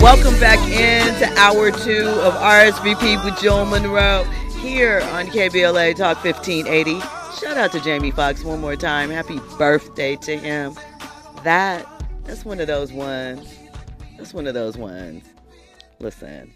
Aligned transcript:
Welcome 0.00 0.38
back 0.38 0.60
into 0.70 1.26
hour 1.36 1.72
two 1.72 2.06
of 2.06 2.32
RSVP 2.34 3.24
with 3.24 3.36
Jill 3.40 3.64
Monroe 3.64 4.22
here 4.60 5.00
on 5.10 5.26
KBLA 5.26 5.96
Talk 5.96 6.22
1580. 6.22 7.00
Shout 7.40 7.56
out 7.56 7.72
to 7.72 7.80
Jamie 7.80 8.12
Foxx 8.12 8.44
one 8.44 8.60
more 8.60 8.76
time. 8.76 9.10
Happy 9.10 9.40
birthday 9.58 10.14
to 10.14 10.38
him. 10.38 10.74
That 11.42 11.84
that's 12.22 12.44
one 12.44 12.60
of 12.60 12.68
those 12.68 12.92
ones. 12.92 13.52
That's 14.16 14.32
one 14.32 14.46
of 14.46 14.54
those 14.54 14.76
ones. 14.76 15.24
Listen. 15.98 16.54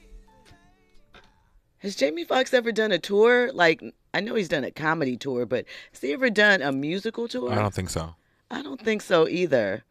Has 1.79 1.97
Jamie 1.97 2.25
Foxx 2.25 2.55
ever 2.55 2.71
done 2.71 2.93
a 2.93 2.99
tour? 3.01 3.51
Like 3.53 3.83
I 4.15 4.21
know 4.21 4.37
he's 4.37 4.49
done 4.49 4.63
a 4.63 4.71
comedy 4.71 5.17
tour, 5.17 5.47
but 5.47 5.65
has 5.91 6.01
he 6.01 6.13
ever 6.13 6.31
done 6.31 6.63
a 6.63 6.71
musical 6.71 7.27
tour? 7.27 7.51
I 7.51 7.57
don't 7.57 7.75
think 7.75 7.91
so. 7.91 8.15
I 8.53 8.63
don't 8.63 8.81
think 8.81 9.03
so 9.03 9.27
either. 9.27 9.83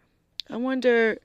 I 0.49 0.55
wonder 0.55 1.17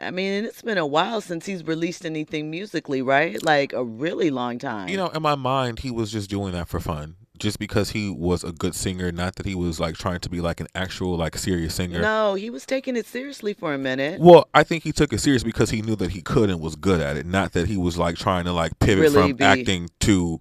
I 0.00 0.10
mean, 0.10 0.44
it's 0.44 0.62
been 0.62 0.78
a 0.78 0.86
while 0.86 1.20
since 1.20 1.46
he's 1.46 1.64
released 1.64 2.06
anything 2.06 2.50
musically, 2.50 3.02
right? 3.02 3.42
Like 3.42 3.72
a 3.72 3.84
really 3.84 4.30
long 4.30 4.58
time. 4.58 4.88
You 4.88 4.96
know, 4.96 5.08
in 5.08 5.22
my 5.22 5.34
mind, 5.34 5.80
he 5.80 5.90
was 5.90 6.10
just 6.10 6.30
doing 6.30 6.52
that 6.52 6.68
for 6.68 6.80
fun, 6.80 7.16
just 7.38 7.58
because 7.58 7.90
he 7.90 8.08
was 8.08 8.42
a 8.42 8.52
good 8.52 8.74
singer. 8.74 9.12
Not 9.12 9.36
that 9.36 9.44
he 9.46 9.54
was 9.54 9.78
like 9.78 9.96
trying 9.96 10.20
to 10.20 10.30
be 10.30 10.40
like 10.40 10.60
an 10.60 10.68
actual 10.74 11.16
like 11.16 11.36
serious 11.36 11.74
singer. 11.74 12.00
No, 12.00 12.34
he 12.34 12.48
was 12.50 12.64
taking 12.64 12.96
it 12.96 13.04
seriously 13.06 13.52
for 13.52 13.74
a 13.74 13.78
minute. 13.78 14.20
Well, 14.20 14.48
I 14.54 14.62
think 14.62 14.84
he 14.84 14.92
took 14.92 15.12
it 15.12 15.18
serious 15.20 15.42
because 15.42 15.70
he 15.70 15.82
knew 15.82 15.96
that 15.96 16.12
he 16.12 16.22
could 16.22 16.48
and 16.50 16.60
was 16.60 16.76
good 16.76 17.00
at 17.00 17.16
it. 17.18 17.26
Not 17.26 17.52
that 17.52 17.68
he 17.68 17.76
was 17.76 17.98
like 17.98 18.16
trying 18.16 18.44
to 18.44 18.52
like 18.52 18.78
pivot 18.78 19.02
Really 19.02 19.14
from 19.14 19.32
be- 19.34 19.44
acting 19.44 19.90
to 20.00 20.40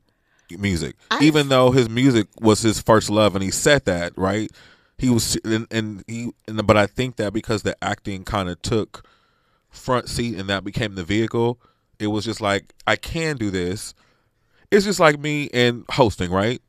music. 0.58 0.96
I- 1.12 1.24
Even 1.24 1.50
though 1.50 1.72
his 1.72 1.90
music 1.90 2.28
was 2.40 2.62
his 2.62 2.82
first 2.82 3.10
love, 3.10 3.36
and 3.36 3.44
he 3.44 3.52
said 3.52 3.86
that 3.86 4.14
right. 4.18 4.50
He 4.98 5.10
was, 5.10 5.38
and, 5.46 5.66
and 5.72 6.04
he, 6.08 6.32
and, 6.48 6.66
but 6.68 6.76
I 6.76 6.86
think 6.86 7.16
that 7.18 7.32
because 7.34 7.64
the 7.64 7.82
acting 7.82 8.26
kind 8.26 8.50
of 8.50 8.62
took 8.62 9.06
front 9.70 10.10
seat 10.10 10.38
and 10.38 10.50
that 10.50 10.64
became 10.64 10.96
the 10.96 11.04
vehicle, 11.04 11.60
it 12.00 12.08
was 12.08 12.26
just 12.26 12.42
like 12.42 12.74
I 12.88 12.96
can 12.96 13.38
do 13.38 13.52
this. 13.52 13.94
It's 14.72 14.86
just 14.86 15.00
like 15.00 15.20
me 15.20 15.50
and 15.54 15.86
hosting, 15.90 16.32
right? 16.32 16.62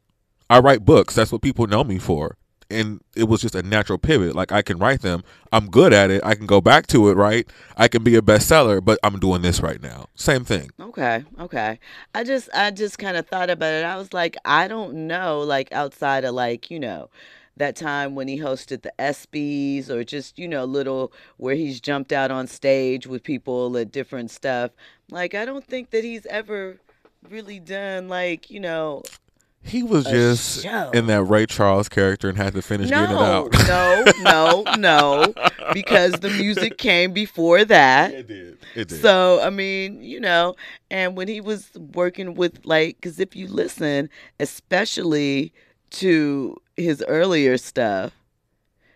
I 0.48 0.58
write 0.58 0.84
books. 0.84 1.14
That's 1.14 1.30
what 1.30 1.42
people 1.42 1.66
know 1.66 1.84
me 1.84 1.98
for. 1.98 2.36
And 2.72 3.00
it 3.16 3.25
was 3.25 3.41
just 3.41 3.55
a 3.55 3.62
natural 3.62 3.98
pivot. 3.98 4.34
Like 4.34 4.52
I 4.52 4.62
can 4.62 4.78
write 4.78 5.02
them. 5.02 5.22
I'm 5.52 5.69
good 5.70 5.92
at 5.92 6.10
it. 6.10 6.22
I 6.25 6.34
can 6.34 6.47
go 6.47 6.60
back 6.60 6.86
to 6.88 7.08
it, 7.08 7.14
right? 7.16 7.48
I 7.77 7.88
can 7.88 8.05
be 8.05 8.14
a 8.16 8.22
bestseller, 8.22 8.84
but 8.84 8.98
I'm 9.03 9.19
doing 9.19 9.42
this 9.42 9.60
right 9.60 9.82
now. 9.82 10.06
Same 10.14 10.44
thing. 10.44 10.70
Okay, 10.80 11.25
okay. 11.41 11.78
I 12.14 12.25
just 12.25 12.48
I 12.55 12.70
just 12.70 12.98
kind 12.98 13.16
of 13.16 13.27
thought 13.27 13.50
about 13.50 13.75
it. 13.75 13.84
I 13.84 13.97
was 13.97 14.12
like, 14.12 14.36
I 14.44 14.69
don't 14.69 15.08
know, 15.08 15.41
like 15.41 15.72
outside 15.72 16.25
of 16.25 16.34
like, 16.34 16.70
you 16.70 16.78
know, 16.78 17.10
that 17.56 17.77
time 17.77 18.15
when 18.15 18.29
he 18.29 18.39
hosted 18.39 18.83
the 18.83 18.93
ESPYs 18.98 19.91
or 19.91 20.03
just, 20.05 20.39
you 20.39 20.48
know, 20.48 20.65
little 20.65 21.12
where 21.37 21.55
he's 21.55 21.81
jumped 21.81 22.12
out 22.12 22.31
on 22.31 22.47
stage 22.47 23.06
with 23.06 23.23
people 23.23 23.77
at 23.77 23.93
different 23.93 24.31
stuff. 24.31 24.70
Like 25.11 25.34
I 25.34 25.45
don't 25.45 25.65
think 25.67 25.91
that 25.91 26.05
he's 26.05 26.27
ever 26.27 26.78
really 27.28 27.61
done 27.61 28.09
like, 28.09 28.51
you 28.51 28.61
know, 28.61 29.03
He 29.62 29.83
was 29.83 30.06
just 30.06 30.62
show. 30.62 30.91
in 30.95 31.06
that 31.09 31.23
Ray 31.25 31.45
Charles 31.45 31.91
character 31.91 32.31
and 32.31 32.39
had 32.39 32.55
to 32.55 32.62
finish 32.62 32.89
getting 32.89 33.11
it 33.11 33.15
no, 33.15 33.21
out. 33.21 33.53
no, 34.23 34.65
no, 34.65 34.75
no, 34.78 35.34
because 35.75 36.12
the 36.15 36.31
music 36.31 36.78
came 36.78 37.12
before 37.12 37.67
that. 37.67 38.11
it 38.15 38.27
did. 38.27 38.56
It 38.75 38.89
did. 38.89 39.03
So, 39.03 39.39
I 39.43 39.51
mean, 39.51 40.03
you 40.03 40.19
know, 40.19 40.55
and 40.91 41.15
when 41.15 41.28
he 41.28 41.43
was 41.43 41.69
working 41.95 42.34
with, 42.37 42.65
like, 42.65 42.97
because 42.97 43.21
if 43.21 43.37
you 43.37 43.48
listen, 43.48 44.09
especially 44.39 45.53
to 45.91 46.56
his 46.83 47.05
earlier 47.09 47.56
stuff, 47.56 48.12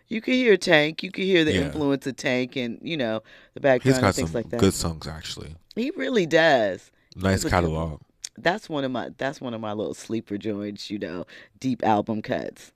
you 0.09 0.21
could 0.21 0.35
hear 0.35 0.57
Tank, 0.57 1.03
you 1.03 1.11
could 1.11 1.25
hear 1.25 1.45
the 1.45 1.53
Yeah. 1.55 1.61
influence 1.67 2.07
of 2.07 2.17
Tank 2.17 2.57
and, 2.57 2.79
you 2.83 2.97
know, 2.97 3.23
the 3.55 3.61
He's 3.61 3.63
background 3.63 3.97
and 3.97 4.03
got 4.03 4.15
things 4.15 4.31
some 4.31 4.41
like 4.41 4.51
that. 4.51 4.61
good 4.61 4.75
songs 4.75 5.07
actually. 5.07 5.57
He 5.77 5.91
really 5.97 6.27
does. 6.27 6.91
Nice 7.17 7.43
He's 7.43 7.51
catalog. 7.51 8.01
That's 8.37 8.69
one 8.69 8.85
of 8.85 8.91
my 8.91 9.11
that's 9.17 9.41
one 9.41 9.55
of 9.55 9.61
my 9.61 9.73
little 9.73 9.95
sleeper 9.95 10.37
joints, 10.37 10.91
you 10.91 10.99
know, 10.99 11.25
deep 11.61 11.85
album 11.85 12.21
cuts. 12.23 12.73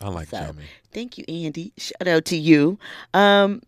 I 0.00 0.08
like 0.08 0.28
So, 0.28 0.38
Jamie. 0.38 0.64
Thank 0.92 1.18
you, 1.18 1.24
Andy. 1.28 1.72
Shout 1.76 2.06
out 2.06 2.24
to 2.26 2.36
you. 2.36 2.78
Um, 3.12 3.62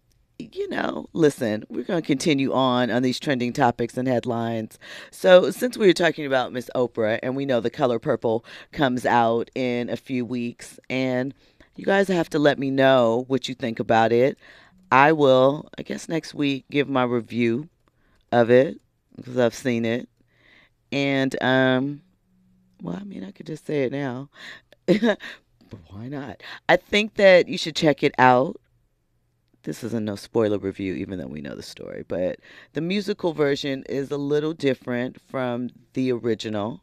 you 0.52 0.68
know, 0.68 1.08
listen, 1.12 1.64
we're 1.68 1.84
going 1.84 2.00
to 2.00 2.06
continue 2.06 2.52
on 2.52 2.90
on 2.90 3.02
these 3.02 3.20
trending 3.20 3.52
topics 3.52 3.96
and 3.96 4.08
headlines. 4.08 4.78
So, 5.10 5.50
since 5.50 5.76
we 5.76 5.86
were 5.86 5.92
talking 5.92 6.26
about 6.26 6.52
Miss 6.52 6.70
Oprah, 6.74 7.18
and 7.22 7.36
we 7.36 7.46
know 7.46 7.60
the 7.60 7.70
color 7.70 7.98
purple 7.98 8.44
comes 8.72 9.04
out 9.04 9.50
in 9.54 9.90
a 9.90 9.96
few 9.96 10.24
weeks, 10.24 10.78
and 10.88 11.34
you 11.76 11.84
guys 11.84 12.08
have 12.08 12.30
to 12.30 12.38
let 12.38 12.58
me 12.58 12.70
know 12.70 13.24
what 13.28 13.48
you 13.48 13.54
think 13.54 13.80
about 13.80 14.12
it. 14.12 14.38
I 14.92 15.12
will, 15.12 15.68
I 15.78 15.82
guess, 15.82 16.08
next 16.08 16.34
week 16.34 16.64
give 16.70 16.88
my 16.88 17.04
review 17.04 17.68
of 18.32 18.50
it 18.50 18.80
because 19.16 19.38
I've 19.38 19.54
seen 19.54 19.84
it. 19.84 20.08
And, 20.92 21.40
um, 21.42 22.02
well, 22.82 22.96
I 23.00 23.04
mean, 23.04 23.24
I 23.24 23.30
could 23.30 23.46
just 23.46 23.66
say 23.66 23.84
it 23.84 23.92
now. 23.92 24.28
why 25.88 26.08
not? 26.08 26.42
I 26.68 26.76
think 26.76 27.14
that 27.14 27.48
you 27.48 27.56
should 27.56 27.76
check 27.76 28.02
it 28.02 28.14
out. 28.18 28.60
This 29.62 29.84
is 29.84 29.92
a 29.92 30.00
no 30.00 30.16
spoiler 30.16 30.58
review, 30.58 30.94
even 30.94 31.18
though 31.18 31.26
we 31.26 31.40
know 31.42 31.54
the 31.54 31.62
story. 31.62 32.04
But 32.08 32.38
the 32.72 32.80
musical 32.80 33.32
version 33.34 33.84
is 33.88 34.10
a 34.10 34.16
little 34.16 34.54
different 34.54 35.20
from 35.20 35.70
the 35.92 36.12
original. 36.12 36.82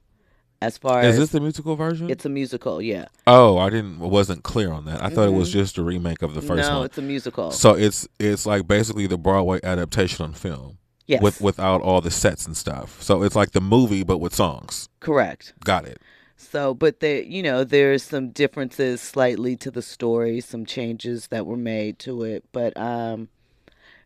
As 0.60 0.76
far 0.78 1.02
as 1.02 1.08
Is 1.10 1.14
as 1.14 1.20
this 1.20 1.30
the 1.34 1.40
musical 1.40 1.76
version? 1.76 2.10
it's 2.10 2.26
a 2.26 2.30
musical, 2.30 2.82
yeah. 2.82 3.06
oh, 3.28 3.60
I 3.60 3.70
didn't 3.70 4.00
wasn't 4.00 4.42
clear 4.44 4.72
on 4.72 4.86
that. 4.86 5.04
I 5.04 5.10
thought 5.10 5.28
it 5.28 5.34
was 5.34 5.50
Mhm. 5.50 5.54
just 5.54 5.78
a 5.78 5.84
remake 5.84 6.24
of 6.24 6.34
the 6.34 6.42
first 6.42 6.64
no, 6.68 6.70
one. 6.70 6.80
No, 6.80 6.84
it's 6.84 6.98
a 6.98 7.02
musical. 7.04 7.52
So 7.52 7.76
it's 7.76 8.08
it's 8.20 8.46
like 8.48 8.68
basically 8.68 9.06
the 9.06 9.20
Broadway 9.20 9.60
adaptation 9.64 10.24
on 10.26 10.34
film 10.34 10.80
yes, 11.06 11.22
with 11.22 11.42
without 11.42 11.82
all 11.82 12.02
the 12.02 12.10
sets 12.10 12.48
and 12.48 12.58
stuff. 12.58 13.02
So 13.04 13.22
it's 13.22 13.36
like 13.36 13.52
the 13.52 13.62
movie 13.62 14.04
but 14.04 14.18
with 14.18 14.34
songs. 14.34 14.90
correct. 15.00 15.54
Got 15.64 15.86
it. 15.86 16.02
So, 16.40 16.74
but 16.76 17.00
there, 17.00 17.22
you 17.24 17.42
know, 17.42 17.64
there's 17.64 18.04
some 18.04 18.30
differences 18.30 19.02
slightly 19.02 19.56
to 19.58 19.72
the 19.72 19.82
story, 19.82 20.40
some 20.40 20.66
changes 20.66 21.28
that 21.28 21.46
were 21.48 21.58
made 21.58 21.98
to 22.00 22.24
it, 22.24 22.46
but 22.52 22.78
um, 22.78 23.30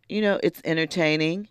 you 0.08 0.22
know, 0.22 0.40
it's 0.42 0.62
entertaining. 0.66 1.50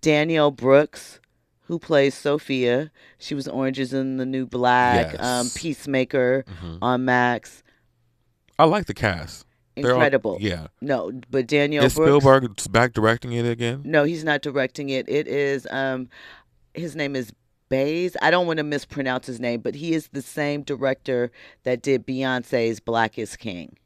Danielle 0.00 0.52
Brooks, 0.52 1.18
who 1.62 1.78
plays 1.78 2.14
Sophia, 2.14 2.90
she 3.18 3.34
was 3.34 3.46
Orange 3.48 3.78
is 3.80 3.92
in 3.92 4.16
the 4.16 4.24
New 4.24 4.46
Black, 4.46 5.14
um, 5.20 5.46
Yes. 5.46 5.56
Peacemaker 5.58 6.44
hmm 6.60 6.76
on 6.80 7.04
Max, 7.04 7.62
I 8.58 8.64
like 8.64 8.86
the 8.86 8.94
cast. 8.94 9.44
They're 9.74 9.86
all- 9.86 9.92
incredible. 9.96 10.38
yeah. 10.40 10.68
No, 10.80 11.10
but 11.30 11.46
Danielle 11.48 11.84
Is 11.86 11.94
Brooks. 11.94 12.22
Spielberg 12.22 12.50
back 12.70 12.92
directing 12.92 13.32
it 13.32 13.46
again? 13.46 13.82
No, 13.84 14.04
he's 14.04 14.22
not 14.22 14.40
directing 14.42 14.88
it. 14.90 15.08
It 15.08 15.26
is 15.26 15.66
um 15.70 16.08
his 16.74 16.94
name 16.94 17.16
is 17.16 17.32
Bays. 17.72 18.16
I 18.20 18.30
don't 18.30 18.46
want 18.46 18.58
to 18.58 18.62
mispronounce 18.64 19.26
his 19.26 19.40
name, 19.40 19.60
but 19.62 19.74
he 19.74 19.94
is 19.94 20.08
the 20.12 20.20
same 20.20 20.62
director 20.62 21.32
that 21.64 21.80
did 21.80 22.06
Beyonce's 22.06 22.80
Black 22.80 23.18
is 23.18 23.34
King. 23.34 23.78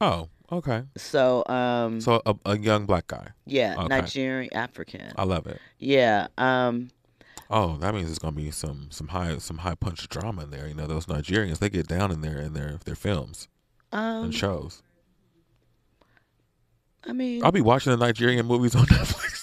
Oh, 0.00 0.28
okay. 0.50 0.82
So 0.96 1.44
um 1.46 2.00
So 2.00 2.20
a, 2.26 2.34
a 2.44 2.58
young 2.58 2.84
black 2.84 3.06
guy. 3.06 3.28
yeah, 3.46 3.76
okay. 3.78 3.86
Nigerian 3.86 4.52
African. 4.52 5.12
I 5.16 5.22
love 5.22 5.46
it. 5.46 5.60
Yeah. 5.78 6.26
Um 6.36 6.90
Oh, 7.48 7.76
that 7.76 7.94
means 7.94 8.10
it's 8.10 8.18
gonna 8.18 8.34
be 8.34 8.50
some 8.50 8.88
some 8.90 9.08
high 9.08 9.38
some 9.38 9.58
high 9.58 9.76
punch 9.76 10.08
drama 10.08 10.42
in 10.42 10.50
there. 10.50 10.66
You 10.66 10.74
know, 10.74 10.88
those 10.88 11.06
Nigerians 11.06 11.58
they 11.60 11.70
get 11.70 11.86
down 11.86 12.10
in 12.10 12.22
there 12.22 12.38
in 12.40 12.54
their 12.54 12.78
their 12.84 12.96
films 12.96 13.46
um 13.92 14.24
and 14.24 14.34
shows. 14.34 14.82
I 17.04 17.12
mean, 17.12 17.44
I'll 17.44 17.52
be 17.52 17.60
watching 17.60 17.90
the 17.92 17.96
Nigerian 17.98 18.46
movies 18.46 18.74
on 18.74 18.86
Netflix. 18.86 19.41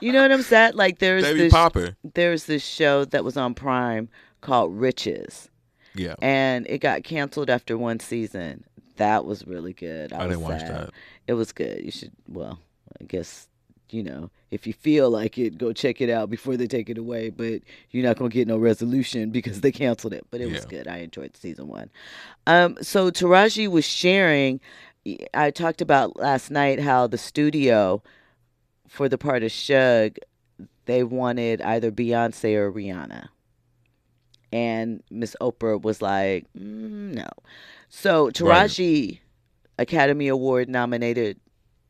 You 0.00 0.12
know 0.12 0.22
what 0.22 0.32
I'm 0.32 0.42
saying? 0.42 0.72
Like 0.74 0.98
there's 0.98 1.24
be 1.24 1.34
this 1.34 1.52
popping. 1.52 1.96
there's 2.14 2.44
this 2.44 2.64
show 2.64 3.04
that 3.06 3.24
was 3.24 3.36
on 3.36 3.54
Prime 3.54 4.08
called 4.40 4.78
Riches 4.78 5.48
Yeah, 5.94 6.14
and 6.20 6.66
it 6.68 6.78
got 6.78 7.04
canceled 7.04 7.50
after 7.50 7.76
one 7.78 8.00
season. 8.00 8.64
That 8.96 9.24
was 9.24 9.46
really 9.46 9.72
good. 9.72 10.12
I, 10.12 10.24
I, 10.24 10.28
didn't 10.28 10.42
watch 10.42 10.60
sad. 10.60 10.70
that. 10.70 10.90
It 11.26 11.34
was 11.34 11.52
good. 11.52 11.84
You 11.84 11.90
should, 11.90 12.12
well, 12.28 12.60
I 13.00 13.04
guess, 13.04 13.48
you 13.90 14.04
know, 14.04 14.30
if 14.50 14.68
you 14.68 14.72
feel 14.72 15.10
like 15.10 15.36
it, 15.36 15.58
go 15.58 15.72
check 15.72 16.00
it 16.00 16.08
out 16.08 16.30
before 16.30 16.56
they 16.56 16.68
take 16.68 16.88
it 16.88 16.98
away. 16.98 17.30
But 17.30 17.62
you're 17.90 18.04
not 18.04 18.16
going 18.18 18.30
to 18.30 18.34
get 18.34 18.46
no 18.46 18.56
resolution 18.56 19.30
because 19.32 19.62
they 19.62 19.72
canceled 19.72 20.12
it. 20.12 20.26
But 20.30 20.40
it 20.40 20.52
was 20.52 20.64
good. 20.64 20.86
I 20.86 20.98
enjoyed 20.98 21.36
season 21.36 21.66
one. 21.66 21.90
Um, 22.46 22.76
so 22.82 23.10
Taraji 23.10 23.68
was 23.68 23.84
sharing, 23.84 24.60
I 25.32 25.50
talked 25.50 25.80
about 25.80 26.16
last 26.16 26.50
night 26.50 26.78
how 26.78 27.08
the 27.08 27.18
studio 27.18 28.00
for 28.88 29.08
the 29.08 29.18
part 29.18 29.42
of 29.42 29.50
Shug, 29.52 30.16
they 30.86 31.02
wanted 31.02 31.62
either 31.62 31.90
Beyonce 31.90 32.54
or 32.56 32.72
Rihanna. 32.72 33.28
And 34.52 35.02
Miss 35.10 35.34
Oprah 35.40 35.80
was 35.80 36.00
like, 36.00 36.46
mm, 36.56 37.14
no. 37.14 37.28
So 37.88 38.30
Taraji, 38.30 39.20
Academy 39.78 40.28
Award 40.28 40.68
nominated, 40.68 41.40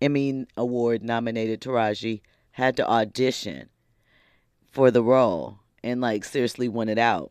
Emmy 0.00 0.46
Award 0.56 1.02
nominated 1.02 1.60
Taraji, 1.60 2.20
had 2.52 2.76
to 2.76 2.88
audition 2.88 3.68
for 4.70 4.90
the 4.90 5.02
role 5.02 5.58
and 5.82 6.00
like 6.00 6.24
seriously 6.24 6.68
won 6.68 6.88
it 6.88 6.98
out. 6.98 7.30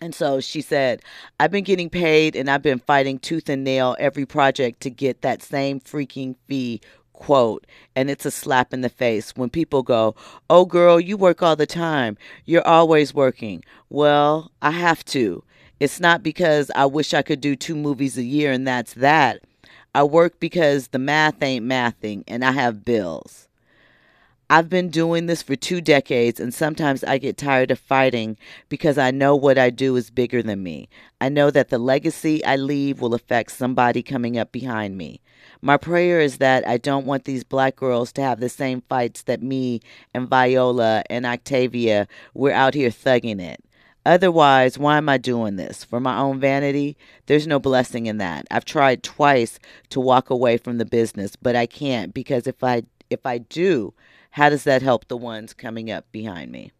And 0.00 0.14
so 0.14 0.40
she 0.40 0.60
said, 0.60 1.02
I've 1.40 1.50
been 1.50 1.64
getting 1.64 1.90
paid 1.90 2.36
and 2.36 2.48
I've 2.48 2.62
been 2.62 2.78
fighting 2.78 3.18
tooth 3.18 3.48
and 3.48 3.64
nail 3.64 3.96
every 3.98 4.26
project 4.26 4.80
to 4.82 4.90
get 4.90 5.22
that 5.22 5.42
same 5.42 5.80
freaking 5.80 6.36
fee 6.46 6.80
quote, 7.18 7.66
and 7.96 8.08
it's 8.08 8.24
a 8.24 8.30
slap 8.30 8.72
in 8.72 8.80
the 8.80 8.88
face 8.88 9.36
when 9.36 9.50
people 9.50 9.82
go, 9.82 10.14
Oh, 10.48 10.64
girl, 10.64 11.00
you 11.00 11.16
work 11.16 11.42
all 11.42 11.56
the 11.56 11.66
time. 11.66 12.16
You're 12.44 12.66
always 12.66 13.12
working. 13.12 13.64
Well, 13.90 14.52
I 14.62 14.70
have 14.70 15.04
to. 15.06 15.42
It's 15.80 16.00
not 16.00 16.22
because 16.22 16.70
I 16.74 16.86
wish 16.86 17.12
I 17.12 17.22
could 17.22 17.40
do 17.40 17.56
two 17.56 17.74
movies 17.74 18.16
a 18.16 18.22
year 18.22 18.52
and 18.52 18.66
that's 18.66 18.94
that. 18.94 19.42
I 19.94 20.04
work 20.04 20.38
because 20.38 20.88
the 20.88 20.98
math 20.98 21.42
ain't 21.42 21.66
mathing 21.66 22.22
and 22.28 22.44
I 22.44 22.52
have 22.52 22.84
bills. 22.84 23.48
I've 24.50 24.70
been 24.70 24.88
doing 24.88 25.26
this 25.26 25.42
for 25.42 25.56
two 25.56 25.82
decades, 25.82 26.40
and 26.40 26.54
sometimes 26.54 27.04
I 27.04 27.18
get 27.18 27.36
tired 27.36 27.70
of 27.70 27.78
fighting 27.78 28.38
because 28.70 28.96
I 28.96 29.10
know 29.10 29.36
what 29.36 29.58
I 29.58 29.68
do 29.68 29.94
is 29.96 30.08
bigger 30.08 30.42
than 30.42 30.62
me. 30.62 30.88
I 31.20 31.28
know 31.28 31.50
that 31.50 31.68
the 31.68 31.76
legacy 31.76 32.42
I 32.42 32.56
leave 32.56 33.02
will 33.02 33.12
affect 33.12 33.50
somebody 33.52 34.02
coming 34.02 34.38
up 34.38 34.50
behind 34.50 34.96
me. 34.96 35.20
My 35.60 35.76
prayer 35.76 36.20
is 36.20 36.38
that 36.38 36.66
I 36.66 36.76
don't 36.76 37.06
want 37.06 37.24
these 37.24 37.44
black 37.44 37.76
girls 37.76 38.12
to 38.12 38.22
have 38.22 38.40
the 38.40 38.48
same 38.48 38.82
fights 38.82 39.22
that 39.22 39.42
me 39.42 39.80
and 40.14 40.28
Viola 40.28 41.02
and 41.10 41.26
Octavia, 41.26 42.06
we're 42.34 42.52
out 42.52 42.74
here 42.74 42.90
thugging 42.90 43.40
it. 43.40 43.62
Otherwise, 44.06 44.78
why 44.78 44.96
am 44.96 45.08
I 45.08 45.18
doing 45.18 45.56
this? 45.56 45.84
For 45.84 46.00
my 46.00 46.18
own 46.18 46.40
vanity? 46.40 46.96
There's 47.26 47.46
no 47.46 47.58
blessing 47.58 48.06
in 48.06 48.18
that. 48.18 48.46
I've 48.50 48.64
tried 48.64 49.02
twice 49.02 49.58
to 49.90 50.00
walk 50.00 50.30
away 50.30 50.56
from 50.56 50.78
the 50.78 50.86
business, 50.86 51.36
but 51.36 51.56
I 51.56 51.66
can't 51.66 52.14
because 52.14 52.46
if 52.46 52.62
I 52.62 52.84
if 53.10 53.26
I 53.26 53.38
do, 53.38 53.92
how 54.30 54.48
does 54.50 54.64
that 54.64 54.82
help 54.82 55.08
the 55.08 55.16
ones 55.16 55.52
coming 55.52 55.90
up 55.90 56.10
behind 56.12 56.52
me? 56.52 56.72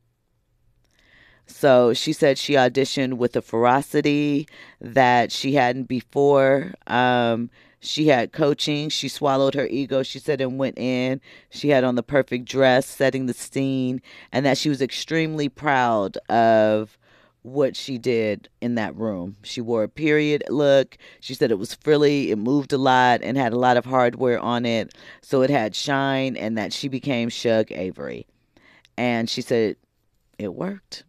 So 1.47 1.95
she 1.95 2.13
said 2.13 2.39
she 2.39 2.55
auditioned 2.55 3.15
with 3.15 3.35
a 3.35 3.43
ferocity 3.43 4.47
that 4.81 5.33
she 5.33 5.55
hadn't 5.55 5.85
before. 5.85 6.75
Um, 6.87 7.51
she 7.81 8.09
had 8.09 8.33
coaching. 8.33 8.89
She 8.89 9.09
swallowed 9.09 9.55
her 9.55 9.67
ego, 9.67 10.03
she 10.03 10.19
said, 10.19 10.41
and 10.41 10.59
went 10.59 10.79
in. 10.79 11.21
She 11.51 11.69
had 11.69 11.85
on 11.85 11.95
the 11.95 12.03
perfect 12.03 12.45
dress, 12.47 12.87
setting 12.87 13.27
the 13.27 13.35
scene, 13.35 14.03
and 14.33 14.45
that 14.45 14.59
she 14.59 14.69
was 14.69 14.83
extremely 14.83 15.49
proud 15.49 16.17
of 16.29 16.99
what 17.43 17.77
she 17.77 17.99
did 17.99 18.49
in 18.61 18.75
that 18.75 18.97
room. 18.97 19.37
She 19.43 19.61
wore 19.61 19.85
a 19.85 19.89
period 19.89 20.43
look. 20.49 20.99
She 21.21 21.35
said 21.35 21.51
it 21.51 21.59
was 21.59 21.75
frilly, 21.75 22.31
it 22.31 22.37
moved 22.37 22.73
a 22.73 22.79
lot, 22.79 23.21
and 23.23 23.39
had 23.39 23.53
a 23.53 23.59
lot 23.59 23.77
of 23.77 23.85
hardware 23.85 24.41
on 24.41 24.67
it. 24.67 24.95
So 25.23 25.43
it 25.43 25.51
had 25.51 25.75
shine, 25.75 26.37
and 26.37 26.59
that 26.59 26.73
she 26.73 26.89
became 26.89 27.29
Shug 27.29 27.71
Avery. 27.71 28.27
And 28.97 29.31
she 29.31 29.41
said 29.41 29.77
it 30.39 30.55
worked. 30.55 31.05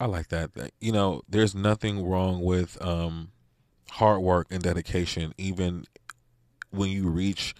I 0.00 0.06
like 0.06 0.28
that. 0.28 0.50
You 0.80 0.92
know, 0.92 1.22
there's 1.28 1.54
nothing 1.54 2.04
wrong 2.04 2.40
with 2.40 2.80
um, 2.84 3.30
hard 3.92 4.20
work 4.20 4.46
and 4.50 4.62
dedication, 4.62 5.34
even 5.38 5.84
when 6.70 6.90
you 6.90 7.08
reach 7.08 7.54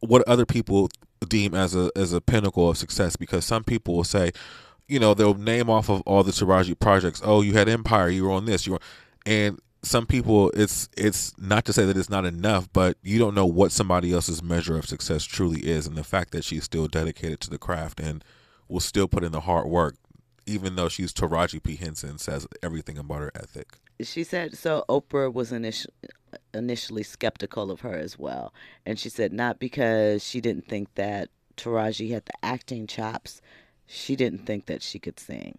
what 0.00 0.26
other 0.28 0.46
people 0.46 0.88
deem 1.28 1.54
as 1.54 1.74
a 1.74 1.90
as 1.96 2.12
a 2.12 2.20
pinnacle 2.20 2.70
of 2.70 2.76
success. 2.76 3.16
Because 3.16 3.44
some 3.44 3.64
people 3.64 3.96
will 3.96 4.04
say, 4.04 4.32
you 4.88 4.98
know, 4.98 5.14
they'll 5.14 5.34
name 5.34 5.70
off 5.70 5.88
of 5.88 6.02
all 6.02 6.22
the 6.22 6.32
Taraji 6.32 6.78
projects. 6.78 7.22
Oh, 7.24 7.42
you 7.42 7.54
had 7.54 7.68
Empire, 7.68 8.08
you 8.08 8.24
were 8.24 8.32
on 8.32 8.44
this, 8.44 8.66
you 8.66 8.74
were, 8.74 8.80
and 9.26 9.58
some 9.84 10.06
people, 10.06 10.50
it's 10.54 10.88
it's 10.96 11.36
not 11.38 11.64
to 11.66 11.72
say 11.72 11.84
that 11.84 11.96
it's 11.96 12.10
not 12.10 12.24
enough, 12.24 12.68
but 12.72 12.96
you 13.02 13.18
don't 13.18 13.34
know 13.34 13.46
what 13.46 13.72
somebody 13.72 14.12
else's 14.12 14.42
measure 14.42 14.76
of 14.76 14.86
success 14.86 15.24
truly 15.24 15.60
is, 15.60 15.86
and 15.86 15.96
the 15.96 16.04
fact 16.04 16.32
that 16.32 16.44
she's 16.44 16.64
still 16.64 16.86
dedicated 16.86 17.40
to 17.40 17.50
the 17.50 17.58
craft 17.58 18.00
and 18.00 18.24
will 18.68 18.80
still 18.80 19.06
put 19.06 19.24
in 19.24 19.32
the 19.32 19.40
hard 19.40 19.66
work, 19.66 19.96
even 20.46 20.76
though 20.76 20.88
she's 20.88 21.12
Taraji 21.12 21.62
P 21.62 21.76
Henson 21.76 22.18
says 22.18 22.46
everything 22.62 22.98
about 22.98 23.20
her 23.20 23.32
ethic. 23.34 23.78
She 24.00 24.24
said 24.24 24.56
so. 24.56 24.84
Oprah 24.88 25.32
was 25.32 25.52
initially 25.52 25.94
initially 26.52 27.04
skeptical 27.04 27.70
of 27.70 27.80
her 27.80 27.94
as 27.94 28.18
well, 28.18 28.52
and 28.84 28.98
she 28.98 29.08
said 29.08 29.32
not 29.32 29.58
because 29.58 30.24
she 30.24 30.40
didn't 30.40 30.66
think 30.66 30.94
that 30.96 31.28
Taraji 31.56 32.10
had 32.10 32.24
the 32.26 32.44
acting 32.44 32.86
chops 32.86 33.40
she 33.86 34.16
didn't 34.16 34.46
think 34.46 34.66
that 34.66 34.82
she 34.82 34.98
could 34.98 35.20
sing. 35.20 35.58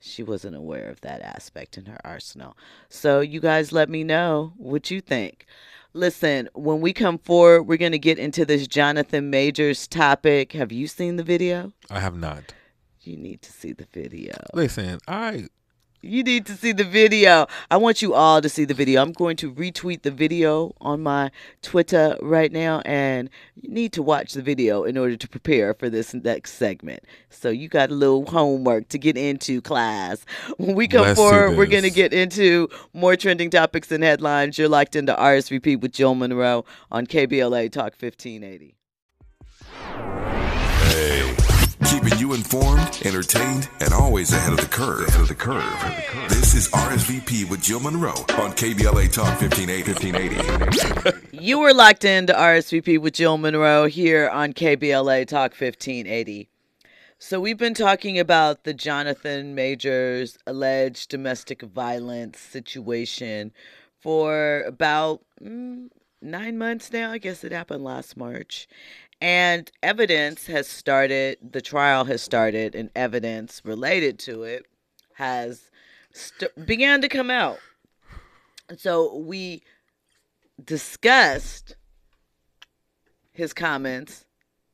She 0.00 0.22
wasn't 0.22 0.56
aware 0.56 0.88
of 0.90 1.00
that 1.00 1.22
aspect 1.22 1.78
in 1.78 1.86
her 1.86 1.98
arsenal. 2.04 2.56
So, 2.88 3.20
you 3.20 3.40
guys 3.40 3.72
let 3.72 3.88
me 3.88 4.04
know 4.04 4.52
what 4.56 4.90
you 4.90 5.00
think. 5.00 5.46
Listen, 5.94 6.48
when 6.54 6.80
we 6.80 6.92
come 6.92 7.18
forward, 7.18 7.62
we're 7.62 7.78
going 7.78 7.92
to 7.92 7.98
get 7.98 8.18
into 8.18 8.44
this 8.44 8.66
Jonathan 8.66 9.30
Majors 9.30 9.86
topic. 9.86 10.52
Have 10.52 10.72
you 10.72 10.86
seen 10.88 11.16
the 11.16 11.22
video? 11.22 11.72
I 11.90 12.00
have 12.00 12.16
not. 12.16 12.52
You 13.06 13.16
need 13.16 13.42
to 13.42 13.52
see 13.52 13.72
the 13.72 13.86
video. 13.92 14.34
Listen, 14.54 14.98
I 15.06 15.48
you 16.04 16.22
need 16.22 16.44
to 16.46 16.54
see 16.54 16.72
the 16.72 16.84
video. 16.84 17.46
I 17.70 17.78
want 17.78 18.02
you 18.02 18.12
all 18.14 18.42
to 18.42 18.48
see 18.48 18.64
the 18.64 18.74
video. 18.74 19.00
I'm 19.00 19.12
going 19.12 19.36
to 19.38 19.52
retweet 19.52 20.02
the 20.02 20.10
video 20.10 20.74
on 20.80 21.02
my 21.02 21.30
Twitter 21.62 22.18
right 22.20 22.52
now, 22.52 22.82
and 22.84 23.30
you 23.60 23.70
need 23.70 23.92
to 23.94 24.02
watch 24.02 24.34
the 24.34 24.42
video 24.42 24.84
in 24.84 24.98
order 24.98 25.16
to 25.16 25.28
prepare 25.28 25.72
for 25.72 25.88
this 25.88 26.12
next 26.12 26.52
segment. 26.52 27.04
So 27.30 27.48
you 27.48 27.68
got 27.68 27.90
a 27.90 27.94
little 27.94 28.26
homework 28.26 28.88
to 28.88 28.98
get 28.98 29.16
into 29.16 29.62
class. 29.62 30.24
When 30.58 30.74
we 30.74 30.88
come 30.88 31.02
Let's 31.02 31.18
forward, 31.18 31.56
we're 31.56 31.66
going 31.66 31.84
to 31.84 31.90
get 31.90 32.12
into 32.12 32.68
more 32.92 33.16
trending 33.16 33.50
topics 33.50 33.90
and 33.90 34.04
headlines. 34.04 34.58
You're 34.58 34.68
locked 34.68 34.96
into 34.96 35.14
RSVP 35.14 35.80
with 35.80 35.92
Jill 35.92 36.14
Monroe 36.14 36.64
on 36.92 37.06
KBLA 37.06 37.72
Talk 37.72 37.94
1580. 37.98 38.76
Informed, 42.34 43.00
entertained, 43.04 43.68
and 43.80 43.92
always 43.92 44.32
ahead 44.32 44.52
of 44.52 44.60
the 44.60 44.66
curve. 44.66 45.08
Ahead 45.08 45.20
of 45.20 45.28
the 45.28 45.34
curve. 45.34 46.28
This 46.28 46.54
is 46.54 46.68
RSVP 46.70 47.48
with 47.48 47.62
Jill 47.62 47.80
Monroe 47.80 48.10
on 48.10 48.52
KBLA 48.52 49.12
Talk 49.12 49.40
1580. 49.40 49.92
1580. 49.92 51.36
you 51.44 51.58
were 51.58 51.72
locked 51.72 52.04
into 52.04 52.32
RSVP 52.32 52.98
with 53.00 53.14
Jill 53.14 53.38
Monroe 53.38 53.86
here 53.86 54.28
on 54.28 54.52
KBLA 54.52 55.26
Talk 55.26 55.52
1580. 55.52 56.48
So 57.18 57.40
we've 57.40 57.56
been 57.56 57.74
talking 57.74 58.18
about 58.18 58.64
the 58.64 58.74
Jonathan 58.74 59.54
Majors 59.54 60.36
alleged 60.46 61.08
domestic 61.08 61.62
violence 61.62 62.38
situation 62.38 63.52
for 64.00 64.62
about 64.66 65.22
mm, 65.42 65.88
nine 66.20 66.58
months 66.58 66.92
now. 66.92 67.12
I 67.12 67.18
guess 67.18 67.44
it 67.44 67.52
happened 67.52 67.84
last 67.84 68.16
March. 68.16 68.66
And 69.20 69.70
evidence 69.82 70.46
has 70.46 70.68
started, 70.68 71.38
the 71.42 71.62
trial 71.62 72.04
has 72.04 72.22
started, 72.22 72.74
and 72.74 72.90
evidence 72.94 73.62
related 73.64 74.18
to 74.20 74.42
it 74.42 74.66
has 75.14 75.70
st- 76.12 76.66
began 76.66 77.00
to 77.00 77.08
come 77.08 77.30
out. 77.30 77.58
So 78.76 79.16
we 79.16 79.62
discussed 80.62 81.76
his 83.32 83.52
comments 83.52 84.24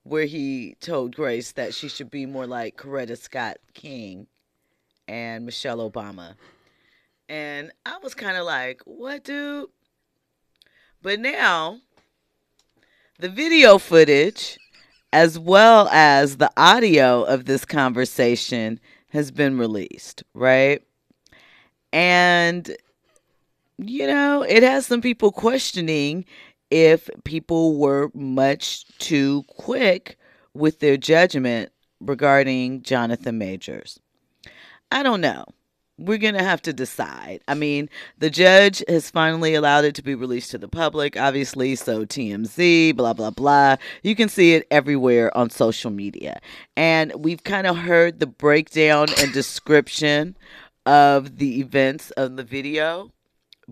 where 0.02 0.26
he 0.26 0.76
told 0.80 1.14
Grace 1.14 1.52
that 1.52 1.74
she 1.74 1.88
should 1.88 2.10
be 2.10 2.26
more 2.26 2.46
like 2.46 2.76
Coretta 2.76 3.16
Scott 3.16 3.58
King 3.74 4.26
and 5.06 5.44
Michelle 5.44 5.90
Obama. 5.90 6.34
And 7.28 7.70
I 7.86 7.98
was 8.02 8.14
kind 8.14 8.36
of 8.36 8.44
like, 8.44 8.80
what, 8.84 9.24
dude? 9.24 9.68
But 11.02 11.20
now 11.20 11.80
the 13.20 13.28
video 13.28 13.76
footage, 13.76 14.58
as 15.12 15.38
well 15.38 15.88
as 15.88 16.38
the 16.38 16.50
audio 16.56 17.22
of 17.22 17.44
this 17.44 17.64
conversation, 17.64 18.80
has 19.10 19.30
been 19.30 19.58
released, 19.58 20.22
right? 20.32 20.82
And, 21.92 22.74
you 23.76 24.06
know, 24.06 24.42
it 24.42 24.62
has 24.62 24.86
some 24.86 25.02
people 25.02 25.32
questioning 25.32 26.24
if 26.70 27.10
people 27.24 27.76
were 27.76 28.10
much 28.14 28.86
too 28.98 29.44
quick 29.48 30.16
with 30.54 30.78
their 30.78 30.96
judgment 30.96 31.72
regarding 32.00 32.82
Jonathan 32.82 33.36
Majors. 33.36 34.00
I 34.90 35.02
don't 35.02 35.20
know 35.20 35.44
we're 36.00 36.18
going 36.18 36.34
to 36.34 36.42
have 36.42 36.62
to 36.62 36.72
decide. 36.72 37.40
I 37.46 37.54
mean, 37.54 37.90
the 38.18 38.30
judge 38.30 38.82
has 38.88 39.10
finally 39.10 39.54
allowed 39.54 39.84
it 39.84 39.94
to 39.96 40.02
be 40.02 40.14
released 40.14 40.50
to 40.52 40.58
the 40.58 40.68
public, 40.68 41.16
obviously, 41.16 41.76
so 41.76 42.06
TMZ, 42.06 42.96
blah, 42.96 43.12
blah, 43.12 43.30
blah. 43.30 43.76
You 44.02 44.16
can 44.16 44.28
see 44.28 44.54
it 44.54 44.66
everywhere 44.70 45.36
on 45.36 45.50
social 45.50 45.90
media. 45.90 46.40
And 46.76 47.12
we've 47.16 47.44
kind 47.44 47.66
of 47.66 47.76
heard 47.76 48.18
the 48.18 48.26
breakdown 48.26 49.08
and 49.18 49.32
description 49.32 50.36
of 50.86 51.36
the 51.36 51.60
events 51.60 52.10
of 52.12 52.36
the 52.36 52.44
video, 52.44 53.12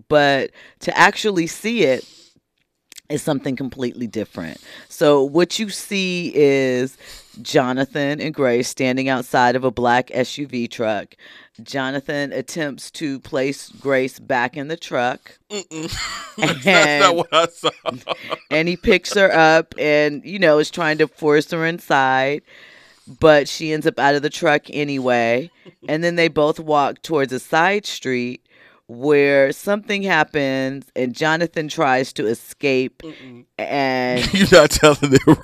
but 0.07 0.51
to 0.81 0.95
actually 0.97 1.47
see 1.47 1.83
it, 1.83 2.05
is 3.09 3.23
something 3.23 3.55
completely 3.55 4.07
different. 4.07 4.61
So, 4.87 5.23
what 5.23 5.59
you 5.59 5.69
see 5.69 6.31
is 6.35 6.95
Jonathan 7.41 8.21
and 8.21 8.33
Grace 8.33 8.67
standing 8.67 9.09
outside 9.09 9.55
of 9.55 9.63
a 9.63 9.71
black 9.71 10.07
SUV 10.09 10.69
truck. 10.69 11.15
Jonathan 11.63 12.31
attempts 12.33 12.91
to 12.91 13.19
place 13.19 13.69
Grace 13.69 14.19
back 14.19 14.57
in 14.57 14.67
the 14.67 14.77
truck. 14.77 15.37
That's 15.49 16.65
and, 16.65 17.01
not 17.01 17.15
what 17.15 17.33
I 17.33 17.47
saw. 17.47 17.69
and 18.51 18.67
he 18.67 18.77
picks 18.77 19.13
her 19.13 19.31
up 19.31 19.73
and, 19.77 20.23
you 20.23 20.39
know, 20.39 20.59
is 20.59 20.71
trying 20.71 20.97
to 20.99 21.07
force 21.07 21.51
her 21.51 21.65
inside. 21.65 22.41
But 23.19 23.47
she 23.47 23.73
ends 23.73 23.87
up 23.87 23.97
out 23.97 24.15
of 24.15 24.21
the 24.21 24.29
truck 24.29 24.63
anyway. 24.69 25.49
And 25.87 26.03
then 26.03 26.15
they 26.15 26.27
both 26.27 26.59
walk 26.59 27.01
towards 27.01 27.33
a 27.33 27.39
side 27.39 27.85
street 27.85 28.45
where 28.89 29.51
something 29.51 30.01
happens 30.01 30.85
and 30.95 31.13
Jonathan 31.13 31.67
tries 31.67 32.11
to 32.13 32.25
escape 32.25 33.03
and 33.57 34.33
You're 34.33 34.47
not 34.51 34.71
telling 34.71 35.13
it 35.13 35.27
right. 35.27 35.37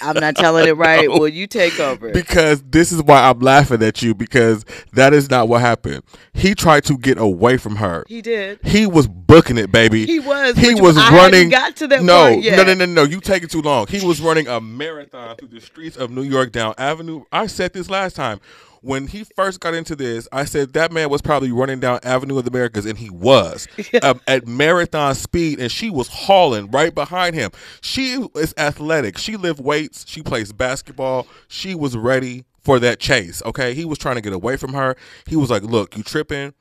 I'm 0.00 0.18
not 0.20 0.36
telling 0.36 0.68
it 0.68 0.76
right. 0.76 1.10
Will 1.10 1.28
you 1.28 1.46
take 1.46 1.78
over. 1.80 2.10
Because 2.10 2.62
this 2.62 2.92
is 2.92 3.02
why 3.02 3.28
I'm 3.28 3.40
laughing 3.40 3.82
at 3.82 4.02
you 4.02 4.14
because 4.14 4.64
that 4.92 5.12
is 5.12 5.30
not 5.30 5.48
what 5.48 5.60
happened. 5.60 6.02
He 6.34 6.54
tried 6.54 6.84
to 6.84 6.98
get 6.98 7.18
away 7.18 7.56
from 7.56 7.76
her. 7.76 8.04
He 8.08 8.22
did. 8.22 8.58
He 8.62 8.86
was 8.86 9.06
booking 9.06 9.58
it, 9.58 9.72
baby. 9.72 10.06
He 10.06 10.20
was, 10.20 10.56
He 10.56 10.74
was 10.74 10.96
I 10.98 11.14
running. 11.14 11.48
got 11.48 11.76
to 11.76 11.86
that 11.88 12.02
no, 12.02 12.38
no, 12.38 12.62
no, 12.64 12.74
no, 12.74 12.84
no. 12.84 13.02
You 13.04 13.20
take 13.20 13.42
it 13.42 13.50
too 13.50 13.62
long. 13.62 13.86
He 13.86 14.04
was 14.06 14.20
running 14.20 14.46
a 14.46 14.60
marathon 14.60 15.36
through 15.36 15.48
the 15.48 15.60
streets 15.60 15.96
of 15.96 16.10
New 16.10 16.22
York 16.22 16.52
down 16.52 16.74
Avenue. 16.78 17.24
I 17.32 17.46
said 17.46 17.72
this 17.72 17.88
last 17.90 18.16
time. 18.16 18.40
When 18.86 19.08
he 19.08 19.24
first 19.24 19.58
got 19.58 19.74
into 19.74 19.96
this, 19.96 20.28
I 20.30 20.44
said 20.44 20.72
that 20.74 20.92
man 20.92 21.10
was 21.10 21.20
probably 21.20 21.50
running 21.50 21.80
down 21.80 21.98
Avenue 22.04 22.38
of 22.38 22.44
the 22.44 22.52
Americas, 22.52 22.86
and 22.86 22.96
he 22.96 23.10
was 23.10 23.66
um, 24.04 24.20
at 24.28 24.46
marathon 24.46 25.16
speed, 25.16 25.58
and 25.58 25.72
she 25.72 25.90
was 25.90 26.06
hauling 26.06 26.70
right 26.70 26.94
behind 26.94 27.34
him. 27.34 27.50
She 27.80 28.24
is 28.36 28.54
athletic. 28.56 29.18
She 29.18 29.36
lift 29.36 29.58
weights. 29.58 30.04
She 30.06 30.22
plays 30.22 30.52
basketball. 30.52 31.26
She 31.48 31.74
was 31.74 31.96
ready 31.96 32.44
for 32.62 32.78
that 32.78 33.00
chase. 33.00 33.42
Okay, 33.44 33.74
he 33.74 33.84
was 33.84 33.98
trying 33.98 34.14
to 34.14 34.20
get 34.20 34.32
away 34.32 34.56
from 34.56 34.72
her. 34.72 34.94
He 35.26 35.34
was 35.34 35.50
like, 35.50 35.64
"Look, 35.64 35.96
you 35.96 36.04
tripping? 36.04 36.54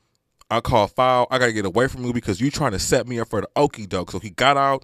I 0.50 0.62
call 0.62 0.88
foul. 0.88 1.28
I 1.30 1.38
gotta 1.38 1.54
get 1.54 1.66
away 1.66 1.88
from 1.88 2.06
you 2.06 2.12
because 2.12 2.42
you 2.42 2.50
trying 2.50 2.72
to 2.72 2.80
set 2.80 3.08
me 3.08 3.20
up 3.20 3.28
for 3.28 3.42
the 3.42 3.50
okey 3.56 3.86
doke." 3.86 4.10
So 4.10 4.18
he 4.18 4.32
got 4.32 4.58
out. 4.58 4.84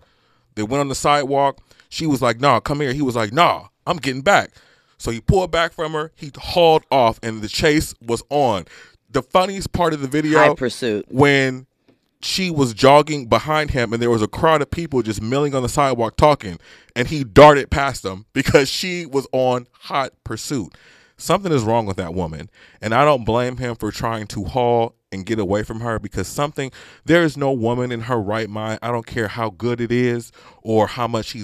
They 0.53 0.61
went 0.61 0.81
on 0.81 0.89
the 0.89 0.95
sidewalk. 0.95 1.57
She 1.89 2.05
was 2.05 2.21
like, 2.21 2.39
"Nah, 2.39 2.59
come 2.59 2.81
here." 2.81 2.93
He 2.93 3.01
was 3.01 3.15
like, 3.15 3.33
"Nah, 3.33 3.69
I'm 3.87 3.97
getting 3.97 4.21
back." 4.21 4.51
So 5.01 5.09
he 5.09 5.19
pulled 5.19 5.51
back 5.51 5.73
from 5.73 5.93
her. 5.93 6.11
He 6.15 6.31
hauled 6.37 6.83
off, 6.91 7.19
and 7.23 7.41
the 7.41 7.47
chase 7.47 7.95
was 8.05 8.21
on. 8.29 8.65
The 9.09 9.23
funniest 9.23 9.71
part 9.71 9.93
of 9.93 10.01
the 10.01 10.07
video 10.07 10.37
High 10.37 10.53
pursuit. 10.53 11.05
when 11.09 11.65
she 12.21 12.51
was 12.51 12.75
jogging 12.75 13.25
behind 13.27 13.71
him 13.71 13.93
and 13.93 14.01
there 14.01 14.11
was 14.11 14.21
a 14.21 14.27
crowd 14.27 14.61
of 14.61 14.69
people 14.69 15.01
just 15.01 15.21
milling 15.21 15.55
on 15.55 15.63
the 15.63 15.69
sidewalk 15.69 16.15
talking 16.17 16.59
and 16.95 17.07
he 17.07 17.23
darted 17.23 17.71
past 17.71 18.03
them 18.03 18.25
because 18.31 18.69
she 18.69 19.07
was 19.07 19.27
on 19.31 19.67
hot 19.71 20.13
pursuit 20.23 20.77
something 21.17 21.51
is 21.51 21.63
wrong 21.63 21.87
with 21.87 21.97
that 21.97 22.13
woman 22.13 22.47
and 22.79 22.93
i 22.93 23.03
don't 23.03 23.25
blame 23.25 23.57
him 23.57 23.75
for 23.75 23.91
trying 23.91 24.27
to 24.27 24.43
haul 24.43 24.93
and 25.11 25.25
get 25.25 25.39
away 25.39 25.63
from 25.63 25.79
her 25.79 25.97
because 25.97 26.27
something 26.27 26.71
there 27.05 27.23
is 27.23 27.35
no 27.35 27.51
woman 27.51 27.91
in 27.91 28.01
her 28.01 28.21
right 28.21 28.51
mind 28.51 28.77
i 28.83 28.91
don't 28.91 29.07
care 29.07 29.27
how 29.27 29.49
good 29.49 29.81
it 29.81 29.91
is 29.91 30.31
or 30.61 30.85
how 30.85 31.07
much 31.07 31.35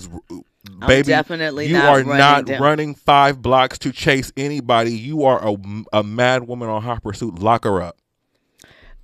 he's 0.80 0.88
baby 0.88 1.08
definitely 1.08 1.68
you 1.68 1.74
not 1.74 1.86
are 1.86 1.98
running 2.04 2.18
not 2.18 2.46
down- 2.46 2.62
running 2.62 2.96
five 2.96 3.42
blocks 3.42 3.78
to 3.80 3.92
chase 3.92 4.32
anybody. 4.38 4.92
You 4.92 5.24
are 5.26 5.46
a, 5.48 5.56
a 5.94 6.04
mad 6.04 6.48
woman 6.48 6.70
on 6.70 6.82
hot 6.82 7.04
pursuit. 7.04 7.40
Lock 7.40 7.64
her 7.64 7.82
up. 7.82 7.98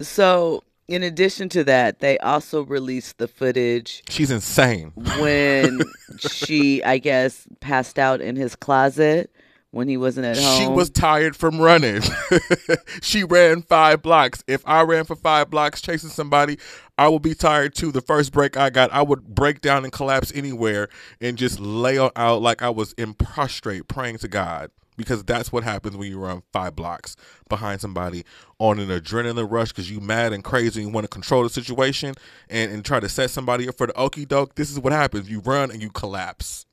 So, 0.01 0.63
in 0.88 1.03
addition 1.03 1.50
to 1.50 1.63
that, 1.65 2.00
they 2.00 2.17
also 2.20 2.63
released 2.63 3.17
the 3.17 3.27
footage 3.27 4.03
she's 4.10 4.32
insane. 4.32 4.91
when 5.20 5.79
she, 6.20 6.84
I 6.84 6.98
guess, 6.98 7.48
passed 7.62 7.98
out 7.98 8.20
in 8.22 8.36
his 8.36 8.55
closet 8.55 9.32
when 9.74 9.88
he 9.88 9.98
wasn't 9.98 10.24
at 10.24 10.38
home. 10.38 10.62
She 10.62 10.68
was 10.68 10.92
tired 10.92 11.36
from 11.36 11.60
running. 11.60 12.03
she 13.01 13.24
ran 13.24 13.63
five 13.63 14.03
blocks. 14.03 14.44
If 14.46 14.62
I 14.68 14.84
ran 14.84 15.03
for 15.03 15.15
five 15.15 15.50
blocks 15.50 15.82
chasing 15.82 16.12
somebody, 16.12 16.60
I 16.96 17.08
would 17.08 17.24
be 17.24 17.34
tired 17.34 17.74
too. 17.74 17.92
The 17.92 18.01
first 18.01 18.32
break 18.32 18.56
I 18.56 18.70
got, 18.70 18.94
I 18.94 19.01
would 19.01 19.34
break 19.34 19.62
down 19.62 19.84
and 19.84 19.92
collapse 19.92 20.32
anywhere 20.36 20.89
and 21.20 21.39
just 21.39 21.60
lay 21.60 21.98
out 21.98 22.42
like 22.44 22.62
I 22.62 22.70
was 22.70 22.94
in 22.94 23.15
prostrate 23.15 23.88
praying 23.88 24.20
to 24.20 24.27
God. 24.27 24.70
Because 24.96 25.24
that's 25.24 25.51
what 25.51 25.63
happens 25.63 25.98
when 25.98 26.08
you 26.08 26.20
run 26.20 26.44
five 26.53 26.75
blocks 26.75 27.15
behind 27.50 27.82
somebody 27.82 28.25
on 28.60 28.80
an 28.80 28.89
adrenaline 28.89 29.50
rush 29.50 29.70
because 29.70 29.89
you 29.89 30.00
mad 30.00 30.34
and 30.34 30.44
crazy 30.44 30.82
and 30.82 30.89
you 30.89 30.94
want 30.94 31.06
to 31.06 31.10
control 31.10 31.42
the 31.42 31.50
situation 31.50 32.13
and, 32.48 32.72
and 32.72 32.86
try 32.86 33.00
to 33.00 33.10
set 33.10 33.32
somebody 33.32 33.68
up 33.68 33.75
for 33.75 33.88
the 33.88 34.00
okey 34.00 34.25
doke. 34.25 34.53
This 34.53 34.70
is 34.70 34.80
what 34.80 34.94
happens. 34.94 35.32
You 35.32 35.39
run 35.39 35.72
and 35.72 35.82
you 35.82 35.89
collapse. 35.89 36.68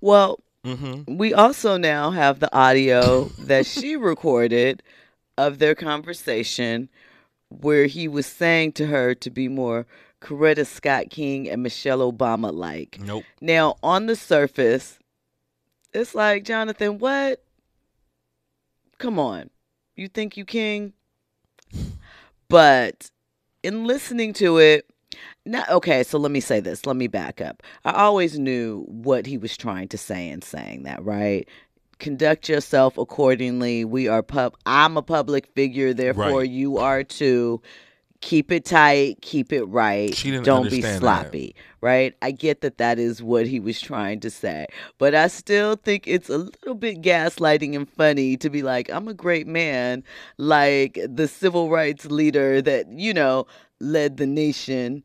Well, 0.00 0.40
Mm-hmm. 0.64 1.16
we 1.16 1.32
also 1.32 1.78
now 1.78 2.10
have 2.10 2.38
the 2.38 2.54
audio 2.54 3.24
that 3.38 3.64
she 3.64 3.96
recorded 3.96 4.82
of 5.38 5.58
their 5.58 5.74
conversation 5.74 6.90
where 7.48 7.86
he 7.86 8.06
was 8.08 8.26
saying 8.26 8.72
to 8.72 8.86
her 8.86 9.14
to 9.14 9.30
be 9.30 9.48
more 9.48 9.86
Coretta 10.20 10.66
Scott 10.66 11.10
King 11.10 11.48
and 11.48 11.62
Michelle 11.62 12.12
Obama 12.12 12.52
like. 12.52 12.98
Nope. 13.00 13.24
Now, 13.40 13.76
on 13.82 14.06
the 14.06 14.16
surface, 14.16 14.98
it's 15.94 16.14
like, 16.14 16.44
Jonathan, 16.44 16.98
what? 16.98 17.42
Come 18.98 19.18
on. 19.18 19.50
You 19.96 20.08
think 20.08 20.36
you 20.36 20.44
king? 20.44 20.92
But 22.48 23.12
in 23.62 23.84
listening 23.84 24.32
to 24.34 24.58
it, 24.58 24.90
now, 25.50 25.64
okay, 25.70 26.02
so 26.04 26.16
let 26.18 26.30
me 26.30 26.40
say 26.40 26.60
this. 26.60 26.86
Let 26.86 26.96
me 26.96 27.08
back 27.08 27.40
up. 27.40 27.62
I 27.84 27.90
always 27.92 28.38
knew 28.38 28.84
what 28.88 29.26
he 29.26 29.36
was 29.36 29.56
trying 29.56 29.88
to 29.88 29.98
say 29.98 30.28
in 30.28 30.42
saying 30.42 30.84
that, 30.84 31.04
right? 31.04 31.48
Conduct 31.98 32.48
yourself 32.48 32.96
accordingly. 32.96 33.84
We 33.84 34.06
are 34.08 34.22
pub. 34.22 34.56
I'm 34.64 34.96
a 34.96 35.02
public 35.02 35.46
figure, 35.48 35.92
therefore 35.92 36.38
Right. 36.40 36.48
you 36.50 36.78
are 36.78 37.02
too. 37.02 37.60
Keep 38.20 38.52
it 38.52 38.64
tight. 38.66 39.18
Keep 39.22 39.52
it 39.52 39.64
right. 39.64 40.14
She 40.14 40.30
didn't 40.30 40.44
Don't 40.44 40.62
be 40.70 40.76
understand 40.76 40.94
that. 40.96 40.98
sloppy, 41.00 41.54
right? 41.80 42.14
I 42.22 42.30
get 42.30 42.60
that 42.60 42.78
that 42.78 42.98
is 42.98 43.22
what 43.22 43.46
he 43.46 43.58
was 43.58 43.80
trying 43.80 44.20
to 44.20 44.30
say, 44.30 44.66
but 44.98 45.14
I 45.14 45.26
still 45.28 45.74
think 45.76 46.06
it's 46.06 46.28
a 46.28 46.38
little 46.38 46.74
bit 46.74 47.00
gaslighting 47.02 47.74
and 47.74 47.88
funny 47.88 48.36
to 48.36 48.50
be 48.50 48.62
like, 48.62 48.90
"I'm 48.92 49.08
a 49.08 49.14
great 49.14 49.46
man," 49.46 50.04
like 50.36 50.98
the 51.08 51.26
civil 51.26 51.70
rights 51.70 52.04
leader 52.06 52.60
that 52.62 52.92
you 52.92 53.12
know 53.14 53.46
led 53.80 54.18
the 54.18 54.26
nation 54.26 55.02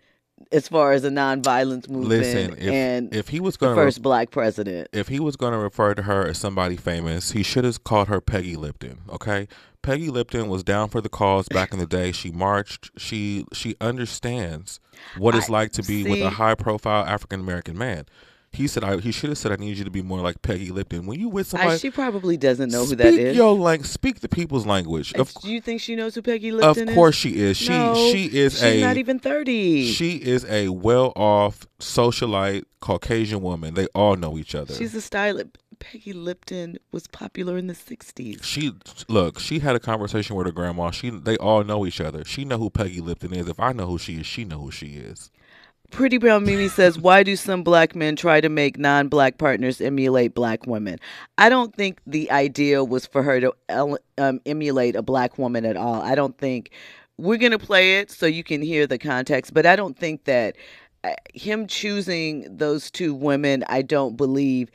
as 0.51 0.67
far 0.67 0.91
as 0.91 1.03
a 1.03 1.09
nonviolence 1.09 1.89
movement 1.89 2.09
Listen, 2.21 2.53
if, 2.57 2.71
and 2.71 3.13
if 3.15 3.29
he 3.29 3.39
was 3.39 3.55
the 3.57 3.65
going 3.67 3.75
to 3.77 3.81
first 3.83 4.01
black 4.01 4.31
president. 4.31 4.89
if 4.91 5.07
he 5.07 5.19
was 5.19 5.35
going 5.35 5.53
to 5.53 5.57
refer 5.57 5.93
to 5.95 6.01
her 6.03 6.27
as 6.27 6.37
somebody 6.37 6.75
famous, 6.75 7.31
he 7.31 7.41
should 7.43 7.63
have 7.63 7.83
called 7.83 8.07
her 8.09 8.19
Peggy 8.21 8.55
Lipton. 8.55 8.99
Okay, 9.09 9.47
Peggy 9.81 10.09
Lipton 10.09 10.47
was 10.49 10.63
down 10.63 10.89
for 10.89 10.99
the 11.01 11.09
cause 11.09 11.47
back 11.47 11.71
in 11.73 11.79
the 11.79 11.85
day. 11.87 12.11
She 12.11 12.31
marched. 12.31 12.91
She 12.97 13.45
she 13.53 13.75
understands 13.81 14.79
what 15.17 15.35
it's 15.35 15.49
I- 15.49 15.53
like 15.53 15.71
to 15.73 15.83
be 15.83 16.03
with 16.03 16.21
a 16.21 16.31
high 16.31 16.55
profile 16.55 17.05
African 17.05 17.39
American 17.39 17.77
man. 17.77 18.05
He 18.55 18.67
said 18.67 18.83
I, 18.83 18.97
he 18.97 19.11
should 19.11 19.29
have 19.29 19.37
said 19.37 19.51
I 19.51 19.55
need 19.57 19.77
you 19.77 19.83
to 19.83 19.91
be 19.91 20.01
more 20.01 20.19
like 20.19 20.41
Peggy 20.41 20.71
Lipton. 20.71 21.05
When 21.05 21.19
you 21.19 21.29
with 21.29 21.53
I, 21.53 21.57
somebody, 21.57 21.79
she 21.79 21.91
probably 21.91 22.37
doesn't 22.37 22.71
know 22.71 22.85
who 22.85 22.95
that 22.95 23.13
is. 23.13 23.35
your 23.35 23.55
like 23.55 23.85
speak 23.85 24.21
the 24.21 24.29
people's 24.29 24.65
language. 24.65 25.13
Of, 25.13 25.33
Do 25.35 25.51
you 25.51 25.61
think 25.61 25.81
she 25.81 25.95
knows 25.95 26.15
who 26.15 26.21
Peggy 26.21 26.51
Lipton 26.51 26.83
is? 26.83 26.89
Of 26.89 26.95
course 26.95 27.15
she 27.15 27.35
is. 27.37 27.57
She 27.57 27.69
No, 27.69 27.95
she 27.95 28.25
is 28.25 28.61
a 28.61 28.71
she's 28.71 28.81
a 28.81 28.85
not 28.85 28.97
even 28.97 29.19
thirty. 29.19 29.91
she 29.91 30.15
is 30.17 30.45
a 30.45 30.69
well 30.69 31.13
off 31.15 31.67
socialite 31.79 32.63
Caucasian 32.79 33.41
woman. 33.41 33.73
They 33.73 33.87
all 33.87 34.15
know 34.15 34.37
each 34.37 34.55
other. 34.55 34.73
She's 34.73 34.95
a 34.95 35.01
stylist. 35.01 35.57
Peggy 35.79 36.13
Lipton 36.13 36.77
was 36.91 37.05
popular 37.07 37.57
in 37.57 37.67
the 37.67 37.73
'60s. 37.73 38.41
she 38.43 38.71
look 39.09 39.39
she 39.39 39.59
had 39.59 39.75
a 39.75 39.79
conversation 39.79 40.35
with 40.35 40.45
her 40.45 40.51
grandma 40.53 40.89
she 40.89 41.09
they 41.09 41.35
all 41.37 41.63
know 41.65 41.85
each 41.85 41.99
other 41.99 42.23
she 42.23 42.45
know 42.45 42.57
who 42.57 42.69
peggy 42.69 43.01
lipton 43.01 43.33
is 43.33 43.49
if 43.49 43.59
i 43.59 43.73
know 43.73 43.85
who 43.85 43.97
she 43.97 44.15
is 44.15 44.25
she 44.25 44.45
know 44.45 44.59
who 44.59 44.71
she 44.71 44.87
is 44.95 45.31
Pretty 45.91 46.17
Brown 46.17 46.43
Mimi 46.43 46.67
says, 46.67 46.99
Why 46.99 47.23
do 47.23 47.35
some 47.35 47.63
black 47.63 47.95
men 47.95 48.15
try 48.15 48.41
to 48.41 48.49
make 48.49 48.77
non 48.77 49.07
black 49.07 49.37
partners 49.37 49.79
emulate 49.79 50.33
black 50.33 50.65
women? 50.65 50.99
I 51.37 51.49
don't 51.49 51.75
think 51.75 52.01
the 52.05 52.29
idea 52.31 52.83
was 52.83 53.05
for 53.05 53.23
her 53.23 53.39
to 53.39 53.53
um, 54.17 54.41
emulate 54.45 54.95
a 54.95 55.01
black 55.01 55.37
woman 55.37 55.65
at 55.65 55.77
all. 55.77 56.01
I 56.01 56.15
don't 56.15 56.37
think 56.37 56.71
we're 57.17 57.37
going 57.37 57.51
to 57.51 57.59
play 57.59 57.99
it 57.99 58.11
so 58.11 58.25
you 58.25 58.43
can 58.43 58.61
hear 58.61 58.87
the 58.87 58.97
context, 58.97 59.53
but 59.53 59.65
I 59.65 59.75
don't 59.75 59.97
think 59.97 60.25
that 60.25 60.57
uh, 61.03 61.13
him 61.33 61.67
choosing 61.67 62.57
those 62.57 62.91
two 62.91 63.13
women, 63.13 63.63
I 63.69 63.81
don't 63.81 64.17
believe. 64.17 64.69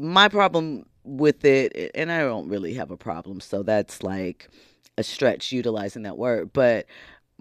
My 0.00 0.28
problem 0.28 0.86
with 1.04 1.44
it, 1.44 1.90
and 1.94 2.10
I 2.10 2.20
don't 2.20 2.48
really 2.48 2.74
have 2.74 2.90
a 2.90 2.96
problem, 2.96 3.40
so 3.40 3.62
that's 3.62 4.02
like 4.02 4.48
a 4.98 5.02
stretch 5.02 5.52
utilizing 5.52 6.02
that 6.02 6.18
word, 6.18 6.52
but 6.52 6.86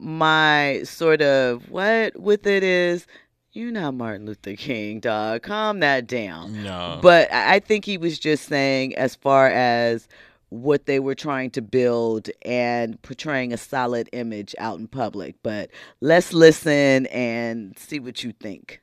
my 0.02 0.82
sort 0.84 1.22
of 1.22 1.70
what 1.70 2.20
with 2.20 2.48
it 2.48 2.64
is 2.64 3.06
you're 3.54 3.72
not 3.72 3.94
Martin 3.94 4.26
Luther 4.26 4.56
King, 4.56 5.02
dog. 5.02 5.44
Calm 5.44 5.82
that 5.82 6.08
down. 6.08 6.64
no 6.64 7.00
But 7.02 7.32
I 7.34 7.56
I 7.56 7.60
think 7.60 7.86
he 7.86 7.98
was 7.98 8.18
just 8.18 8.46
saying, 8.46 8.96
as 8.96 9.16
far 9.16 9.48
as 9.48 10.08
what 10.50 10.86
they 10.86 11.00
were 11.00 11.16
trying 11.16 11.50
to 11.50 11.62
build 11.62 12.30
and 12.44 13.02
portraying 13.02 13.54
a 13.54 13.58
solid 13.58 14.10
image 14.12 14.54
out 14.58 14.80
in 14.80 14.88
public. 14.88 15.36
But 15.44 15.70
let's 16.02 16.34
listen 16.34 17.06
and 17.08 17.78
see 17.78 18.00
what 18.00 18.24
you 18.24 18.34
think. 18.34 18.82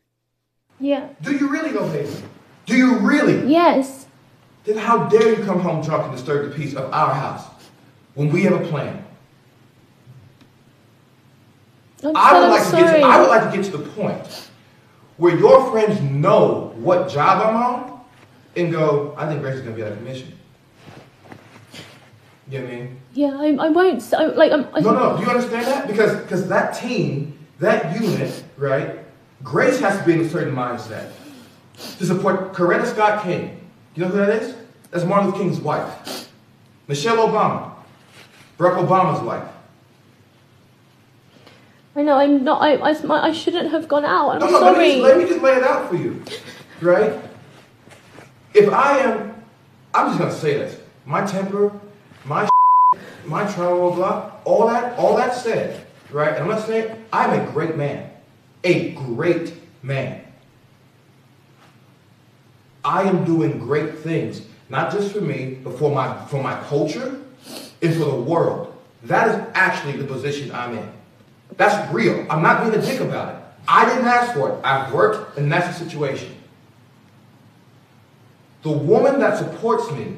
Yeah. 0.81 1.09
Do 1.23 1.37
you 1.37 1.49
really 1.49 1.71
go, 1.71 1.89
baby? 1.91 2.11
Do 2.67 2.77
you 2.77 2.99
really? 2.99 3.51
Yes. 3.51 4.07
Then 4.65 4.79
how 4.79 5.09
dare 5.09 5.39
you 5.39 5.45
come 5.45 5.61
home 5.61 5.83
drunk 5.83 6.05
and 6.05 6.13
disturb 6.13 6.51
the 6.51 6.57
peace 6.57 6.75
of 6.75 6.93
our 6.93 7.15
house 7.15 7.47
when 8.15 8.31
we 8.31 8.43
have 8.43 8.53
a 8.53 8.67
plan? 8.69 9.05
I'm 12.05 12.17
I 12.17 12.39
would 12.39 12.51
like 12.51 12.65
to 12.65 12.77
get 12.77 12.93
to, 12.93 13.01
I 13.01 13.21
would 13.21 13.29
like 13.29 13.51
to 13.51 13.57
get 13.57 13.65
to 13.71 13.77
the 13.77 13.89
point 13.91 14.49
where 15.17 15.37
your 15.37 15.71
friends 15.71 16.01
know 16.01 16.73
what 16.77 17.09
job 17.09 17.45
I'm 17.45 17.57
on 17.57 18.01
and 18.57 18.71
go, 18.73 19.15
I 19.17 19.27
think 19.27 19.43
Grace 19.43 19.57
is 19.57 19.63
gonna 19.63 19.75
be 19.75 19.83
out 19.83 19.93
of 19.93 19.99
commission. 19.99 20.33
You 22.51 22.61
know 22.61 22.65
what 22.65 22.73
I 22.73 22.77
mean? 22.77 23.01
Yeah, 23.13 23.37
I, 23.37 23.67
I 23.67 23.69
won't. 23.69 24.15
I, 24.15 24.27
like, 24.27 24.53
I'm, 24.53 24.67
I, 24.73 24.81
No, 24.81 24.93
no, 24.93 25.17
do 25.17 25.25
you 25.25 25.29
understand 25.29 25.67
that? 25.67 25.87
Because 25.87 26.17
because 26.23 26.49
that 26.49 26.73
team, 26.73 27.39
that 27.59 28.01
unit, 28.01 28.45
right? 28.57 29.01
Grace 29.43 29.81
has 29.81 29.99
to 29.99 30.05
be 30.05 30.15
in 30.15 30.21
a 30.21 30.29
certain 30.29 30.55
mindset 30.55 31.11
to 31.99 32.07
support 32.07 32.53
Coretta 32.53 32.87
Scott 32.87 33.23
King. 33.23 33.61
You 33.95 34.05
know 34.05 34.09
who 34.11 34.19
that 34.19 34.43
is? 34.43 34.55
That's 34.91 35.05
Martin 35.05 35.31
Luther 35.31 35.43
King's 35.43 35.61
wife. 35.61 36.31
Michelle 36.87 37.17
Obama, 37.17 37.73
Barack 38.59 38.87
Obama's 38.87 39.21
wife. 39.23 39.45
I 41.99 42.03
know 42.03 42.15
I'm 42.15 42.45
not. 42.45 42.63
I, 42.63 42.75
I, 42.77 43.27
I 43.27 43.33
shouldn't 43.33 43.73
have 43.73 43.89
gone 43.89 44.05
out. 44.05 44.31
I'm 44.31 44.39
No, 44.39 44.47
no, 44.47 44.61
let 44.61 44.79
me, 44.79 44.79
sorry. 44.79 44.93
just, 44.93 45.03
let 45.03 45.19
me 45.19 45.27
just 45.27 45.43
lay 45.43 45.53
it 45.55 45.65
out 45.65 45.89
for 45.89 45.97
you, 45.97 46.23
right? 46.81 47.21
If 48.55 48.73
I 48.73 48.99
am, 48.99 49.35
I'm 49.93 50.07
just 50.07 50.21
gonna 50.21 50.33
say 50.33 50.59
this: 50.59 50.81
my 51.05 51.27
temper, 51.27 51.73
my, 52.25 52.49
my 53.25 53.53
trauma, 53.53 53.97
blah, 53.97 54.31
all 54.45 54.69
that, 54.69 54.97
all 54.97 55.17
that 55.17 55.35
said, 55.35 55.85
right? 56.13 56.35
And 56.35 56.45
I'm 56.45 56.49
not 56.49 56.65
saying 56.65 57.05
I'm 57.13 57.41
a 57.41 57.51
great 57.51 57.77
man, 57.77 58.09
a 58.63 58.93
great 58.93 59.55
man. 59.83 60.23
I 62.85 63.03
am 63.03 63.25
doing 63.25 63.59
great 63.59 63.99
things, 63.99 64.43
not 64.69 64.93
just 64.93 65.13
for 65.13 65.21
me, 65.21 65.59
but 65.65 65.77
for 65.77 65.93
my 65.93 66.17
for 66.27 66.41
my 66.41 66.63
culture 66.63 67.21
and 67.83 67.93
for 67.95 68.05
the 68.05 68.15
world. 68.15 68.73
That 69.03 69.29
is 69.29 69.47
actually 69.55 69.97
the 69.97 70.05
position 70.05 70.53
I'm 70.53 70.79
in. 70.79 70.98
That's 71.57 71.93
real. 71.93 72.27
I'm 72.31 72.43
not 72.43 72.63
being 72.63 72.75
a 72.75 72.85
dick 72.85 73.01
about 73.01 73.35
it. 73.35 73.43
I 73.67 73.85
didn't 73.87 74.07
ask 74.07 74.35
for 74.35 74.51
it. 74.51 74.61
I've 74.65 74.93
worked, 74.93 75.39
and 75.39 75.51
that's 75.51 75.67
the 75.79 75.85
situation. 75.85 76.35
The 78.63 78.71
woman 78.71 79.21
that 79.21 79.39
supports 79.39 79.91
me, 79.93 80.17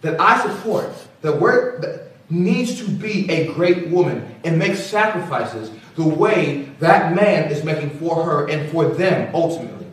that 0.00 0.20
I 0.20 0.40
support, 0.42 0.92
that, 1.22 1.40
we're, 1.40 1.80
that 1.80 2.12
needs 2.30 2.78
to 2.78 2.88
be 2.88 3.30
a 3.30 3.52
great 3.54 3.88
woman 3.88 4.34
and 4.44 4.58
make 4.58 4.76
sacrifices 4.76 5.70
the 5.96 6.04
way 6.04 6.68
that 6.80 7.14
man 7.14 7.50
is 7.50 7.64
making 7.64 7.90
for 7.98 8.24
her 8.24 8.48
and 8.48 8.70
for 8.70 8.86
them 8.86 9.34
ultimately. 9.34 9.86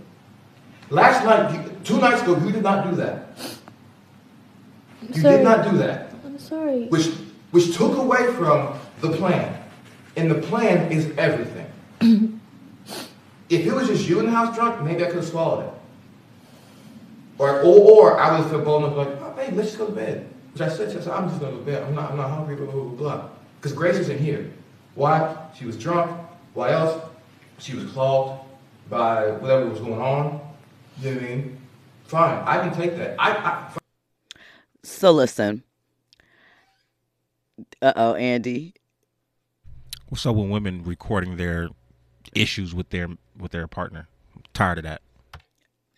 Last 0.90 1.24
night, 1.24 1.86
two 1.86 2.00
nights 2.00 2.22
ago, 2.22 2.38
you 2.38 2.52
did 2.52 2.64
not 2.64 2.90
do 2.90 2.96
that. 2.98 3.28
You 5.08 5.22
sorry. 5.22 5.38
did 5.38 5.44
not 5.44 5.70
do 5.70 5.78
that 5.78 6.14
I'm 6.26 6.38
sorry. 6.38 6.86
which 6.88 7.08
which 7.52 7.76
took 7.76 7.98
away 7.98 8.32
from 8.34 8.80
the 9.02 9.10
plan. 9.10 9.61
And 10.16 10.30
the 10.30 10.36
plan 10.36 10.92
is 10.92 11.12
everything. 11.18 11.68
if 13.50 13.66
it 13.66 13.74
was 13.74 13.88
just 13.88 14.08
you 14.08 14.20
in 14.20 14.26
the 14.26 14.32
house 14.32 14.56
drunk, 14.56 14.84
maybe 14.84 15.04
I 15.04 15.08
could 15.08 15.18
have 15.18 15.26
swallowed 15.26 15.68
it. 15.68 15.74
Or, 17.38 17.62
or, 17.62 17.64
or 17.64 18.20
I 18.20 18.32
would 18.32 18.42
have 18.42 18.52
felt 18.52 18.66
bold 18.66 18.84
enough 18.84 18.98
like, 18.98 19.22
oh, 19.22 19.34
babe, 19.36 19.56
let's 19.56 19.70
just 19.70 19.80
go 19.80 19.88
to 19.88 19.94
bed. 19.94 20.28
Which 20.54 20.62
I 20.62 20.70
said, 20.70 20.92
to 20.92 21.02
her, 21.02 21.12
I'm 21.14 21.30
just 21.30 21.40
going 21.40 21.54
to 21.54 21.60
go 21.60 21.66
to 21.66 21.72
bed. 21.72 21.84
I'm 21.84 21.96
not, 21.96 22.12
I'm 22.12 22.18
not 22.18 22.30
hungry, 22.30 22.56
blah, 22.56 22.66
blah, 22.66 22.84
blah, 22.84 22.92
blah. 22.92 23.30
Because 23.60 23.74
Grace 23.74 23.98
isn't 23.98 24.20
here. 24.20 24.52
Why? 24.96 25.36
She 25.58 25.66
was 25.66 25.78
drunk. 25.78 26.12
Why 26.54 26.72
else? 26.72 27.02
She 27.58 27.76
was 27.76 27.86
clogged 27.92 28.46
by 28.90 29.32
whatever 29.32 29.68
was 29.70 29.80
going 29.80 30.02
on. 30.02 30.42
You 31.00 31.12
know 31.12 31.16
what 31.16 31.24
I 31.24 31.28
mean? 31.28 31.62
Fine. 32.06 32.44
I 32.46 32.58
can 32.60 32.76
take 32.76 32.98
that. 32.98 33.16
I, 33.18 33.32
I, 33.32 33.72
So 34.84 35.12
listen. 35.12 35.64
Uh 37.82 37.94
oh, 37.96 38.16
Andy. 38.16 38.74
So 40.16 40.32
when 40.32 40.50
women 40.50 40.84
recording 40.84 41.38
their 41.38 41.70
issues 42.36 42.74
with 42.74 42.90
their 42.90 43.08
with 43.38 43.52
their 43.52 43.68
partner, 43.68 44.08
I'm 44.36 44.44
tired 44.54 44.80
of 44.80 44.84
that. 44.84 45.02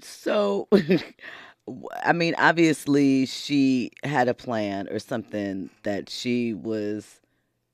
So, 0.01 0.67
I 2.03 2.13
mean, 2.13 2.35
obviously, 2.37 3.25
she 3.25 3.91
had 4.03 4.27
a 4.27 4.33
plan 4.33 4.87
or 4.89 4.99
something 4.99 5.69
that 5.83 6.09
she 6.09 6.53
was, 6.53 7.21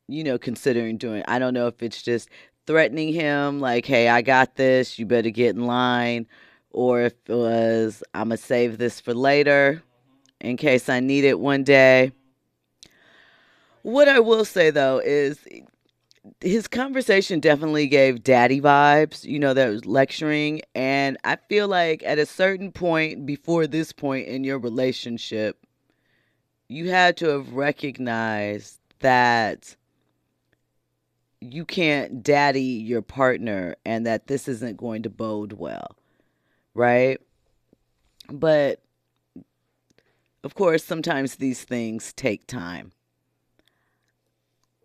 you 0.07 0.23
know, 0.23 0.37
considering 0.37 0.97
doing. 0.97 1.23
I 1.27 1.39
don't 1.39 1.53
know 1.53 1.67
if 1.67 1.81
it's 1.81 2.01
just 2.01 2.29
threatening 2.67 3.13
him, 3.13 3.59
like, 3.59 3.85
hey, 3.85 4.09
I 4.09 4.21
got 4.21 4.55
this, 4.55 4.99
you 4.99 5.05
better 5.05 5.31
get 5.31 5.55
in 5.55 5.65
line, 5.65 6.27
or 6.69 7.01
if 7.01 7.13
it 7.25 7.33
was, 7.33 8.03
I'm 8.13 8.29
to 8.29 8.37
save 8.37 8.77
this 8.77 8.99
for 8.99 9.13
later 9.13 9.81
in 10.39 10.55
case 10.55 10.87
I 10.87 10.99
need 10.99 11.23
it 11.23 11.39
one 11.39 11.63
day. 11.63 12.11
What 13.81 14.07
I 14.07 14.19
will 14.19 14.45
say, 14.45 14.69
though, 14.69 14.99
is 14.99 15.39
his 16.41 16.67
conversation 16.67 17.39
definitely 17.39 17.87
gave 17.87 18.23
daddy 18.23 18.61
vibes, 18.61 19.23
you 19.23 19.39
know, 19.39 19.53
that 19.53 19.69
was 19.69 19.85
lecturing. 19.85 20.61
And 20.75 21.17
I 21.23 21.35
feel 21.35 21.67
like 21.67 22.03
at 22.03 22.19
a 22.19 22.25
certain 22.25 22.71
point 22.71 23.25
before 23.25 23.67
this 23.67 23.91
point 23.91 24.27
in 24.27 24.43
your 24.43 24.59
relationship, 24.59 25.65
you 26.67 26.89
had 26.89 27.17
to 27.17 27.27
have 27.27 27.53
recognized 27.53 28.79
that 28.99 29.75
you 31.41 31.65
can't 31.65 32.21
daddy 32.21 32.61
your 32.61 33.01
partner 33.01 33.75
and 33.85 34.05
that 34.05 34.27
this 34.27 34.47
isn't 34.47 34.77
going 34.77 35.03
to 35.03 35.09
bode 35.09 35.53
well, 35.53 35.95
right? 36.73 37.19
But 38.31 38.81
of 40.43 40.55
course, 40.55 40.83
sometimes 40.83 41.35
these 41.35 41.63
things 41.63 42.13
take 42.13 42.47
time. 42.47 42.91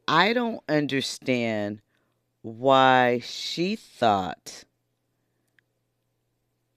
I 0.07 0.33
don't 0.33 0.63
understand 0.69 1.81
why 2.43 3.21
she 3.25 3.77
thought 3.77 4.65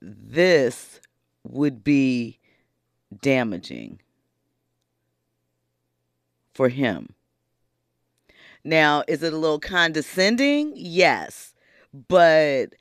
this 0.02 1.02
would 1.44 1.84
be 1.84 2.40
damaging 3.22 4.00
for 6.54 6.70
him. 6.70 7.14
Now, 8.64 9.04
is 9.08 9.24
it 9.24 9.34
a 9.34 9.38
little 9.38 9.60
condescending? 9.60 10.74
Yes. 10.76 11.54
But 12.08 12.76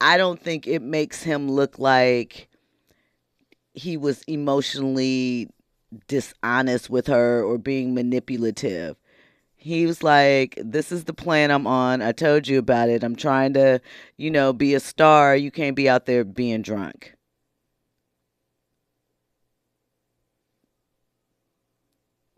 I 0.00 0.16
don't 0.16 0.40
think 0.40 0.66
it 0.66 0.82
makes 0.82 1.22
him 1.22 1.50
look 1.50 1.78
like 1.78 2.48
he 3.74 3.96
was 3.96 4.22
emotionally 4.24 5.48
dishonest 6.08 6.90
with 6.90 7.06
her 7.06 7.42
or 7.42 7.58
being 7.58 7.94
manipulative 7.94 8.96
he 9.62 9.86
was 9.86 10.02
like, 10.02 10.58
This 10.62 10.90
is 10.90 11.04
the 11.04 11.14
plan 11.14 11.50
I'm 11.50 11.66
on. 11.66 12.02
I 12.02 12.12
told 12.12 12.48
you 12.48 12.58
about 12.58 12.88
it. 12.88 13.04
I'm 13.04 13.14
trying 13.14 13.54
to, 13.54 13.80
you 14.16 14.30
know, 14.30 14.52
be 14.52 14.74
a 14.74 14.80
star. 14.80 15.36
You 15.36 15.50
can't 15.50 15.76
be 15.76 15.88
out 15.88 16.06
there 16.06 16.24
being 16.24 16.62
drunk. 16.62 17.14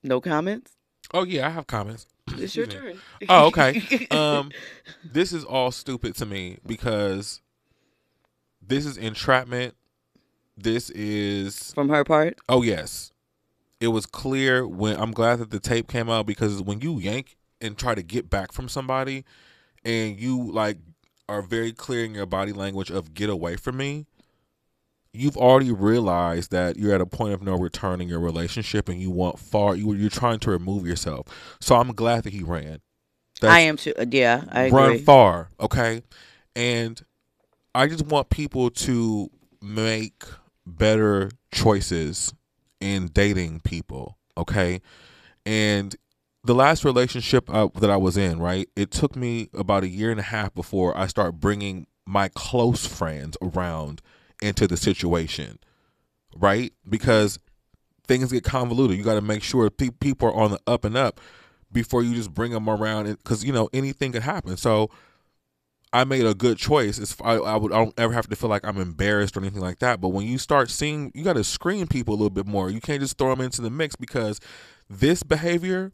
No 0.03 0.21
comments? 0.21 0.73
Oh 1.15 1.25
yeah, 1.25 1.47
I 1.47 1.51
have 1.51 1.67
comments. 1.67 2.07
It's 2.37 2.55
your 2.55 2.67
turn. 2.67 3.01
Oh, 3.29 3.47
okay. 3.47 4.07
Um, 4.11 4.51
this 5.03 5.33
is 5.33 5.45
all 5.45 5.71
stupid 5.71 6.15
to 6.17 6.27
me 6.27 6.59
because 6.67 7.41
this 8.61 8.85
is 8.85 8.99
entrapment. 8.99 9.75
This 10.57 10.91
is 10.91 11.73
From 11.73 11.89
her 11.89 12.05
part? 12.05 12.39
oh 12.51 12.63
yes, 12.63 13.13
it 13.85 13.88
was 13.88 14.07
clear 14.07 14.66
when 14.66 14.97
I'm 14.99 15.12
glad 15.12 15.38
that 15.40 15.51
the 15.51 15.61
tape 15.61 15.88
came 15.88 16.09
out 16.11 16.27
because 16.27 16.62
when 16.62 16.81
you 16.81 16.99
yank 16.99 17.37
and 17.61 17.77
try 17.79 17.94
to 17.94 18.03
get 18.03 18.29
back 18.31 18.51
from 18.53 18.68
somebody, 18.68 19.25
and 19.85 20.18
you 20.18 20.51
like 20.51 20.79
are 21.29 21.42
very 21.42 21.73
clear 21.73 22.05
in 22.05 22.14
your 22.14 22.27
body 22.27 22.53
language 22.53 22.90
of 22.90 23.14
get 23.14 23.31
away 23.31 23.57
from 23.57 23.77
me. 23.77 24.07
You've 25.12 25.37
already 25.37 25.70
realized 25.70 26.51
that 26.51 26.77
you're 26.77 26.92
at 26.94 27.01
a 27.01 27.07
point 27.07 27.35
of 27.35 27.42
no 27.42 27.55
return 27.57 28.01
in 28.01 28.09
your 28.09 28.18
relationship, 28.18 28.88
and 28.88 29.01
you 29.01 29.11
want 29.11 29.38
far. 29.38 29.77
You 29.77 29.92
you're 29.94 30.11
trying 30.11 30.40
to 30.40 30.51
remove 30.51 30.87
yourself. 30.87 31.27
So 31.61 31.77
I'm 31.77 31.92
glad 31.92 32.25
that 32.25 32.33
he 32.33 32.42
ran. 32.42 32.81
That's, 33.40 33.53
I 33.55 33.61
am 33.61 33.77
too. 33.77 33.92
uh, 33.99 34.07
Yeah, 34.11 34.44
I 34.51 34.70
run 34.70 34.92
agree. 34.92 35.05
far, 35.05 35.51
okay? 35.61 36.03
And 36.57 37.01
I 37.75 37.87
just 37.87 38.07
want 38.07 38.29
people 38.31 38.70
to 38.70 39.31
make 39.62 40.25
better 40.66 41.31
choices 41.53 42.33
in 42.85 43.07
dating 43.07 43.61
people, 43.61 44.18
okay? 44.37 44.83
And 45.47 45.97
the 46.44 46.55
last 46.55 46.85
relationship 46.85 47.49
I, 47.49 47.68
that 47.81 47.88
I 47.88 47.97
was 47.97 48.18
in, 48.18 48.38
right? 48.38 48.68
It 48.77 48.90
took 48.90 49.16
me 49.16 49.49
about 49.55 49.85
a 49.85 49.88
year 49.88 50.11
and 50.11 50.20
a 50.20 50.25
half 50.25 50.55
before 50.55 50.97
I 50.97 51.07
start 51.07 51.40
bringing 51.40 51.87
my 52.05 52.29
close 52.29 52.87
friends 52.87 53.38
around 53.40 54.03
into 54.42 54.66
the 54.66 54.77
situation, 54.77 55.59
right? 56.37 56.75
Because 56.87 57.38
things 58.07 58.31
get 58.31 58.44
convoluted. 58.44 58.99
You 58.99 59.03
got 59.03 59.14
to 59.14 59.23
make 59.23 59.42
sure 59.42 59.70
pe- 59.70 59.88
people 59.88 60.29
are 60.29 60.35
on 60.35 60.51
the 60.51 60.61
up 60.66 60.85
and 60.85 60.94
up 60.94 61.23
before 61.73 62.03
you 62.03 62.14
just 62.14 62.35
bring 62.35 62.53
them 62.53 62.68
around 62.68 63.07
because 63.07 63.42
you 63.42 63.53
know 63.55 63.70
anything 63.73 64.12
could 64.12 64.23
happen. 64.23 64.59
So 64.59 64.90
I 65.95 66.03
made 66.03 66.27
a 66.27 66.35
good 66.35 66.59
choice. 66.59 66.99
It's, 66.99 67.17
I, 67.23 67.35
I 67.35 67.57
would 67.57 67.73
I 67.73 67.77
don't 67.77 67.95
ever 67.97 68.13
have 68.13 68.29
to 68.29 68.35
feel 68.37 68.51
like 68.51 68.67
I'm 68.67 68.79
embarrassed 68.79 69.37
or 69.37 69.41
anything 69.41 69.61
like 69.61 69.79
that. 69.79 70.01
But 70.01 70.09
when 70.09 70.27
you 70.27 70.39
start 70.39 70.69
seeing, 70.69 71.13
you 71.15 71.23
got 71.23 71.35
to 71.35 71.45
screen 71.45 71.87
people 71.87 72.15
a 72.15 72.17
little 72.17 72.31
bit 72.31 72.47
more. 72.47 72.69
You 72.69 72.81
can't 72.81 73.01
just 73.01 73.17
throw 73.17 73.31
them 73.31 73.41
into 73.41 73.63
the 73.63 73.71
mix 73.71 73.95
because 73.97 74.41
this 74.91 75.23
behavior. 75.23 75.93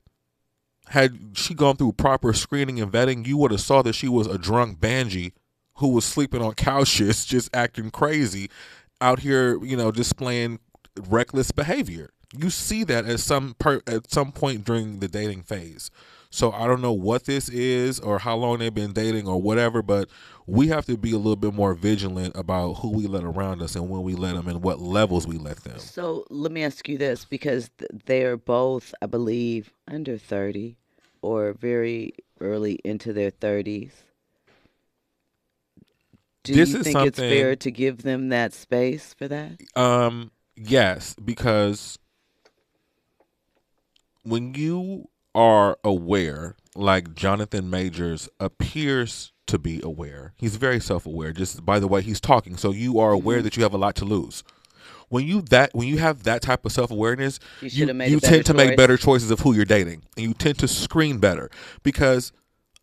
Had 0.87 1.37
she 1.37 1.55
gone 1.55 1.77
through 1.77 1.93
proper 1.93 2.33
screening 2.33 2.81
and 2.81 2.91
vetting, 2.91 3.25
you 3.25 3.37
would 3.37 3.53
have 3.53 3.61
saw 3.61 3.81
that 3.83 3.93
she 3.95 4.09
was 4.09 4.27
a 4.27 4.37
drunk 4.37 4.81
banji 4.81 5.35
who 5.77 5.89
was 5.89 6.05
sleeping 6.05 6.43
on 6.43 6.55
couches, 6.55 7.25
just 7.27 7.49
acting 7.55 7.91
crazy, 7.91 8.51
out 9.01 9.21
here, 9.21 9.63
you 9.65 9.77
know, 9.77 9.93
displaying 9.93 10.59
reckless 11.09 11.53
behavior. 11.53 12.11
You 12.37 12.51
see 12.51 12.83
that 12.85 13.05
at 13.05 13.21
some 13.21 13.55
per, 13.59 13.83
at 13.87 14.11
some 14.11 14.33
point 14.33 14.65
during 14.65 14.99
the 14.99 15.07
dating 15.07 15.43
phase. 15.43 15.91
So 16.31 16.53
I 16.53 16.69
don't 16.69 16.81
know 16.81 16.93
what 16.93 17.25
this 17.25 17.49
is 17.49 17.99
or 17.99 18.21
how 18.21 18.37
long 18.37 18.59
they've 18.59 18.73
been 18.73 18.93
dating 18.93 19.27
or 19.27 19.43
whatever, 19.43 19.83
but 19.83 20.09
we 20.47 20.69
have 20.69 20.87
to 20.87 20.97
be 20.97 21.11
a 21.11 21.17
little 21.17 21.35
bit 21.35 21.53
more 21.53 21.75
vigilant 21.75 22.37
about 22.37 22.75
who 22.75 22.91
we 22.93 23.09
let 23.09 23.25
around 23.25 23.61
us 23.63 23.75
and 23.75 23.89
when 23.89 24.03
we 24.03 24.15
let 24.15 24.37
them 24.37 24.47
and 24.47 24.63
what 24.63 24.79
levels 24.79 25.27
we 25.27 25.39
let 25.39 25.65
them. 25.65 25.81
So 25.81 26.25
let 26.31 26.53
me 26.53 26.63
ask 26.63 26.89
you 26.89 26.99
this 26.99 27.25
because 27.25 27.71
they're 28.07 28.37
both, 28.37 28.95
I 29.03 29.07
believe, 29.07 29.73
under 29.89 30.17
30 30.17 30.77
or 31.21 31.53
very 31.53 32.15
early 32.41 32.79
into 32.85 33.13
their 33.13 33.33
30s. 33.33 33.91
Do 36.45 36.55
This 36.55 36.71
you 36.73 36.83
think 36.83 37.01
it's 37.01 37.19
fair 37.19 37.57
to 37.57 37.71
give 37.73 38.03
them 38.03 38.29
that 38.29 38.55
space 38.55 39.13
for 39.15 39.27
that? 39.29 39.61
Um, 39.75 40.31
yes, 40.57 41.15
because 41.23 41.99
when 44.23 44.55
you 44.55 45.09
are 45.35 45.79
aware, 45.85 46.57
like 46.75 47.15
Jonathan 47.15 47.71
Majors 47.71 48.29
appears 48.39 49.33
to 49.47 49.59
be 49.59 49.81
aware, 49.83 50.33
he's 50.37 50.57
very 50.57 50.81
self-aware. 50.81 51.33
Just 51.33 51.65
by 51.65 51.79
the 51.81 51.89
way 51.89 52.03
he's 52.03 52.21
talking, 52.21 52.57
so 52.57 52.71
you 52.73 52.99
are 53.01 53.11
Mm-hmm. 53.11 53.15
aware 53.17 53.43
that 53.43 53.57
you 53.57 53.63
have 53.63 53.75
a 53.75 53.79
lot 53.79 53.95
to 53.97 54.05
lose. 54.05 54.43
When 55.09 55.27
you 55.27 55.43
that 55.43 55.71
when 55.75 55.89
you 55.89 55.99
have 55.99 56.23
that 56.23 56.41
type 56.43 56.65
of 56.65 56.71
self-awareness, 56.73 57.41
You 57.61 57.69
you, 57.69 57.91
a 57.91 58.09
you 58.09 58.21
tend 58.21 58.47
to 58.47 58.55
make 58.55 58.77
better 58.77 58.97
choices 58.97 59.31
of 59.33 59.41
who 59.41 59.53
you're 59.53 59.65
dating, 59.65 60.05
and 60.17 60.27
you 60.27 60.35
tend 60.35 60.59
to 60.61 60.69
screen 60.69 61.19
better 61.19 61.51
because 61.83 62.33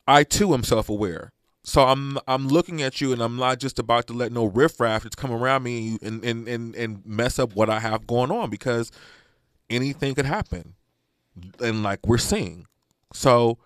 I 0.07 0.23
too 0.23 0.53
am 0.53 0.63
self-aware. 0.63 1.31
So 1.63 1.83
I'm 1.83 2.17
I'm 2.27 2.47
looking 2.49 2.81
at 2.81 2.99
you, 2.99 3.13
and 3.13 3.21
I'm 3.21 3.37
not 3.37 3.59
just 3.59 3.79
about 3.79 4.07
to 4.07 4.13
let 4.13 4.31
no 4.33 4.45
riffraff 4.45 5.03
that's 5.03 5.15
come 5.15 5.31
around 5.31 5.63
me 5.63 5.97
and 6.01 6.23
and 6.23 6.47
and 6.49 6.75
and 6.75 7.05
mess 7.05 7.39
up 7.39 7.55
what 7.55 7.69
I 7.69 7.79
have 7.79 8.05
going 8.07 8.31
on 8.31 8.49
because 8.49 8.91
anything 9.69 10.15
could 10.15 10.25
happen, 10.25 10.73
and 11.59 11.83
like 11.83 12.05
we're 12.05 12.17
seeing, 12.17 12.65
so 13.13 13.57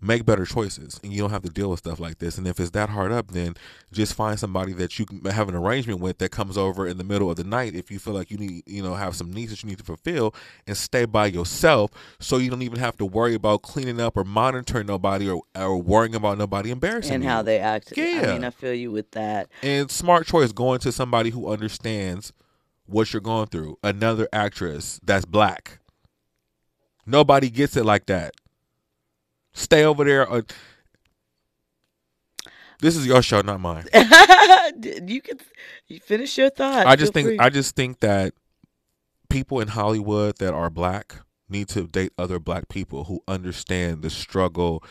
make 0.00 0.24
better 0.24 0.44
choices, 0.44 1.00
and 1.02 1.12
you 1.12 1.18
don't 1.20 1.30
have 1.30 1.42
to 1.42 1.48
deal 1.48 1.70
with 1.70 1.80
stuff 1.80 1.98
like 1.98 2.18
this. 2.18 2.38
And 2.38 2.46
if 2.46 2.60
it's 2.60 2.70
that 2.70 2.88
hard 2.88 3.10
up, 3.10 3.32
then 3.32 3.54
just 3.90 4.14
find 4.14 4.38
somebody 4.38 4.72
that 4.74 4.96
you 4.96 5.04
can 5.04 5.24
have 5.24 5.48
an 5.48 5.56
arrangement 5.56 5.98
with 5.98 6.18
that 6.18 6.30
comes 6.30 6.56
over 6.56 6.86
in 6.86 6.98
the 6.98 7.04
middle 7.04 7.28
of 7.28 7.36
the 7.36 7.42
night 7.42 7.74
if 7.74 7.90
you 7.90 7.98
feel 7.98 8.14
like 8.14 8.30
you 8.30 8.36
need 8.38 8.62
you 8.66 8.80
know 8.80 8.94
have 8.94 9.16
some 9.16 9.32
needs 9.32 9.50
that 9.50 9.62
you 9.64 9.68
need 9.68 9.78
to 9.78 9.84
fulfill, 9.84 10.34
and 10.68 10.76
stay 10.76 11.04
by 11.04 11.26
yourself 11.26 11.90
so 12.20 12.36
you 12.36 12.48
don't 12.48 12.62
even 12.62 12.78
have 12.78 12.96
to 12.98 13.04
worry 13.04 13.34
about 13.34 13.62
cleaning 13.62 14.00
up 14.00 14.16
or 14.16 14.22
monitoring 14.22 14.86
nobody 14.86 15.28
or 15.28 15.42
or 15.56 15.82
worrying 15.82 16.14
about 16.14 16.38
nobody 16.38 16.70
embarrassing 16.70 17.14
And 17.16 17.24
you. 17.24 17.28
how 17.30 17.42
they 17.42 17.58
act. 17.58 17.92
Yeah. 17.96 18.22
I 18.22 18.32
mean, 18.34 18.44
I 18.44 18.50
feel 18.50 18.74
you 18.74 18.92
with 18.92 19.10
that. 19.12 19.48
And 19.62 19.90
smart 19.90 20.26
choice 20.28 20.52
going 20.52 20.78
to 20.80 20.92
somebody 20.92 21.30
who 21.30 21.48
understands 21.50 22.32
what 22.86 23.12
you're 23.12 23.20
going 23.20 23.48
through. 23.48 23.78
Another 23.82 24.28
actress 24.32 25.00
that's 25.02 25.24
black. 25.24 25.80
Nobody 27.08 27.48
gets 27.48 27.74
it 27.76 27.86
like 27.86 28.06
that. 28.06 28.34
Stay 29.54 29.82
over 29.82 30.04
there. 30.04 30.30
Uh, 30.30 30.42
this 32.80 32.96
is 32.96 33.06
your 33.06 33.22
show, 33.22 33.40
not 33.40 33.60
mine. 33.60 33.86
you 33.94 35.20
can 35.22 35.38
you 35.88 36.00
finish 36.00 36.36
your 36.36 36.50
thought. 36.50 36.86
I 36.86 36.96
just 36.96 37.14
Feel 37.14 37.24
think 37.24 37.28
free. 37.28 37.38
I 37.38 37.48
just 37.48 37.74
think 37.74 38.00
that 38.00 38.34
people 39.30 39.60
in 39.60 39.68
Hollywood 39.68 40.36
that 40.38 40.52
are 40.52 40.68
black 40.68 41.16
need 41.48 41.68
to 41.68 41.86
date 41.86 42.12
other 42.18 42.38
black 42.38 42.68
people 42.68 43.04
who 43.04 43.22
understand 43.26 44.02
the 44.02 44.10
struggle 44.10 44.84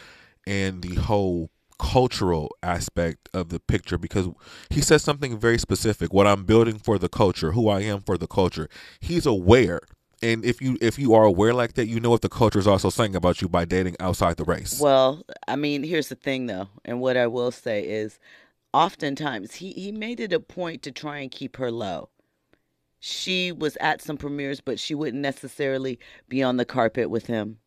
and 0.48 0.82
the 0.82 0.96
whole 0.96 1.52
cultural 1.78 2.50
aspect 2.64 3.30
of 3.36 3.50
the 3.50 3.60
picture 3.60 4.00
because 4.00 4.28
he 4.72 4.82
says 4.82 5.04
something 5.04 5.38
very 5.38 5.60
specific 5.60 6.12
what 6.12 6.26
I'm 6.26 6.44
building 6.44 6.80
for 6.80 6.98
the 6.98 7.08
culture 7.08 7.52
who 7.52 7.70
I 7.70 7.82
am 7.82 8.02
for 8.02 8.18
the 8.18 8.26
culture 8.26 8.68
he's 9.00 9.28
aware 9.28 9.82
and 10.22 10.44
if 10.44 10.62
you 10.62 10.78
if 10.82 10.98
you 10.98 11.14
are 11.14 11.24
aware 11.24 11.54
like 11.54 11.74
that 11.74 11.88
you 11.88 12.00
know 12.00 12.10
what 12.10 12.22
the 12.22 12.30
culture 12.30 12.60
is 12.60 12.68
also 12.68 12.90
saying 12.90 13.16
about 13.16 13.42
you 13.42 13.48
by 13.48 13.66
dating 13.66 13.96
outside 14.00 14.38
the 14.38 14.44
race 14.44 14.80
Well, 14.80 15.24
I 15.48 15.56
mean, 15.56 15.84
here's 15.84 16.10
the 16.10 16.16
thing 16.16 16.48
though, 16.48 16.70
and 16.86 17.00
what 17.00 17.18
I 17.18 17.28
will 17.28 17.52
say 17.52 17.84
is 17.84 18.20
oftentimes 18.74 19.56
he, 19.56 19.72
he 19.72 19.92
made 19.92 20.20
it 20.20 20.34
a 20.34 20.40
point 20.40 20.82
to 20.84 20.92
try 20.92 21.20
and 21.20 21.32
keep 21.32 21.58
her 21.58 21.72
low. 21.72 22.10
She 23.00 23.52
was 23.52 23.78
at 23.80 24.02
some 24.02 24.18
premieres, 24.18 24.60
but 24.62 24.80
she 24.80 24.96
wouldn't 24.96 25.22
necessarily 25.22 26.00
be 26.28 26.42
on 26.42 26.58
the 26.58 26.66
carpet 26.66 27.10
with 27.10 27.28
him. 27.28 27.60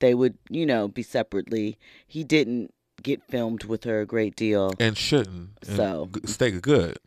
They 0.00 0.14
would, 0.14 0.36
you 0.48 0.66
know, 0.66 0.88
be 0.88 1.02
separately. 1.02 1.78
He 2.06 2.24
didn't 2.24 2.72
get 3.02 3.22
filmed 3.28 3.64
with 3.64 3.84
her 3.84 4.00
a 4.00 4.06
great 4.06 4.36
deal. 4.36 4.72
and 4.78 4.96
shouldn't 4.96 5.50
and 5.66 5.76
So- 5.76 6.08
stay 6.26 6.50
good 6.52 6.98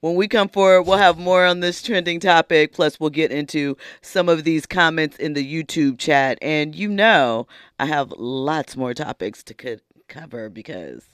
When 0.00 0.14
we 0.14 0.28
come 0.28 0.48
forward, 0.48 0.82
we'll 0.82 0.98
have 0.98 1.18
more 1.18 1.44
on 1.44 1.60
this 1.60 1.82
trending 1.82 2.20
topic. 2.20 2.72
Plus, 2.72 2.98
we'll 2.98 3.10
get 3.10 3.30
into 3.30 3.76
some 4.00 4.28
of 4.28 4.44
these 4.44 4.66
comments 4.66 5.16
in 5.16 5.34
the 5.34 5.44
YouTube 5.62 5.98
chat. 5.98 6.38
And 6.42 6.74
you 6.74 6.88
know, 6.88 7.46
I 7.78 7.86
have 7.86 8.12
lots 8.16 8.76
more 8.76 8.94
topics 8.94 9.42
to 9.44 9.54
co- 9.54 9.76
cover 10.08 10.48
because 10.50 11.04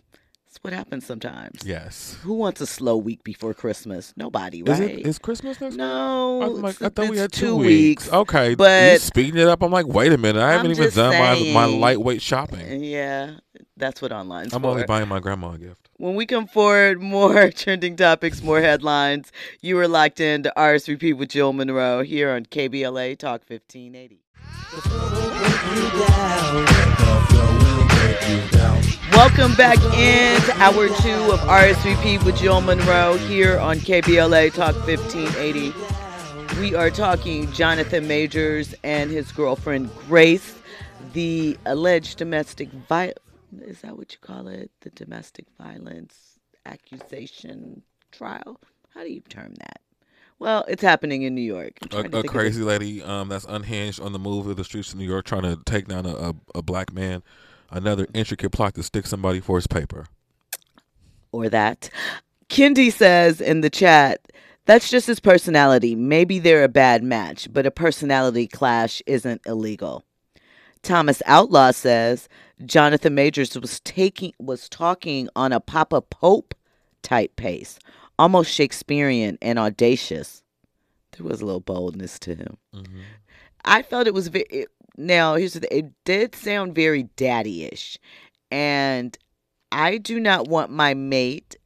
it's 0.59 0.65
what 0.65 0.73
happens 0.73 1.07
sometimes. 1.07 1.61
yes 1.65 2.17
Who 2.23 2.35
wants 2.35 2.61
a 2.61 2.67
slow 2.67 2.97
week 2.97 3.23
before 3.23 3.55
Christmas? 3.55 4.13
Nobody, 4.17 4.59
is 4.61 4.81
right? 4.81 4.91
it 4.99 5.07
is 5.07 5.19
Christmas 5.19 5.61
next 5.61 5.75
week? 5.75 5.79
no, 5.79 6.43
I'm 6.43 6.63
like, 6.63 6.83
I 6.83 6.89
thought 6.89 7.09
we 7.09 7.17
had 7.19 7.31
two, 7.31 7.55
weeks. 7.57 8.13
Okay, 8.13 8.55
but- 8.57 8.95
you 8.95 8.99
speeding 8.99 9.41
it 9.41 9.47
up. 9.47 9.63
I'm 9.63 9.71
like, 9.71 9.87
wait 9.87 10.13
a 10.13 10.19
minute. 10.19 10.43
I 10.43 10.51
haven't 10.53 10.67
I'm 10.67 10.73
even 10.73 10.85
just 10.85 10.97
done 10.97 11.13
my 11.17 11.53
my 11.53 11.65
lightweight 11.67 12.21
shopping. 12.23 12.61
Uh, 12.69 12.75
yeah, 12.75 13.35
that's 13.77 14.03
what 14.03 14.11
online's 14.11 14.53
I'm 14.53 14.63
for. 14.63 14.69
only 14.69 14.85
buying 14.85 15.09
my 15.09 15.21
grandma 15.21 15.53
a 15.53 15.59
gift. 15.59 15.89
When 15.97 16.17
we 16.17 16.27
come 16.27 16.49
forward, 16.49 17.01
more 17.01 17.51
trending 17.55 17.95
topics, 17.97 18.43
more 18.43 18.61
headlines. 18.61 19.31
You 19.61 19.79
are 19.79 19.87
locked 19.89 20.19
into 20.21 20.53
RSVP 20.57 21.17
with 21.17 21.29
Jill 21.29 21.53
Monroe 21.53 22.03
here 22.03 22.31
on 22.31 22.47
KBLA 22.47 23.17
Talk 23.19 23.43
1580. 23.49 24.23
Welcome 29.19 29.55
back 29.57 29.79
into 29.79 30.63
hour 30.63 30.87
two 30.87 31.33
of 31.33 31.41
RSVP 31.41 32.25
with 32.25 32.39
Jill 32.39 32.61
Monroe 32.61 33.17
here 33.17 33.59
on 33.59 33.79
KBLA 33.79 34.55
Talk 34.55 34.77
1580. 34.87 36.61
We 36.61 36.77
are 36.77 36.89
talking 36.89 37.51
Jonathan 37.51 38.07
Majors 38.07 38.77
and 38.85 39.11
his 39.11 39.33
girlfriend 39.33 39.93
Grace, 40.07 40.55
the 41.15 41.59
alleged 41.67 42.19
domestic 42.19 42.71
violence. 42.71 43.19
Is 43.61 43.81
that 43.81 43.99
what 43.99 44.13
you 44.13 44.19
call 44.21 44.47
it? 44.47 44.71
The 44.83 44.91
domestic 44.91 45.47
violence 45.61 46.39
accusation 46.65 47.83
trial? 48.13 48.61
How 48.95 49.03
do 49.03 49.11
you 49.11 49.21
term 49.23 49.53
that? 49.59 49.81
Well, 50.39 50.65
it's 50.69 50.83
happening 50.83 51.23
in 51.23 51.35
New 51.35 51.43
York. 51.43 51.73
A, 51.91 52.03
a 52.21 52.23
crazy 52.23 52.63
lady 52.63 53.03
um, 53.03 53.29
that's 53.31 53.47
unhinged 53.47 54.01
on 54.01 54.13
the 54.13 54.21
move 54.21 54.47
of 54.47 54.57
the 54.57 54.65
streets 54.65 54.93
of 54.93 55.01
New 55.01 55.09
York, 55.09 55.25
trying 55.25 55.43
to 55.43 55.61
take 55.67 55.89
down 55.89 56.07
a, 56.07 56.15
a, 56.15 56.35
a 56.55 56.63
black 56.63 56.93
man. 56.93 57.25
Another 57.71 58.07
intricate 58.15 58.51
plot 58.51 58.75
to 58.75 58.83
stick 58.83 59.07
somebody 59.07 59.41
for 59.41 59.57
his 59.57 59.67
paper. 59.67 60.07
or 61.33 61.49
that. 61.49 61.91
Kendi 62.49 62.91
says 62.93 63.41
in 63.41 63.61
the 63.61 63.71
chat, 63.71 64.21
that's 64.65 64.91
just 64.91 65.07
his 65.07 65.21
personality. 65.21 65.95
Maybe 65.95 66.39
they're 66.39 66.65
a 66.65 66.69
bad 66.69 67.03
match, 67.03 67.49
but 67.53 67.67
a 67.67 67.71
personality 67.71 68.47
clash 68.47 69.03
isn't 69.07 69.43
illegal. 69.47 70.05
Thomas 70.83 71.23
Outlaw 71.27 71.73
says 71.73 72.29
Jonathan 72.65 73.15
Majors 73.15 73.59
was 73.59 73.81
taking 73.81 74.33
was 74.39 74.69
talking 74.69 75.29
on 75.37 75.53
a 75.53 75.61
Papa 75.61 76.01
Pope 76.03 76.55
type 77.03 77.37
pace, 77.37 77.79
almost 78.19 78.53
Shakespearean 78.53 79.39
and 79.43 79.59
audacious. 79.59 80.43
There 81.13 81.27
was 81.27 81.41
a 81.41 81.47
little 81.47 81.61
boldness 81.61 82.19
to 82.21 82.35
him. 82.35 82.57
Mm-hmm. 82.75 83.01
I 83.65 83.83
felt 83.83 84.07
it 84.07 84.15
was 84.15 84.29
very. 84.29 84.47
It, 84.51 84.69
now 84.99 85.37
here's 85.37 85.55
the 85.55 85.61
thing: 85.61 85.71
it 85.71 85.93
did 86.05 86.35
sound 86.35 86.75
very 86.75 87.05
daddy-ish, 87.17 87.99
and 88.51 89.17
I 89.73 89.99
do 89.99 90.21
not 90.21 90.49
want 90.49 90.71
my 90.71 90.93
mate 90.95 91.57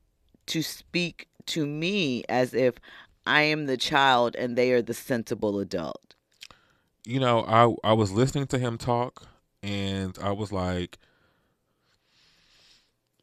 to 0.47 0.63
speak 0.63 1.29
to 1.47 1.67
me 1.67 2.25
as 2.29 2.55
if 2.55 2.75
I 3.27 3.43
am 3.43 3.67
the 3.67 3.77
child 3.77 4.37
and 4.37 4.57
they 4.57 4.73
are 4.73 4.83
the 4.83 4.95
sensible 4.95 5.59
adult. 5.59 6.15
You 7.05 7.21
know, 7.21 7.45
I 7.47 7.91
I 7.91 7.93
was 7.95 8.13
listening 8.13 8.47
to 8.49 8.59
him 8.59 8.79
talk, 8.79 9.27
and 9.63 10.17
I 10.23 10.33
was 10.33 10.53
like, 10.53 10.99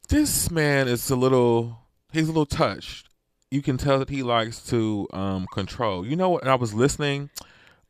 this 0.08 0.50
man 0.50 0.88
is 0.88 1.08
a 1.08 1.16
little. 1.16 1.78
He's 2.12 2.24
a 2.24 2.32
little 2.32 2.46
touched. 2.46 3.08
You 3.50 3.62
can 3.62 3.78
tell 3.78 4.00
that 4.00 4.10
he 4.10 4.22
likes 4.22 4.62
to 4.66 5.08
um, 5.12 5.46
control. 5.52 6.06
You 6.06 6.16
know 6.16 6.30
what? 6.30 6.46
I 6.46 6.56
was 6.56 6.74
listening. 6.74 7.30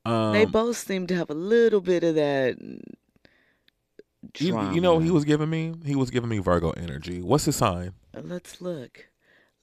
Um, 0.05 0.33
they 0.33 0.45
both 0.45 0.77
seem 0.77 1.07
to 1.09 1.15
have 1.17 1.31
a 1.31 1.35
little 1.35 1.81
bit 1.81 2.03
of 2.05 2.15
that. 2.15 2.57
you, 4.39 4.51
Drama. 4.53 4.75
you 4.75 4.81
know, 4.81 4.99
he 4.99 5.11
was 5.11 5.25
giving 5.25 5.51
me. 5.51 5.75
He 5.85 5.95
was 5.95 6.11
giving 6.11 6.31
me 6.31 6.39
Virgo 6.39 6.71
energy. 6.71 7.21
What's 7.23 7.45
his 7.45 7.57
sign? 7.57 7.93
Let's 8.15 8.61
look. 8.61 9.09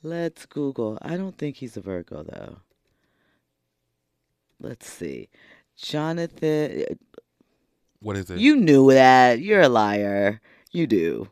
Let's 0.04 0.46
Google. 0.46 0.98
I 1.02 1.18
don't 1.18 1.38
think 1.38 1.58
he's 1.58 1.76
a 1.76 1.82
Virgo 1.82 2.24
though. 2.24 2.58
Let's 4.60 4.88
see. 4.90 5.30
Jonathan, 5.76 6.84
What 8.00 8.18
is 8.18 8.30
it? 8.32 8.40
you 8.40 8.56
knew 8.56 8.92
that. 8.92 9.40
You're 9.40 9.62
a 9.62 9.70
liar. 9.70 10.42
You 10.72 10.88
do. 10.88 11.30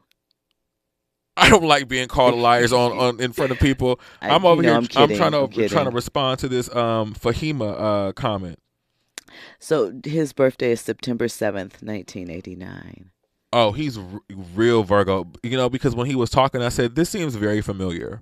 I 1.37 1.49
don't 1.49 1.63
like 1.63 1.87
being 1.87 2.07
called 2.07 2.35
liars 2.39 2.71
on, 2.71 2.91
on 2.93 3.19
in 3.19 3.33
front 3.33 3.51
of 3.51 3.59
people. 3.59 3.99
I- 4.21 4.29
I'm 4.29 4.43
you 4.43 4.49
over 4.49 4.61
here. 4.63 4.71
I'm 4.71 4.77
I'm, 4.77 4.87
trying 4.87 5.31
to 5.31 5.37
I'm 5.39 5.67
trying 5.67 5.85
to 5.85 5.91
respond 5.91 6.39
to 6.39 6.47
this 6.47 6.73
um 6.75 7.13
Fahima 7.13 7.75
uh 8.09 8.11
comment. 8.13 8.59
So 9.59 9.93
his 10.03 10.33
birthday 10.33 10.71
is 10.71 10.81
September 10.81 11.27
7th, 11.27 11.81
1989. 11.83 13.11
Oh, 13.53 13.71
he's 13.71 13.97
r- 13.97 14.21
real 14.53 14.83
Virgo. 14.83 15.31
You 15.43 15.57
know, 15.57 15.69
because 15.69 15.95
when 15.95 16.07
he 16.07 16.15
was 16.15 16.29
talking, 16.29 16.61
I 16.61 16.69
said 16.69 16.95
this 16.95 17.09
seems 17.09 17.35
very 17.35 17.61
familiar. 17.61 18.21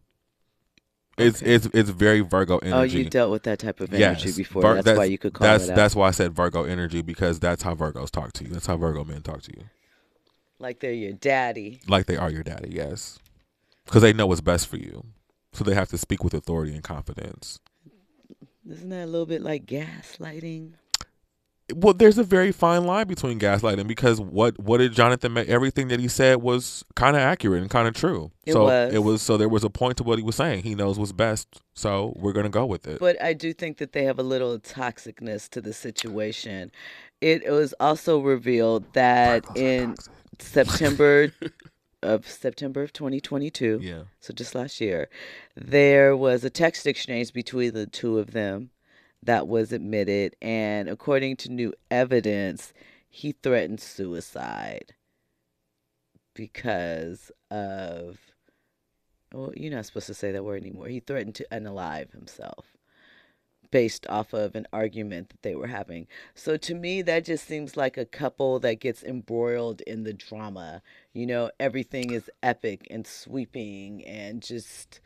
It's 1.17 1.41
Okay. 1.43 1.53
it's 1.53 1.65
it's 1.73 1.89
very 1.91 2.21
Virgo 2.21 2.57
energy. 2.59 2.75
Oh, 2.75 2.99
you 3.03 3.09
dealt 3.09 3.31
with 3.31 3.43
that 3.43 3.59
type 3.59 3.79
of 3.79 3.93
energy 3.93 4.27
Yes, 4.27 4.37
before. 4.37 4.61
Vir- 4.63 4.81
that's, 4.81 4.97
why 4.97 5.05
you 5.05 5.17
could 5.19 5.33
call 5.33 5.45
that's 5.45 5.65
it 5.65 5.71
out. 5.71 5.75
that's 5.75 5.95
why 5.95 6.07
I 6.07 6.11
said 6.11 6.33
Virgo 6.35 6.63
energy 6.63 7.01
because 7.03 7.39
that's 7.39 7.61
how 7.63 7.75
Virgos 7.75 8.09
talk 8.09 8.33
to 8.33 8.43
you. 8.43 8.49
That's 8.49 8.65
how 8.65 8.77
Virgo 8.77 9.03
men 9.03 9.21
talk 9.21 9.43
to 9.43 9.51
you, 9.55 9.65
like 10.59 10.79
they're 10.79 10.91
your 10.91 11.13
daddy. 11.13 11.81
like 11.87 12.07
they 12.07 12.17
are 12.17 12.31
your 12.31 12.41
daddy. 12.41 12.69
Yes, 12.71 13.19
because 13.85 14.01
they 14.01 14.11
know 14.11 14.25
what's 14.25 14.41
best 14.41 14.67
for 14.67 14.77
you, 14.77 15.03
so 15.51 15.63
they 15.63 15.75
have 15.75 15.89
to 15.89 15.99
speak 15.99 16.23
with 16.23 16.33
authority 16.33 16.73
and 16.73 16.83
confidence. 16.83 17.59
Isn't 18.67 18.89
that 18.89 19.03
a 19.03 19.05
little 19.05 19.27
bit 19.27 19.43
like 19.43 19.67
gaslighting? 19.67 20.73
Well, 21.73 21.93
there's 21.93 22.17
a 22.17 22.23
very 22.23 22.51
fine 22.51 22.85
line 22.85 23.07
between 23.07 23.39
gaslighting 23.39 23.87
because 23.87 24.19
what 24.19 24.59
what 24.59 24.79
did 24.79 24.93
Jonathan 24.93 25.33
make? 25.33 25.47
Everything 25.47 25.87
that 25.87 25.99
he 25.99 26.09
said 26.09 26.41
was 26.41 26.83
kind 26.95 27.15
of 27.15 27.21
accurate 27.21 27.61
and 27.61 27.69
kind 27.69 27.87
of 27.87 27.93
true. 27.93 28.31
It 28.45 28.53
so 28.53 28.65
was. 28.65 28.93
it 28.93 28.99
was 28.99 29.21
so 29.21 29.37
there 29.37 29.47
was 29.47 29.63
a 29.63 29.69
point 29.69 29.97
to 29.97 30.03
what 30.03 30.19
he 30.19 30.25
was 30.25 30.35
saying. 30.35 30.63
He 30.63 30.75
knows 30.75 30.99
what's 30.99 31.13
best, 31.13 31.61
so 31.73 32.13
we're 32.17 32.33
gonna 32.33 32.49
go 32.49 32.65
with 32.65 32.85
it. 32.85 32.99
But 32.99 33.21
I 33.21 33.33
do 33.33 33.53
think 33.53 33.77
that 33.77 33.93
they 33.93 34.03
have 34.03 34.19
a 34.19 34.23
little 34.23 34.59
toxicness 34.59 35.49
to 35.51 35.61
the 35.61 35.73
situation. 35.73 36.71
It 37.21 37.49
was 37.49 37.73
also 37.79 38.19
revealed 38.19 38.85
that 38.93 39.45
in. 39.55 39.95
September 40.39 41.31
of 42.01 42.27
September 42.27 42.83
of 42.83 42.91
2022, 42.93 43.79
yeah, 43.81 44.03
so 44.19 44.33
just 44.33 44.55
last 44.55 44.81
year, 44.81 45.09
there 45.55 46.15
was 46.17 46.43
a 46.43 46.49
text 46.49 46.85
exchange 46.85 47.31
between 47.33 47.73
the 47.73 47.87
two 47.87 48.19
of 48.19 48.31
them 48.31 48.69
that 49.25 49.47
was 49.47 49.71
admitted, 49.71 50.35
and 50.41 50.89
according 50.89 51.37
to 51.37 51.51
new 51.51 51.73
evidence, 51.89 52.73
he 53.09 53.31
threatened 53.31 53.79
suicide 53.79 54.93
because 56.33 57.31
of 57.51 58.17
well, 59.33 59.51
you're 59.55 59.73
not 59.73 59.85
supposed 59.85 60.07
to 60.07 60.13
say 60.13 60.31
that 60.31 60.43
word 60.45 60.61
anymore. 60.61 60.87
He 60.87 60.99
threatened 60.99 61.35
to 61.35 61.47
unalive 61.51 62.11
himself 62.11 62.73
based 63.71 64.05
off 64.07 64.33
of 64.33 64.53
an 64.53 64.67
argument 64.71 65.29
that 65.29 65.41
they 65.41 65.55
were 65.55 65.65
having. 65.65 66.05
So 66.35 66.57
to 66.57 66.75
me, 66.75 67.01
that 67.01 67.25
just 67.25 67.47
seems 67.47 67.75
like 67.75 67.97
a 67.97 68.05
couple 68.05 68.59
that 68.59 68.79
gets 68.79 69.01
embroiled 69.01 69.81
in 69.81 70.03
the 70.03 70.13
drama. 70.13 70.83
You 71.11 71.25
know, 71.25 71.49
everything 71.59 72.11
is 72.11 72.29
epic 72.43 72.85
and 72.91 73.07
sweeping 73.07 74.05
and 74.05 74.43
just 74.43 74.99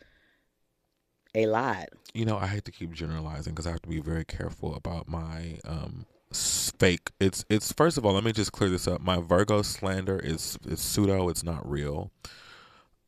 a 1.38 1.45
lot. 1.47 1.89
you 2.13 2.26
know 2.26 2.38
I 2.38 2.47
hate 2.47 2.65
to 2.65 2.71
keep 2.71 2.91
generalizing 2.91 3.54
because 3.54 3.67
I 3.67 3.71
have 3.71 3.82
to 3.84 3.89
be 3.89 4.00
very 4.00 4.26
careful 4.26 4.76
about 4.76 5.08
my 5.08 5.60
um 5.65 6.06
fake. 6.34 7.12
It's 7.19 7.45
it's 7.50 7.71
first 7.71 7.97
of 7.97 8.06
all, 8.06 8.13
let 8.13 8.23
me 8.23 8.32
just 8.34 8.52
clear 8.52 8.69
this 8.69 8.88
up. 8.88 9.02
My 9.02 9.19
Virgo 9.19 9.62
slander 9.62 10.19
is 10.19 10.58
is 10.65 10.80
pseudo. 10.80 11.30
It's 11.30 11.43
not 11.43 11.69
real. 11.69 12.12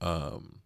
Um, 0.01 0.59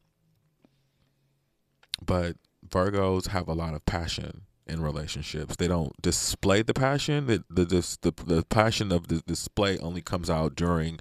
but 2.06 2.36
Virgos 2.68 3.28
have 3.28 3.48
a 3.48 3.54
lot 3.54 3.74
of 3.74 3.86
passion 3.86 4.42
in 4.68 4.82
relationships. 4.82 5.56
They 5.56 5.68
don't 5.68 6.00
display 6.02 6.62
the 6.62 6.74
passion. 6.74 7.28
The 7.28 7.44
the 7.50 7.66
the, 7.66 7.98
the, 8.02 8.24
the 8.26 8.44
passion 8.44 8.92
of 8.92 9.08
the 9.08 9.22
display 9.26 9.78
only 9.80 10.02
comes 10.02 10.30
out 10.30 10.56
during 10.56 11.00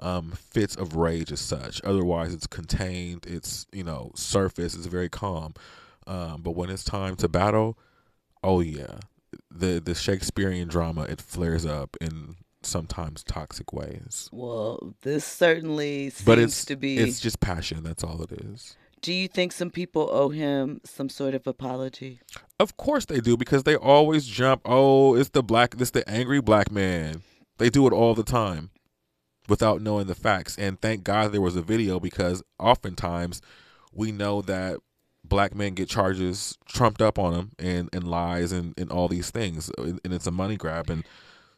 um, 0.00 0.32
fits 0.32 0.76
of 0.76 0.96
rage 0.96 1.32
as 1.32 1.40
such. 1.40 1.80
Otherwise, 1.84 2.34
it's 2.34 2.46
contained. 2.46 3.26
It's 3.26 3.66
you 3.72 3.84
know 3.84 4.12
surface. 4.14 4.74
It's 4.74 4.86
very 4.86 5.08
calm. 5.08 5.54
Um, 6.06 6.42
but 6.42 6.52
when 6.52 6.70
it's 6.70 6.84
time 6.84 7.16
to 7.16 7.28
battle, 7.28 7.78
oh 8.42 8.60
yeah, 8.60 8.98
the 9.50 9.80
the 9.84 9.94
Shakespearean 9.94 10.68
drama 10.68 11.02
it 11.02 11.20
flares 11.20 11.64
up 11.66 11.96
in 12.00 12.36
sometimes 12.62 13.22
toxic 13.24 13.72
ways. 13.72 14.28
Well, 14.32 14.94
this 15.02 15.24
certainly 15.24 16.10
seems 16.10 16.24
But 16.24 16.38
it's 16.38 16.64
to 16.66 16.76
be. 16.76 16.98
it's 16.98 17.20
just 17.20 17.40
passion. 17.40 17.82
That's 17.82 18.04
all 18.04 18.22
it 18.22 18.32
is. 18.32 18.76
Do 19.02 19.14
you 19.14 19.28
think 19.28 19.52
some 19.52 19.70
people 19.70 20.10
owe 20.12 20.28
him 20.28 20.82
some 20.84 21.08
sort 21.08 21.34
of 21.34 21.46
apology? 21.46 22.20
Of 22.58 22.76
course 22.76 23.06
they 23.06 23.20
do 23.20 23.34
because 23.36 23.62
they 23.62 23.74
always 23.76 24.26
jump. 24.26 24.60
Oh, 24.66 25.14
it's 25.14 25.30
the 25.30 25.42
black. 25.42 25.74
It's 25.78 25.90
the 25.92 26.06
angry 26.08 26.42
black 26.42 26.70
man. 26.70 27.22
They 27.56 27.70
do 27.70 27.86
it 27.86 27.94
all 27.94 28.14
the 28.14 28.22
time, 28.22 28.70
without 29.48 29.80
knowing 29.80 30.06
the 30.06 30.14
facts. 30.14 30.58
And 30.58 30.78
thank 30.80 31.02
God 31.02 31.32
there 31.32 31.40
was 31.40 31.56
a 31.56 31.62
video 31.62 31.98
because 31.98 32.42
oftentimes 32.58 33.40
we 33.92 34.12
know 34.12 34.42
that 34.42 34.80
black 35.30 35.54
men 35.54 35.72
get 35.72 35.88
charges 35.88 36.58
trumped 36.68 37.00
up 37.00 37.18
on 37.18 37.32
them 37.32 37.52
and, 37.58 37.88
and 37.94 38.04
lies 38.06 38.52
and, 38.52 38.74
and 38.76 38.92
all 38.92 39.08
these 39.08 39.30
things, 39.30 39.70
and 39.78 39.98
and 40.04 40.12
it's 40.12 40.26
a 40.26 40.30
money 40.30 40.56
grab. 40.58 40.90
And 40.90 41.04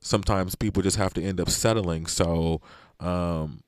sometimes 0.01 0.55
people 0.55 0.83
just 0.83 0.99
have 0.99 1.13
to 1.15 1.23
end 1.23 1.41
up 1.41 1.51
settling. 1.51 2.07
So. 2.07 2.61
Um, 3.01 3.65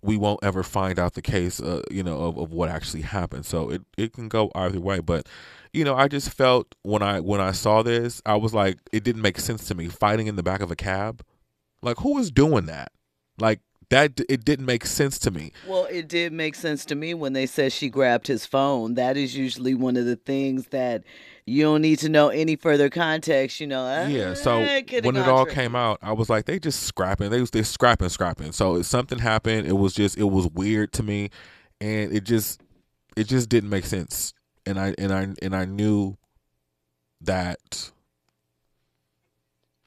we 0.00 0.16
won't 0.16 0.40
ever 0.44 0.62
find 0.62 0.98
out 0.98 1.14
the 1.14 1.22
case, 1.22 1.60
uh, 1.60 1.82
you 1.90 2.02
know, 2.04 2.20
of, 2.20 2.38
of 2.38 2.52
what 2.52 2.68
actually 2.68 3.02
happened. 3.02 3.44
So 3.44 3.68
it, 3.70 3.82
it 3.96 4.12
can 4.12 4.28
go 4.28 4.50
either 4.54 4.80
way. 4.80 5.00
But, 5.00 5.28
you 5.72 5.84
know, 5.84 5.96
I 5.96 6.06
just 6.06 6.30
felt 6.30 6.74
when 6.82 7.02
I 7.02 7.20
when 7.20 7.40
I 7.40 7.50
saw 7.50 7.82
this, 7.82 8.22
I 8.24 8.36
was 8.36 8.54
like, 8.54 8.78
it 8.92 9.02
didn't 9.02 9.22
make 9.22 9.40
sense 9.40 9.66
to 9.68 9.74
me. 9.74 9.88
Fighting 9.88 10.28
in 10.28 10.36
the 10.36 10.42
back 10.42 10.60
of 10.60 10.70
a 10.70 10.76
cab, 10.76 11.24
like 11.82 11.98
who 11.98 12.18
is 12.18 12.30
doing 12.30 12.66
that? 12.66 12.92
Like 13.38 13.60
that, 13.90 14.20
it 14.28 14.44
didn't 14.44 14.66
make 14.66 14.84
sense 14.84 15.18
to 15.20 15.30
me. 15.30 15.52
Well, 15.66 15.86
it 15.90 16.08
did 16.08 16.32
make 16.32 16.54
sense 16.54 16.84
to 16.86 16.94
me 16.94 17.14
when 17.14 17.32
they 17.32 17.46
said 17.46 17.72
she 17.72 17.88
grabbed 17.88 18.26
his 18.26 18.44
phone. 18.44 18.94
That 18.94 19.16
is 19.16 19.36
usually 19.36 19.74
one 19.74 19.96
of 19.96 20.04
the 20.04 20.16
things 20.16 20.66
that 20.68 21.04
you 21.46 21.62
don't 21.62 21.80
need 21.80 21.98
to 22.00 22.08
know 22.08 22.28
any 22.28 22.56
further 22.56 22.90
context. 22.90 23.60
You 23.60 23.66
know, 23.66 24.06
Yeah. 24.06 24.34
So 24.34 24.62
"Ah, 24.62 25.00
when 25.02 25.16
it 25.16 25.26
all 25.26 25.44
tricky." 25.44 25.54
came 25.62 25.74
out, 25.74 25.98
I 26.02 26.12
was 26.12 26.28
like, 26.28 26.44
they 26.44 26.58
just 26.58 26.82
scrapping. 26.82 27.30
They 27.30 27.40
was 27.40 27.50
they 27.50 27.62
scrapping, 27.62 28.10
scrapping. 28.10 28.52
So 28.52 28.76
if 28.76 28.86
something 28.86 29.18
happened, 29.18 29.66
it 29.66 29.72
was 29.78 29.94
just 29.94 30.18
it 30.18 30.24
was 30.24 30.46
weird 30.48 30.92
to 30.94 31.02
me, 31.02 31.30
and 31.80 32.12
it 32.12 32.24
just 32.24 32.60
it 33.16 33.24
just 33.24 33.48
didn't 33.48 33.70
make 33.70 33.86
sense. 33.86 34.34
And 34.66 34.78
I 34.78 34.94
and 34.98 35.12
I 35.12 35.28
and 35.40 35.56
I 35.56 35.64
knew 35.64 36.18
that 37.22 37.90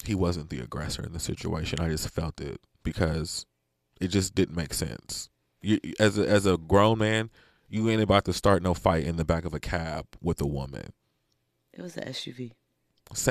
he 0.03 0.15
wasn't 0.15 0.49
the 0.49 0.59
aggressor 0.59 1.03
in 1.03 1.13
the 1.13 1.19
situation. 1.19 1.79
I 1.79 1.89
just 1.89 2.09
felt 2.09 2.41
it 2.41 2.59
because 2.83 3.45
it 4.01 4.07
just 4.07 4.35
didn't 4.35 4.55
make 4.55 4.73
sense. 4.73 5.29
You 5.61 5.79
as 5.99 6.17
a, 6.17 6.27
as 6.27 6.45
a 6.45 6.57
grown 6.57 6.97
man, 6.97 7.29
you 7.69 7.89
ain't 7.89 8.01
about 8.01 8.25
to 8.25 8.33
start 8.33 8.63
no 8.63 8.73
fight 8.73 9.05
in 9.05 9.15
the 9.15 9.25
back 9.25 9.45
of 9.45 9.53
a 9.53 9.59
cab 9.59 10.05
with 10.21 10.41
a 10.41 10.47
woman. 10.47 10.91
it 11.73 11.81
was 11.81 11.95
an 11.97 12.05
SUV. 12.07 12.51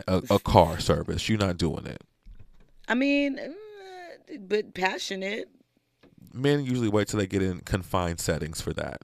A, 0.07 0.23
a 0.31 0.39
car 0.39 0.79
service. 0.79 1.29
You're 1.29 1.39
not 1.39 1.57
doing 1.57 1.87
it. 1.87 2.03
I 2.87 2.95
mean, 2.95 3.39
uh, 3.39 4.37
but 4.41 4.75
passionate. 4.75 5.49
men 6.33 6.65
usually 6.65 6.89
wait 6.89 7.09
till 7.09 7.19
they 7.19 7.27
get 7.27 7.43
in 7.43 7.61
confined 7.61 8.21
settings 8.21 8.61
for 8.61 8.73
that. 8.75 9.01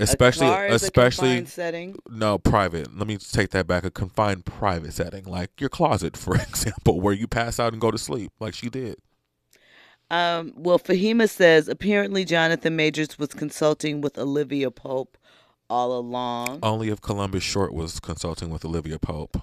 Especially, 0.00 0.46
car 0.46 0.66
is 0.66 0.82
a 0.82 0.86
especially 0.86 1.28
confined 1.28 1.48
setting. 1.48 1.96
no 2.08 2.38
private. 2.38 2.96
Let 2.96 3.06
me 3.06 3.18
take 3.18 3.50
that 3.50 3.66
back. 3.66 3.84
A 3.84 3.90
confined 3.90 4.46
private 4.46 4.94
setting, 4.94 5.24
like 5.24 5.60
your 5.60 5.68
closet, 5.68 6.16
for 6.16 6.34
example, 6.34 7.00
where 7.00 7.14
you 7.14 7.26
pass 7.26 7.60
out 7.60 7.72
and 7.72 7.80
go 7.80 7.90
to 7.90 7.98
sleep, 7.98 8.32
like 8.40 8.54
she 8.54 8.70
did. 8.70 8.96
Um, 10.10 10.52
well, 10.56 10.78
Fahima 10.78 11.28
says 11.28 11.68
apparently 11.68 12.24
Jonathan 12.24 12.74
Majors 12.76 13.18
was 13.18 13.28
consulting 13.28 14.00
with 14.00 14.18
Olivia 14.18 14.70
Pope 14.70 15.16
all 15.68 15.96
along. 15.96 16.58
Only 16.62 16.88
if 16.88 17.00
Columbus 17.00 17.44
Short 17.44 17.72
was 17.72 18.00
consulting 18.00 18.50
with 18.50 18.64
Olivia 18.64 18.98
Pope. 18.98 19.40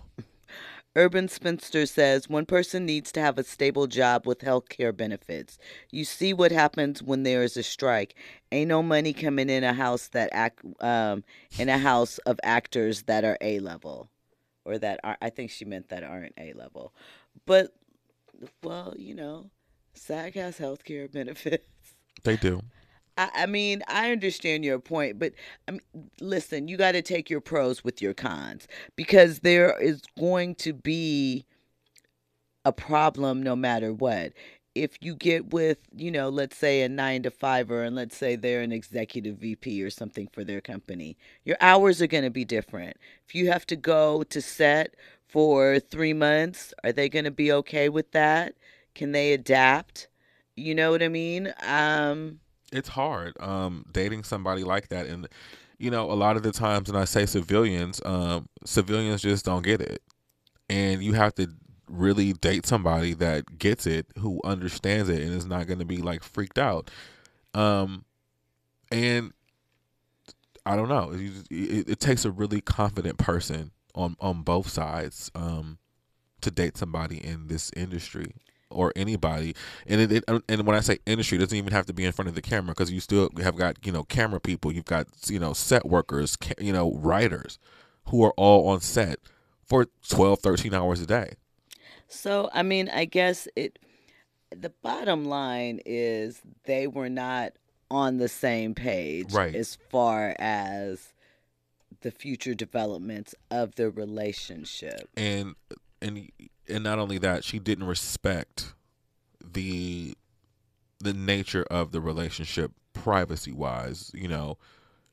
Urban 0.98 1.28
Spinster 1.28 1.86
says 1.86 2.28
one 2.28 2.48
person 2.48 2.84
needs 2.84 3.12
to 3.12 3.22
have 3.22 3.38
a 3.38 3.44
stable 3.44 3.86
job 3.86 4.26
with 4.26 4.42
health 4.42 4.68
care 4.68 4.92
benefits. 4.92 5.60
You 5.92 6.04
see 6.04 6.34
what 6.34 6.52
happens 6.52 7.04
when 7.04 7.22
there 7.22 7.44
is 7.44 7.56
a 7.56 7.62
strike. 7.62 8.16
Ain't 8.52 8.70
no 8.70 8.82
money 8.82 9.14
coming 9.14 9.48
in 9.48 9.64
a 9.64 9.74
house 9.74 10.08
that 10.10 10.30
act 10.34 10.66
um 10.82 11.24
in 11.60 11.70
a 11.70 11.78
house 11.78 12.18
of 12.20 12.40
actors 12.44 13.04
that 13.04 13.24
are 13.24 13.38
A 13.42 13.60
level, 13.60 14.10
or 14.66 14.80
that 14.80 15.00
are 15.04 15.18
I 15.22 15.30
think 15.30 15.52
she 15.52 15.66
meant 15.66 15.90
that 15.90 16.04
aren't 16.04 16.34
A 16.36 16.54
level, 16.54 16.96
but 17.46 17.74
well 18.64 18.96
you 18.98 19.14
know, 19.14 19.52
SAG 19.98 20.36
has 20.36 20.58
health 20.58 20.84
care 20.84 21.08
benefits. 21.14 21.66
They 22.24 22.38
do. 22.38 22.62
I, 23.18 23.30
I 23.34 23.46
mean, 23.46 23.84
I 23.88 24.12
understand 24.12 24.64
your 24.64 24.80
point, 24.80 25.20
but 25.20 25.34
I 25.68 25.72
mean, 25.72 25.82
listen, 26.22 26.68
you 26.68 26.78
got 26.78 26.94
to 26.94 27.02
take 27.02 27.30
your 27.30 27.42
pros 27.42 27.84
with 27.84 28.02
your 28.02 28.14
cons 28.14 28.68
because 28.96 29.40
there 29.40 29.80
is 29.82 30.02
going 30.18 30.56
to 30.56 30.74
be 30.74 31.46
a 32.64 32.72
problem 32.72 33.42
no 33.42 33.56
matter 33.56 33.94
what. 33.94 34.34
If 34.76 34.98
you 35.02 35.16
get 35.16 35.52
with, 35.52 35.80
you 35.96 36.12
know, 36.12 36.30
let's 36.30 36.56
say 36.56 36.84
a 36.84 36.90
nine 36.90 37.24
to 37.24 37.32
fiver, 37.32 37.84
and 37.84 37.96
let's 37.96 38.16
say 38.16 38.36
they're 38.36 38.62
an 38.62 38.72
executive 38.72 39.38
VP 39.38 39.82
or 39.82 39.90
something 39.90 40.28
for 40.32 40.44
their 40.44 40.62
company, 40.62 41.18
your 41.46 41.58
hours 41.62 42.00
are 42.00 42.08
going 42.08 42.26
to 42.26 42.30
be 42.30 42.46
different. 42.46 42.96
If 43.28 43.34
you 43.34 43.50
have 43.52 43.66
to 43.68 43.76
go 43.76 44.22
to 44.24 44.42
set 44.42 44.94
for 45.28 45.80
three 45.80 46.14
months, 46.14 46.76
are 46.84 46.92
they 46.92 47.10
going 47.10 47.26
to 47.26 47.32
be 47.32 47.52
okay 47.54 47.90
with 47.90 48.12
that? 48.12 48.54
Can 48.98 49.14
they 49.14 49.34
adapt? 49.34 50.10
You 50.56 50.76
know 50.76 50.92
what 50.92 51.02
I 51.02 51.08
mean? 51.08 51.54
Um, 51.66 52.40
it's 52.74 52.90
hard 52.90 53.34
um 53.40 53.86
dating 53.94 54.26
somebody 54.26 54.62
like 54.62 54.90
that 54.90 55.06
and 55.06 55.30
you 55.78 55.90
know 55.90 56.12
a 56.12 56.16
lot 56.16 56.36
of 56.36 56.44
the 56.44 56.52
times 56.52 56.92
when 56.92 57.02
i 57.02 57.06
say 57.06 57.26
civilians 57.26 58.02
um 58.04 58.50
civilians 58.66 59.22
just 59.22 59.46
don't 59.46 59.64
get 59.64 59.80
it 59.80 60.02
and 60.70 61.02
you 61.02 61.14
have 61.14 61.34
to 61.34 61.48
really 61.90 62.34
date 62.34 62.66
somebody 62.66 63.14
that 63.14 63.58
gets 63.58 63.86
it, 63.88 64.08
who 64.20 64.42
understands 64.44 65.10
it, 65.10 65.22
and 65.22 65.34
is 65.34 65.46
not 65.46 65.68
going 65.68 65.80
to 65.80 65.86
be 65.86 65.98
like 65.98 66.24
freaked 66.24 66.58
out. 66.58 66.92
Um, 67.54 68.06
and 68.92 69.34
I 70.66 70.76
don't 70.76 70.90
know. 70.90 71.12
It, 71.14 71.48
it, 71.50 71.90
it 71.90 72.00
takes 72.00 72.26
a 72.26 72.32
really 72.32 72.62
confident 72.62 73.18
person 73.18 73.72
on 73.96 74.16
on 74.20 74.44
both 74.44 74.70
sides 74.70 75.32
um, 75.34 75.78
to 76.42 76.52
date 76.52 76.78
somebody 76.78 77.24
in 77.24 77.48
this 77.48 77.72
industry 77.76 78.34
or 78.70 78.92
anybody. 78.96 79.56
And 79.86 80.02
it, 80.02 80.12
it 80.12 80.24
uh, 80.28 80.40
and 80.50 80.66
when 80.66 80.76
I 80.76 80.80
say 80.82 81.00
industry, 81.06 81.38
it 81.38 81.42
doesn't 81.42 81.58
even 81.58 81.74
have 81.74 81.86
to 81.88 81.94
be 81.94 82.06
in 82.06 82.12
front 82.12 82.30
of 82.30 82.36
the 82.36 82.42
camera 82.42 82.74
because 82.74 82.92
you 82.92 83.00
still 83.00 83.30
have 83.42 83.56
got 83.56 83.86
you 83.86 83.92
know 83.92 84.04
camera 84.04 84.40
people, 84.40 84.72
you've 84.72 84.86
got 84.86 85.08
you 85.28 85.40
know 85.40 85.54
set 85.54 85.86
workers, 85.86 86.36
ca- 86.36 86.54
you 86.60 86.74
know 86.74 86.94
writers 86.94 87.60
who 88.08 88.24
are 88.24 88.34
all 88.38 88.68
on 88.70 88.80
set 88.80 89.20
for 89.66 89.88
12, 90.10 90.40
13 90.40 90.74
hours 90.74 91.02
a 91.02 91.06
day. 91.06 91.34
So, 92.08 92.50
I 92.54 92.64
mean, 92.64 92.88
I 92.90 93.06
guess 93.06 93.48
it 93.56 93.80
the 94.56 94.70
bottom 94.82 95.26
line 95.26 95.82
is 95.86 96.42
they 96.64 96.88
were 96.88 97.10
not 97.10 97.52
on 97.92 98.18
the 98.18 98.30
same 98.30 98.74
page 98.74 99.34
Right. 99.34 99.54
as 99.56 99.78
far 99.90 100.36
as 100.40 101.14
the 102.02 102.12
future 102.12 102.54
developments 102.54 103.34
of 103.52 103.76
the 103.76 103.90
relationship. 103.90 105.10
and 105.18 105.56
and 106.02 106.30
and 106.70 106.84
not 106.84 107.00
only 107.00 107.18
that, 107.20 107.44
she 107.44 107.60
didn't 107.60 107.86
respect 107.86 108.74
the 109.44 110.16
the 111.00 111.14
nature 111.14 111.66
of 111.70 111.92
the 111.92 112.02
relationship 112.02 112.72
privacy 112.94 113.52
wise. 113.52 114.12
You 114.14 114.28
know, 114.28 114.58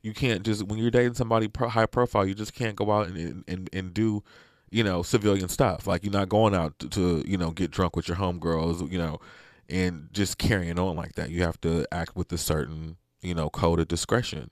you 0.01 0.13
can't 0.13 0.43
just 0.43 0.63
when 0.63 0.79
you're 0.79 0.91
dating 0.91 1.15
somebody 1.15 1.47
pro- 1.47 1.69
high 1.69 1.85
profile, 1.85 2.25
you 2.25 2.33
just 2.33 2.53
can't 2.53 2.75
go 2.75 2.91
out 2.91 3.07
and 3.07 3.43
and, 3.47 3.69
and, 3.71 3.93
do 3.93 4.23
you 4.71 4.83
know 4.83 5.03
civilian 5.03 5.49
stuff. 5.49 5.87
Like 5.87 6.03
you're 6.03 6.11
not 6.11 6.29
going 6.29 6.55
out 6.55 6.77
to, 6.79 6.89
to 6.89 7.23
you 7.27 7.37
know 7.37 7.51
get 7.51 7.71
drunk 7.71 7.95
with 7.95 8.07
your 8.07 8.17
homegirls. 8.17 8.91
You 8.91 8.97
know. 8.97 9.19
And 9.67 10.09
just 10.11 10.37
carrying 10.37 10.77
on 10.77 10.95
like 10.95 11.13
that, 11.13 11.31
you 11.31 11.41
have 11.41 11.59
to 11.61 11.87
act 11.91 12.15
with 12.15 12.31
a 12.31 12.37
certain, 12.37 12.97
you 13.23 13.33
know, 13.33 13.49
code 13.49 13.79
of 13.79 13.87
discretion. 13.87 14.51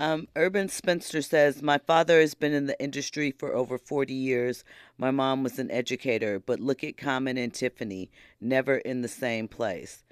Um, 0.00 0.26
Urban 0.34 0.68
Spencer 0.68 1.22
says, 1.22 1.62
My 1.62 1.78
father 1.78 2.20
has 2.20 2.34
been 2.34 2.52
in 2.52 2.66
the 2.66 2.80
industry 2.82 3.30
for 3.30 3.54
over 3.54 3.78
40 3.78 4.12
years. 4.12 4.64
My 4.98 5.10
mom 5.10 5.42
was 5.42 5.58
an 5.58 5.70
educator, 5.70 6.40
but 6.40 6.58
look 6.58 6.82
at 6.82 6.96
Common 6.96 7.38
and 7.38 7.54
Tiffany, 7.54 8.10
never 8.40 8.78
in 8.78 9.02
the 9.02 9.08
same 9.08 9.46
place. 9.46 10.02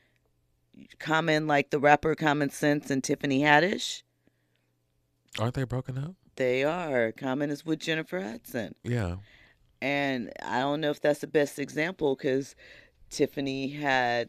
Common, 0.99 1.47
like 1.47 1.71
the 1.71 1.81
rapper 1.81 2.15
Common 2.15 2.51
Sense 2.51 2.91
and 2.91 3.03
Tiffany 3.03 3.41
Haddish? 3.41 4.03
Aren't 5.39 5.55
they 5.55 5.65
broken 5.65 5.99
up? 5.99 6.15
They 6.37 6.63
are. 6.63 7.13
Common 7.13 7.51
is 7.51 7.67
with 7.67 7.81
Jennifer 7.81 8.21
Hudson. 8.21 8.75
Yeah. 8.85 9.17
And 9.81 10.31
I 10.43 10.61
don't 10.61 10.81
know 10.81 10.91
if 10.91 11.01
that's 11.01 11.21
the 11.21 11.27
best 11.27 11.59
example 11.59 12.15
because 12.15 12.55
Tiffany 13.11 13.77
Haddish 13.77 14.29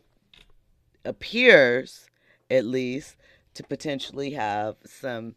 appears, 1.05 2.07
at 2.49 2.65
least, 2.65 3.15
to 3.53 3.63
potentially 3.63 4.31
have 4.31 4.77
some 4.85 5.35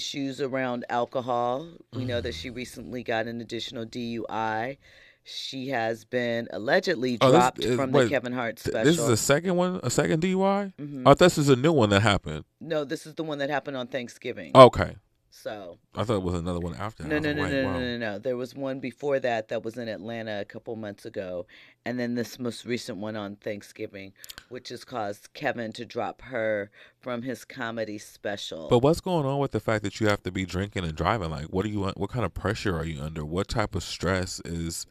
issues 0.00 0.40
around 0.40 0.84
alcohol. 0.88 1.68
We 1.92 2.04
know 2.04 2.20
that 2.20 2.34
she 2.34 2.48
recently 2.50 3.02
got 3.02 3.26
an 3.26 3.40
additional 3.40 3.84
DUI. 3.84 4.78
She 5.24 5.68
has 5.68 6.04
been 6.04 6.48
allegedly 6.52 7.18
Oh, 7.20 7.30
dropped 7.30 7.62
from 7.62 7.92
wait, 7.92 8.04
the 8.04 8.10
Kevin 8.10 8.32
Hart 8.32 8.58
special. 8.58 8.84
This 8.84 8.98
is 8.98 9.08
a 9.08 9.16
second 9.16 9.56
one, 9.56 9.78
a 9.82 9.90
second 9.90 10.22
DUI. 10.22 10.72
Mhm. 10.80 11.02
I 11.02 11.10
thought 11.10 11.18
this 11.18 11.38
is 11.38 11.48
a 11.50 11.56
new 11.56 11.72
one 11.72 11.90
that 11.90 12.00
happened. 12.00 12.44
no, 12.60 12.84
this 12.84 13.06
is 13.06 13.14
the 13.14 13.24
one 13.24 13.38
that 13.38 13.50
happened 13.50 13.76
on 13.76 13.86
Thanksgiving. 13.88 14.52
Okay, 14.54 14.96
So 15.30 15.78
I 15.94 16.02
thought 16.02 16.16
it 16.16 16.22
was 16.22 16.34
another 16.34 16.58
one 16.58 16.74
after. 16.74 17.04
that. 17.04 17.08
No, 17.08 17.18
no, 17.18 17.28
like, 17.28 17.52
no, 17.52 17.62
no, 17.62 17.68
wow. 17.68 17.72
no, 17.74 17.80
no, 17.80 17.98
no. 17.98 18.18
There 18.18 18.36
was 18.36 18.54
one 18.54 18.80
before 18.80 19.20
that 19.20 19.48
that 19.48 19.62
was 19.62 19.76
in 19.78 19.88
Atlanta 19.88 20.40
a 20.40 20.44
couple 20.44 20.74
months 20.74 21.04
ago, 21.06 21.46
and 21.84 21.98
then 22.00 22.14
this 22.14 22.38
most 22.38 22.64
recent 22.66 22.98
one 22.98 23.16
on 23.16 23.36
Thanksgiving, 23.36 24.12
which 24.48 24.70
has 24.70 24.84
caused 24.84 25.32
Kevin 25.32 25.72
to 25.74 25.86
drop 25.86 26.22
her 26.22 26.70
from 26.98 27.22
his 27.22 27.44
comedy 27.44 27.96
special. 27.96 28.68
But 28.68 28.80
what's 28.80 29.00
going 29.00 29.24
on 29.24 29.38
with 29.38 29.52
the 29.52 29.60
fact 29.60 29.84
that 29.84 30.00
you 30.00 30.08
have 30.08 30.22
to 30.24 30.32
be 30.32 30.44
drinking 30.44 30.84
and 30.84 30.96
driving? 30.96 31.30
Like, 31.30 31.46
what 31.46 31.64
are 31.64 31.68
you? 31.68 31.84
What 31.96 32.10
kind 32.10 32.24
of 32.24 32.34
pressure 32.34 32.76
are 32.76 32.84
you 32.84 33.00
under? 33.00 33.24
What 33.24 33.48
type 33.48 33.74
of 33.76 33.84
stress 33.84 34.40
is 34.44 34.86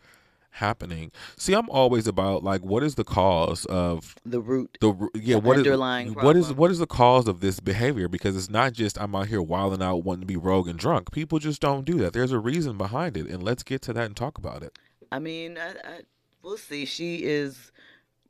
happening? 0.52 1.12
See, 1.38 1.54
I'm 1.54 1.70
always 1.70 2.08
about 2.08 2.44
like, 2.44 2.62
what 2.62 2.84
is 2.84 2.96
the 2.96 3.04
cause 3.04 3.66
of 3.66 4.16
the 4.26 4.42
root, 4.42 4.78
the 4.82 4.94
yeah 5.16 5.36
The 5.36 5.40
what 5.42 5.58
is 5.58 5.66
underlying 5.66 6.14
what 6.14 6.36
is 6.36 6.54
what 6.54 6.72
is 6.72 6.80
the 6.80 6.88
cause 6.88 7.28
of 7.28 7.40
this 7.40 7.60
behavior? 7.60 8.08
Because 8.08 8.36
it's 8.36 8.50
not 8.50 8.74
just 8.74 9.00
I'm 9.00 9.16
out 9.16 9.28
here 9.28 9.42
wilding 9.42 9.82
out 9.82 10.04
wanting 10.04 10.22
to 10.22 10.28
be 10.28 10.38
rogue 10.38 10.68
and 10.68 10.80
drunk. 10.80 11.12
People 11.12 11.40
just 11.40 11.62
don't 11.62 11.86
do 11.86 11.98
that. 12.00 12.14
There's 12.14 12.32
a 12.32 12.40
reason 12.40 12.78
behind 12.78 13.18
it, 13.18 13.28
and 13.28 13.44
let's 13.44 13.64
get 13.64 13.82
to 13.84 13.94
that 13.94 14.06
and 14.06 14.16
talk 14.16 14.38
about 14.38 14.64
it. 14.64 14.78
I 15.12 15.20
mean, 15.20 15.58
I, 15.58 15.70
I, 15.70 16.02
we'll 16.44 16.58
see. 16.58 16.86
She 16.86 17.24
is 17.24 17.72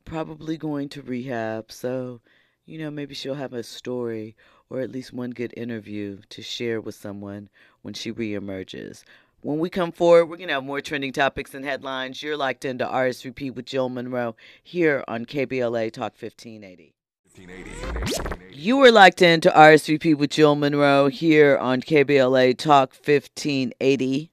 probably 0.04 0.56
going 0.56 0.88
to 0.90 1.02
rehab, 1.02 1.70
so 1.70 2.20
you 2.66 2.78
know 2.78 2.90
maybe 2.90 3.14
she'll 3.14 3.34
have 3.34 3.52
a 3.52 3.62
story 3.62 4.36
or 4.70 4.80
at 4.80 4.92
least 4.92 5.12
one 5.12 5.32
good 5.32 5.52
interview 5.56 6.20
to 6.28 6.40
share 6.40 6.80
with 6.80 6.94
someone 6.94 7.48
when 7.82 7.92
she 7.92 8.12
reemerges. 8.12 9.02
When 9.42 9.58
we 9.58 9.70
come 9.70 9.90
forward, 9.90 10.26
we're 10.26 10.36
gonna 10.36 10.52
have 10.52 10.64
more 10.64 10.82
trending 10.82 11.12
topics 11.12 11.54
and 11.54 11.64
headlines. 11.64 12.22
You're 12.22 12.36
locked 12.36 12.66
into 12.66 12.84
RSVP 12.84 13.54
with 13.54 13.64
Jill 13.64 13.88
Monroe 13.88 14.36
here 14.62 15.02
on 15.08 15.24
KBLA 15.24 15.90
Talk 15.92 16.12
1580. 16.20 16.94
1580. 17.34 18.54
You 18.54 18.78
are 18.80 18.92
locked 18.92 19.22
into 19.22 19.48
RSVP 19.48 20.14
with 20.14 20.30
Jill 20.30 20.56
Monroe 20.56 21.08
here 21.08 21.56
on 21.56 21.80
KBLA 21.80 22.58
Talk 22.58 22.90
1580. 22.92 24.30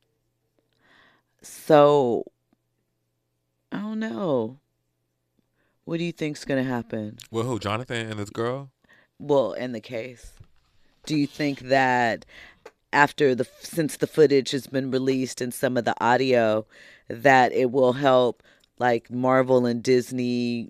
So, 1.41 2.25
I 3.71 3.79
don't 3.79 3.99
know. 3.99 4.59
What 5.85 5.99
do 5.99 6.03
you 6.03 6.11
think's 6.11 6.43
going 6.43 6.61
to 6.61 6.69
happen? 6.69 7.17
Well, 7.31 7.45
who 7.45 7.59
Jonathan 7.59 8.09
and 8.09 8.19
this 8.19 8.29
girl? 8.29 8.71
Well, 9.19 9.53
in 9.53 9.71
the 9.71 9.79
case, 9.79 10.33
do 11.05 11.15
you 11.15 11.27
think 11.27 11.59
that 11.59 12.25
after 12.97 13.35
the 13.35 13.45
since 13.61 13.97
the 13.97 14.07
footage 14.07 14.49
has 14.51 14.65
been 14.67 14.89
released 14.91 15.39
and 15.41 15.53
some 15.53 15.77
of 15.77 15.85
the 15.85 15.93
audio 16.03 16.65
that 17.09 17.51
it 17.53 17.69
will 17.71 17.93
help 17.93 18.41
like 18.79 19.11
Marvel 19.11 19.65
and 19.65 19.83
Disney 19.83 20.69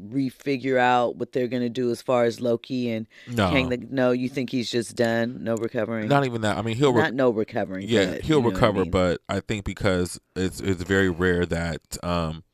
refigure 0.00 0.78
out 0.78 1.16
what 1.16 1.32
they're 1.32 1.46
going 1.48 1.62
to 1.62 1.68
do 1.68 1.90
as 1.90 2.00
far 2.00 2.24
as 2.24 2.40
Loki 2.40 2.90
and 2.90 3.06
No. 3.28 3.50
Kang 3.50 3.68
the 3.68 3.76
no, 3.76 4.12
you 4.12 4.30
think 4.30 4.48
he's 4.50 4.70
just 4.70 4.96
done, 4.96 5.44
no 5.44 5.56
recovering? 5.56 6.08
Not 6.08 6.24
even 6.24 6.40
that. 6.40 6.56
I 6.56 6.62
mean, 6.62 6.76
he'll 6.76 6.92
re- 6.94 7.02
Not 7.02 7.12
no 7.14 7.28
recovering. 7.30 7.86
yeah, 7.86 8.06
but 8.12 8.20
he'll 8.22 8.38
you 8.38 8.42
know 8.44 8.48
what 8.48 8.52
I 8.54 8.54
recover, 8.56 8.82
mean. 8.82 8.90
but 8.90 9.20
I 9.28 9.40
think 9.40 9.66
because 9.66 10.18
it's 10.34 10.60
it's 10.60 10.82
very 10.82 11.10
rare 11.10 11.44
that 11.46 11.82
um 12.02 12.44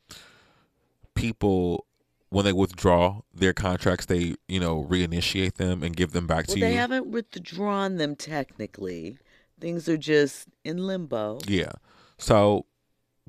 people 1.15 1.85
when 2.29 2.45
they 2.45 2.53
withdraw 2.53 3.21
their 3.33 3.53
contracts, 3.53 4.05
they 4.05 4.35
you 4.47 4.59
know 4.59 4.85
reinitiate 4.89 5.55
them 5.55 5.83
and 5.83 5.95
give 5.95 6.11
them 6.11 6.27
back 6.27 6.47
well, 6.47 6.55
to 6.55 6.59
they 6.59 6.67
you. 6.67 6.73
They 6.73 6.77
haven't 6.77 7.07
withdrawn 7.07 7.97
them 7.97 8.15
technically. 8.15 9.17
Things 9.59 9.89
are 9.89 9.97
just 9.97 10.47
in 10.63 10.85
limbo. 10.85 11.39
Yeah, 11.47 11.71
so 12.17 12.65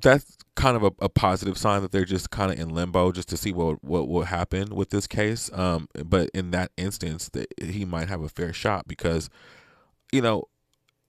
that's 0.00 0.36
kind 0.54 0.76
of 0.76 0.82
a, 0.82 0.92
a 1.00 1.08
positive 1.08 1.58
sign 1.58 1.82
that 1.82 1.90
they're 1.90 2.04
just 2.04 2.30
kind 2.30 2.52
of 2.52 2.58
in 2.58 2.68
limbo, 2.68 3.12
just 3.12 3.28
to 3.30 3.36
see 3.36 3.52
what 3.52 3.82
what 3.84 4.08
will 4.08 4.24
happen 4.24 4.74
with 4.74 4.90
this 4.90 5.06
case. 5.06 5.50
Um, 5.52 5.88
but 6.04 6.30
in 6.34 6.50
that 6.50 6.72
instance, 6.76 7.28
that 7.30 7.46
he 7.60 7.84
might 7.84 8.08
have 8.08 8.22
a 8.22 8.28
fair 8.28 8.52
shot 8.52 8.88
because 8.88 9.30
you 10.12 10.20
know 10.20 10.44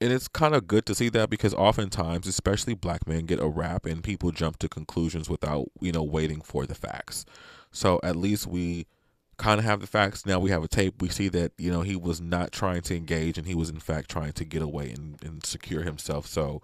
and 0.02 0.14
it's 0.14 0.28
kind 0.28 0.56
of 0.56 0.68
good 0.68 0.86
to 0.86 0.96
see 0.96 1.10
that 1.10 1.30
because 1.30 1.54
oftentimes 1.54 2.28
especially 2.28 2.74
black 2.74 3.08
men 3.08 3.26
get 3.26 3.40
a 3.40 3.48
rap 3.48 3.86
and 3.86 4.04
people 4.04 4.32
jump 4.32 4.58
to 4.60 4.70
conclusions 4.70 5.30
without 5.30 5.68
you 5.82 5.92
know 5.92 6.04
waiting 6.04 6.42
for 6.42 6.66
the 6.66 6.76
facts 6.76 7.26
so 7.72 8.00
at 8.04 8.16
least 8.16 8.48
we 8.48 8.86
kind 9.38 9.60
of 9.60 9.66
have 9.66 9.80
the 9.80 9.88
facts 9.88 10.26
now 10.26 10.38
we 10.40 10.50
have 10.50 10.64
a 10.64 10.68
tape 10.68 11.02
we 11.02 11.08
see 11.08 11.30
that 11.30 11.54
you 11.58 11.72
know 11.72 11.82
he 11.82 11.96
was 11.96 12.20
not 12.20 12.52
trying 12.52 12.82
to 12.82 12.96
engage 12.96 13.38
and 13.38 13.48
he 13.48 13.56
was 13.56 13.70
in 13.70 13.80
fact 13.80 14.10
trying 14.10 14.34
to 14.34 14.44
get 14.44 14.62
away 14.62 14.92
and, 14.92 15.18
and 15.24 15.46
secure 15.46 15.84
himself 15.84 16.28
so 16.28 16.62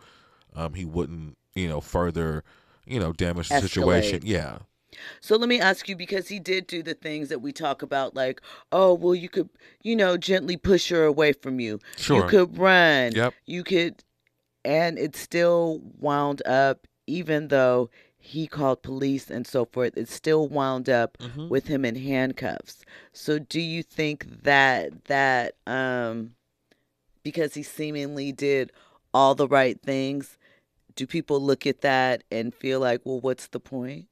um, 0.55 0.73
he 0.73 0.83
wouldn't 0.83 1.37
you 1.53 1.69
know 1.69 1.79
further 1.79 2.43
you 2.85 2.99
know 2.99 3.13
damage 3.13 3.47
the 3.49 3.61
situation 3.61 4.19
yeah 4.23 4.57
So 5.21 5.35
let 5.35 5.49
me 5.49 5.59
ask 5.59 5.87
you 5.89 5.95
because 5.95 6.27
he 6.27 6.39
did 6.39 6.67
do 6.67 6.81
the 6.83 6.93
things 6.93 7.29
that 7.29 7.39
we 7.39 7.51
talk 7.51 7.81
about, 7.81 8.15
like, 8.15 8.41
oh, 8.71 8.93
well, 8.93 9.15
you 9.15 9.29
could, 9.29 9.49
you 9.83 9.95
know, 9.95 10.17
gently 10.17 10.57
push 10.57 10.89
her 10.89 11.03
away 11.03 11.33
from 11.33 11.59
you. 11.59 11.79
Sure. 11.97 12.23
You 12.23 12.29
could 12.29 12.57
run. 12.57 13.11
Yep. 13.13 13.33
You 13.45 13.63
could, 13.63 14.03
and 14.63 14.97
it 14.97 15.15
still 15.15 15.81
wound 15.99 16.41
up, 16.47 16.87
even 17.07 17.49
though 17.49 17.89
he 18.25 18.47
called 18.47 18.81
police 18.81 19.29
and 19.29 19.45
so 19.45 19.65
forth, 19.65 19.95
it 19.95 20.09
still 20.09 20.47
wound 20.47 20.89
up 20.89 21.17
Mhm. 21.19 21.49
with 21.49 21.67
him 21.67 21.85
in 21.85 21.95
handcuffs. 21.95 22.83
So 23.13 23.37
do 23.37 23.61
you 23.61 23.83
think 23.83 24.43
that, 24.43 25.05
that, 25.05 25.55
um, 25.67 26.35
because 27.23 27.53
he 27.53 27.63
seemingly 27.63 28.31
did 28.31 28.71
all 29.13 29.35
the 29.35 29.47
right 29.47 29.79
things, 29.81 30.37
do 30.95 31.05
people 31.05 31.39
look 31.39 31.67
at 31.67 31.81
that 31.81 32.23
and 32.31 32.53
feel 32.53 32.79
like, 32.79 33.01
well, 33.03 33.19
what's 33.19 33.47
the 33.47 33.59
point? 33.59 34.07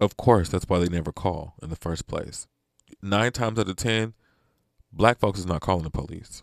Of 0.00 0.16
course, 0.16 0.48
that's 0.48 0.68
why 0.68 0.78
they 0.78 0.88
never 0.88 1.12
call 1.12 1.54
in 1.62 1.68
the 1.68 1.76
first 1.76 2.06
place. 2.06 2.46
Nine 3.02 3.32
times 3.32 3.58
out 3.58 3.68
of 3.68 3.76
ten, 3.76 4.14
black 4.92 5.18
folks 5.18 5.38
is 5.38 5.46
not 5.46 5.60
calling 5.60 5.84
the 5.84 5.90
police. 5.90 6.42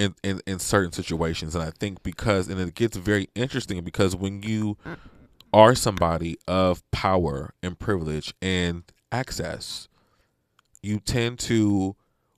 In, 0.00 0.14
in 0.22 0.40
in 0.46 0.58
certain 0.58 0.92
situations. 0.92 1.54
And 1.54 1.62
i 1.62 1.70
think 1.70 2.02
because 2.02 2.48
and 2.48 2.60
it 2.60 2.74
gets 2.74 2.96
very 2.96 3.28
interesting 3.34 3.82
because 3.84 4.16
when 4.16 4.42
you 4.42 4.76
are 5.52 5.74
somebody 5.74 6.36
of 6.46 6.88
power 6.90 7.54
and 7.62 7.78
privilege 7.78 8.32
and 8.40 8.84
access 9.12 9.88
you 10.82 10.98
tend 10.98 11.38
to 11.38 11.96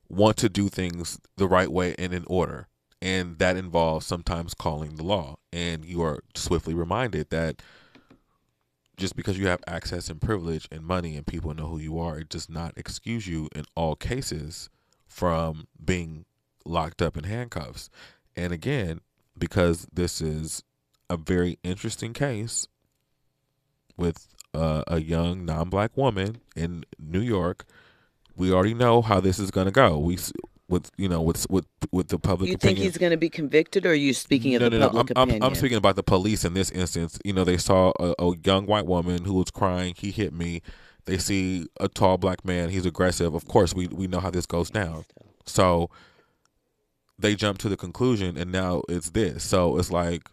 want 0.08 0.36
to 0.38 0.48
do 0.48 0.68
things 0.68 1.18
the 1.36 1.48
right 1.48 1.70
way 1.70 1.94
and 1.98 2.12
in 2.12 2.24
order. 2.26 2.68
And 3.00 3.38
that 3.38 3.56
involves 3.56 4.06
sometimes 4.06 4.54
calling 4.54 4.96
the 4.96 5.02
law. 5.02 5.36
And 5.52 5.84
you 5.84 6.02
are 6.02 6.20
swiftly 6.34 6.74
reminded 6.74 7.30
that 7.30 7.62
just 8.96 9.16
because 9.16 9.38
you 9.38 9.48
have 9.48 9.60
access 9.66 10.08
and 10.08 10.20
privilege 10.20 10.68
and 10.70 10.84
money 10.84 11.16
and 11.16 11.26
people 11.26 11.54
know 11.54 11.66
who 11.66 11.78
you 11.78 11.98
are 11.98 12.18
it 12.18 12.28
does 12.28 12.48
not 12.48 12.74
excuse 12.76 13.26
you 13.26 13.48
in 13.54 13.64
all 13.74 13.96
cases 13.96 14.68
from 15.08 15.66
being 15.82 16.24
locked 16.64 17.02
up 17.02 17.16
in 17.16 17.24
handcuffs. 17.24 17.90
And 18.36 18.52
again, 18.52 19.00
because 19.36 19.86
this 19.92 20.20
is 20.20 20.62
a 21.10 21.16
very 21.16 21.58
interesting 21.62 22.12
case 22.12 22.66
with 23.96 24.26
uh, 24.54 24.84
a 24.86 25.00
young 25.00 25.44
non-black 25.44 25.96
woman 25.96 26.40
in 26.56 26.84
New 26.98 27.20
York, 27.20 27.64
we 28.36 28.52
already 28.52 28.74
know 28.74 29.02
how 29.02 29.20
this 29.20 29.38
is 29.38 29.50
going 29.50 29.66
to 29.66 29.72
go. 29.72 29.98
We 29.98 30.18
with 30.68 30.90
you 30.96 31.08
know 31.08 31.20
with 31.20 31.48
with 31.50 31.66
with 31.92 32.08
the 32.08 32.18
public 32.18 32.50
You 32.50 32.56
think 32.56 32.78
he's 32.78 32.96
going 32.96 33.10
to 33.10 33.16
be 33.16 33.28
convicted, 33.28 33.86
or 33.86 33.90
are 33.90 33.94
you 33.94 34.14
speaking 34.14 34.54
of 34.54 34.62
no, 34.62 34.68
the 34.70 34.78
no, 34.78 34.86
no. 34.86 34.92
public 34.92 35.12
I'm, 35.16 35.30
I'm. 35.30 35.42
I'm 35.42 35.54
speaking 35.54 35.76
about 35.76 35.96
the 35.96 36.02
police 36.02 36.44
in 36.44 36.54
this 36.54 36.70
instance. 36.70 37.18
You 37.24 37.34
know, 37.34 37.44
they 37.44 37.58
saw 37.58 37.92
a, 38.00 38.14
a 38.18 38.36
young 38.38 38.66
white 38.66 38.86
woman 38.86 39.24
who 39.24 39.34
was 39.34 39.50
crying. 39.50 39.94
He 39.96 40.10
hit 40.10 40.32
me. 40.32 40.62
They 41.04 41.18
see 41.18 41.66
a 41.78 41.88
tall 41.88 42.16
black 42.16 42.44
man. 42.44 42.70
He's 42.70 42.86
aggressive. 42.86 43.34
Of 43.34 43.46
course, 43.46 43.74
we 43.74 43.86
we 43.88 44.06
know 44.06 44.20
how 44.20 44.30
this 44.30 44.46
goes 44.46 44.70
down. 44.70 45.04
So 45.46 45.90
they 47.18 47.34
jump 47.34 47.58
to 47.58 47.68
the 47.68 47.76
conclusion, 47.76 48.36
and 48.36 48.50
now 48.50 48.82
it's 48.88 49.10
this. 49.10 49.44
So 49.44 49.78
it's 49.78 49.90
like 49.90 50.28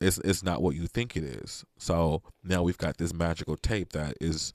it's 0.00 0.18
it's 0.18 0.42
not 0.42 0.62
what 0.62 0.74
you 0.76 0.86
think 0.86 1.16
it 1.16 1.24
is. 1.24 1.64
So 1.78 2.22
now 2.42 2.62
we've 2.62 2.78
got 2.78 2.98
this 2.98 3.12
magical 3.12 3.56
tape 3.56 3.92
that 3.92 4.14
is 4.20 4.52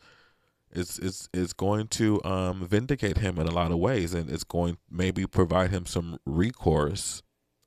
is 0.71 0.99
is 0.99 1.29
is 1.33 1.53
going 1.53 1.87
to 1.87 2.23
um, 2.23 2.65
vindicate 2.65 3.17
him 3.19 3.39
in 3.39 3.47
a 3.47 3.51
lot 3.51 3.71
of 3.71 3.77
ways, 3.79 4.13
and 4.13 4.29
it's 4.29 4.43
going 4.43 4.77
maybe 4.89 5.25
provide 5.25 5.71
him 5.71 5.85
some 5.85 6.19
recourse 6.25 7.21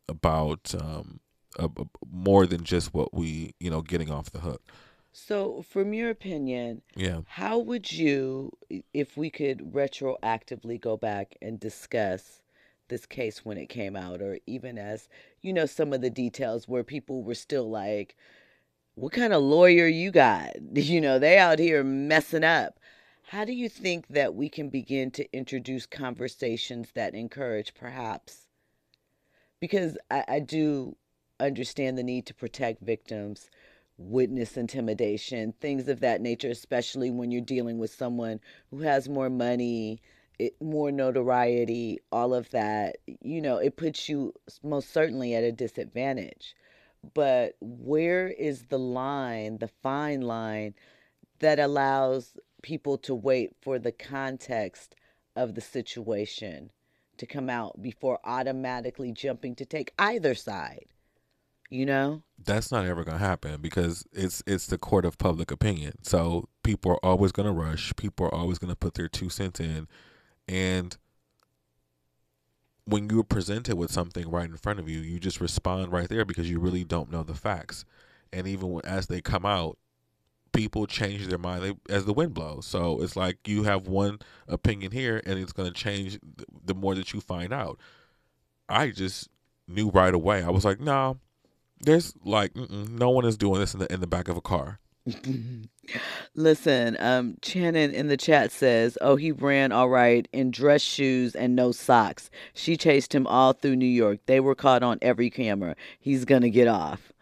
about 0.09 0.75
um, 0.79 1.21
uh, 1.59 1.69
more 2.11 2.47
than 2.47 2.65
just 2.65 2.93
what 2.95 3.15
we 3.15 3.55
you 3.61 3.71
know 3.71 3.81
getting 3.83 4.11
off 4.11 4.31
the 4.31 4.41
hook. 4.41 4.63
So, 5.11 5.63
from 5.63 5.95
your 5.95 6.11
opinion, 6.11 6.83
Yeah. 6.95 7.23
how 7.27 7.59
would 7.59 7.91
you, 7.91 8.53
if 8.93 9.17
we 9.17 9.31
could 9.31 9.73
retroactively 9.73 10.81
go 10.81 10.97
back 10.97 11.35
and 11.43 11.59
discuss 11.59 12.41
this 12.89 13.07
case 13.07 13.45
when 13.45 13.59
it 13.59 13.69
came 13.69 13.97
out, 13.97 14.21
or 14.21 14.39
even 14.47 14.79
as, 14.79 15.09
you 15.41 15.53
know, 15.53 15.67
some 15.67 15.93
of 15.93 16.01
the 16.01 16.11
details 16.11 16.69
where 16.69 16.85
people 16.85 17.23
were 17.23 17.35
still 17.35 17.69
like, 17.69 18.17
what 18.95 19.13
kind 19.13 19.33
of 19.33 19.43
lawyer 19.43 19.87
you 19.87 20.11
got? 20.11 20.57
You 20.75 21.01
know, 21.01 21.19
they 21.19 21.39
out 21.39 21.59
here 21.59 21.85
messing 21.85 22.45
up. 22.45 22.79
How 23.29 23.45
do 23.45 23.53
you 23.53 23.69
think 23.69 24.09
that 24.09 24.35
we 24.35 24.49
can 24.49 24.71
begin 24.71 25.11
to 25.13 25.37
introduce 25.37 25.87
conversations 25.87 26.89
that 26.95 27.15
encourage 27.15 27.75
perhaps? 27.75 28.49
Because 29.61 29.99
I, 30.11 30.25
I 30.29 30.41
do 30.41 30.97
understand 31.39 31.99
the 31.99 32.03
need 32.03 32.27
to 32.27 32.35
protect 32.35 32.83
victims, 32.83 33.51
witness 33.99 34.57
intimidation, 34.57 35.53
things 35.61 35.89
of 35.89 36.01
that 36.01 36.21
nature, 36.21 36.49
especially 36.49 37.11
when 37.11 37.31
you're 37.31 37.41
dealing 37.43 37.79
with 37.79 37.93
someone 37.93 38.41
who 38.71 38.81
has 38.81 39.09
more 39.09 39.29
money, 39.29 40.01
it, 40.39 40.61
more 40.61 40.91
notoriety, 40.93 42.01
all 42.13 42.35
of 42.35 42.51
that. 42.51 42.97
You 43.23 43.41
know, 43.41 43.59
it 43.59 43.77
puts 43.77 44.09
you 44.09 44.35
most 44.63 44.93
certainly 44.93 45.35
at 45.35 45.45
a 45.45 45.53
disadvantage. 45.53 46.55
But 47.15 47.57
where 47.61 48.29
is 48.29 48.65
the 48.65 48.79
line, 48.79 49.59
the 49.59 49.71
fine 49.83 50.23
line, 50.23 50.75
that 51.39 51.59
allows 51.59 52.37
people 52.63 52.99
to 52.99 53.15
wait 53.15 53.55
for 53.61 53.79
the 53.79 53.93
context 53.93 54.95
of 55.37 55.55
the 55.55 55.61
situation 55.61 56.71
to 57.19 57.27
come 57.27 57.49
out 57.49 57.81
before 57.81 58.19
automatically 58.25 59.13
jumping 59.13 59.55
to 59.57 59.65
take 59.65 59.93
either 59.99 60.35
side? 60.35 60.87
You 61.71 61.87
know? 61.87 62.23
that's 62.45 62.71
not 62.71 62.87
ever 62.87 63.05
going 63.05 63.19
to 63.19 63.25
happen 63.25 63.61
because 63.61 64.07
it's 64.13 64.43
it's 64.47 64.67
the 64.67 64.79
court 64.79 65.05
of 65.05 65.19
public 65.19 65.51
opinion. 65.51 65.95
So 66.03 66.49
people 66.63 66.93
are 66.93 67.05
always 67.05 67.33
going 67.33 67.47
to 67.47 67.53
rush. 67.53 67.93
People 67.97 68.27
are 68.27 68.35
always 68.35 68.59
going 68.59 68.71
to 68.71 68.77
put 68.77 68.95
their 68.95 69.09
two 69.09 69.29
cents 69.29 69.61
in, 69.61 69.89
and 70.49 70.97
when 72.85 73.11
you're 73.11 73.23
presented 73.23 73.77
with 73.77 73.93
something 73.93 74.31
right 74.31 74.49
in 74.49 74.57
front 74.57 74.81
of 74.81 74.89
you, 74.89 75.01
you 75.01 75.21
just 75.21 75.41
respond 75.41 75.93
right 75.93 76.09
there 76.09 76.25
because 76.25 76.51
you 76.51 76.59
really 76.59 76.85
don't 76.85 77.13
know 77.13 77.23
the 77.23 77.35
facts. 77.35 77.85
And 78.33 78.47
even 78.47 78.81
as 78.85 79.09
they 79.09 79.21
come 79.21 79.45
out, 79.45 79.79
people 80.53 80.87
change 80.87 81.27
their 81.27 81.39
mind 81.39 81.79
as 81.91 82.07
the 82.07 82.15
wind 82.15 82.33
blows. 82.33 82.67
So 82.67 83.03
it's 83.03 83.15
like 83.15 83.47
you 83.47 83.65
have 83.65 83.87
one 83.87 84.21
opinion 84.47 84.93
here, 84.93 85.21
and 85.27 85.39
it's 85.39 85.53
going 85.53 85.69
to 85.69 85.75
change 85.75 86.19
the 86.65 86.75
more 86.75 86.95
that 86.95 87.13
you 87.13 87.21
find 87.21 87.53
out. 87.53 87.79
I 88.69 88.91
just 88.91 89.29
knew 89.67 89.91
right 89.91 90.15
away. 90.15 90.43
I 90.43 90.51
was 90.51 90.65
like, 90.65 90.81
no, 90.81 91.19
there's 91.81 92.15
like 92.25 92.57
no 92.57 93.11
one 93.11 93.25
is 93.25 93.37
doing 93.37 93.61
this 93.61 93.75
in 93.75 93.81
the 93.81 93.93
in 93.93 94.01
the 94.01 94.07
back 94.07 94.29
of 94.29 94.37
a 94.37 94.43
car. 94.43 94.81
Listen, 96.35 96.97
um, 97.01 97.37
Shannon 97.43 97.95
in 97.95 98.09
the 98.09 98.17
chat 98.17 98.53
says, 98.53 98.99
"Oh, 99.01 99.17
he 99.17 99.33
ran 99.33 99.73
all 99.73 99.89
right 99.89 100.29
in 100.33 100.51
dress 100.51 100.83
shoes 100.83 101.35
and 101.35 101.57
no 101.57 101.73
socks. 101.73 102.31
She 102.55 102.77
chased 102.77 103.15
him 103.15 103.27
all 103.27 103.53
through 103.53 103.77
New 103.77 103.87
York. 103.87 104.21
They 104.27 104.41
were 104.41 104.55
caught 104.55 104.83
on 104.83 104.99
every 105.01 105.31
camera. 105.31 105.77
He's 105.99 106.25
gonna 106.25 106.51
get 106.51 106.69
off. 106.69 107.13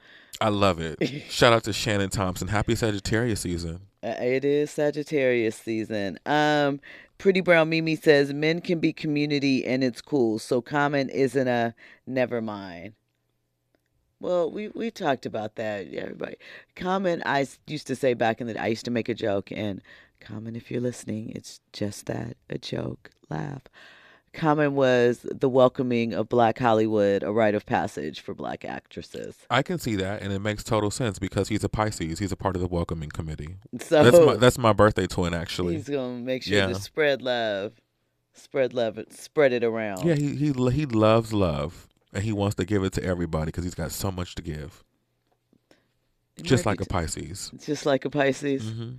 I 0.41 0.49
love 0.49 0.80
it. 0.80 0.99
Shout 1.30 1.53
out 1.53 1.64
to 1.64 1.72
Shannon 1.72 2.11
Thompson. 2.11 2.49
Happy 2.49 2.74
Sagittarius 2.74 3.41
season. 3.41 3.80
Uh, 4.03 4.14
it 4.20 4.45
is 4.45 4.70
Sagittarius 4.70 5.57
season. 5.57 6.18
Um, 6.26 6.80
Pretty 7.18 7.41
Brown 7.41 7.70
Mimi 7.70 7.97
says 7.97 8.34
men 8.34 8.61
can 8.61 8.78
be 8.78 8.93
community 8.93 9.64
and 9.64 9.82
it's 9.82 10.03
cool. 10.03 10.39
So 10.39 10.61
common 10.61 11.09
isn't 11.09 11.49
a 11.49 11.74
never 12.07 12.43
mind. 12.43 12.93
Well, 14.21 14.51
we 14.51 14.69
we 14.69 14.91
talked 14.91 15.27
about 15.27 15.57
that. 15.57 15.93
Everybody, 15.93 16.37
common. 16.75 17.23
I 17.27 17.43
s- 17.43 17.59
used 17.67 17.87
to 17.89 17.97
say 17.97 18.14
back 18.14 18.41
in 18.41 18.47
the. 18.47 18.61
I 18.61 18.69
used 18.69 18.85
to 18.87 18.91
make 18.91 19.09
a 19.09 19.14
joke, 19.14 19.51
and 19.53 19.83
common, 20.21 20.57
if 20.57 20.71
you're 20.71 20.81
listening, 20.81 21.31
it's 21.35 21.61
just 21.73 22.07
that 22.07 22.37
a 22.49 22.59
joke. 22.59 23.11
Laugh. 23.29 23.62
Common 24.33 24.75
was 24.75 25.21
the 25.23 25.49
welcoming 25.49 26.12
of 26.12 26.29
Black 26.29 26.59
Hollywood, 26.59 27.23
a 27.23 27.33
rite 27.33 27.55
of 27.55 27.64
passage 27.64 28.21
for 28.21 28.35
Black 28.35 28.67
actresses. 28.67 29.35
I 29.49 29.62
can 29.62 29.79
see 29.79 29.97
that, 29.97 30.21
and 30.23 30.31
it 30.33 30.41
makes 30.41 30.62
total 30.62 30.91
sense 30.91 31.19
because 31.19 31.49
he's 31.49 31.64
a 31.64 31.71
Pisces. 31.71 32.19
He's 32.19 32.33
a 32.33 32.37
part 32.37 32.55
of 32.55 32.61
the 32.61 32.69
welcoming 32.69 33.09
committee. 33.09 33.57
So 33.81 34.03
That's 34.05 34.19
my 34.27 34.37
that's 34.37 34.59
my 34.59 34.73
birthday 34.75 35.07
twin, 35.07 35.33
actually. 35.35 35.75
he's 35.77 35.89
gonna 35.89 36.19
make 36.19 36.43
sure 36.43 36.57
Yeah. 36.57 36.67
to 36.69 36.75
spread 36.75 37.23
love, 37.23 37.73
spread 38.35 38.73
love, 38.75 38.99
spread 39.11 39.53
it 39.53 39.64
around. 39.64 40.05
Yeah, 40.07 40.14
he 40.14 40.37
he 40.37 40.53
lo- 40.53 40.71
he 40.71 40.85
loves 40.87 41.33
love, 41.33 41.89
and 42.17 42.25
he 42.25 42.33
wants 42.33 42.57
to 42.57 42.64
give 42.64 42.83
it 42.83 42.93
to 42.95 43.05
everybody 43.05 43.47
because 43.47 43.62
he's 43.64 43.75
got 43.75 43.93
so 43.93 44.11
much 44.11 44.35
to 44.37 44.43
give. 44.43 44.83
It 46.39 46.45
Just 46.45 46.64
like 46.67 46.81
a 46.81 46.87
Pisces. 46.87 47.53
just 47.59 47.85
like 47.87 48.05
a 48.05 48.11
Pisces. 48.11 48.71
hmm 48.71 48.91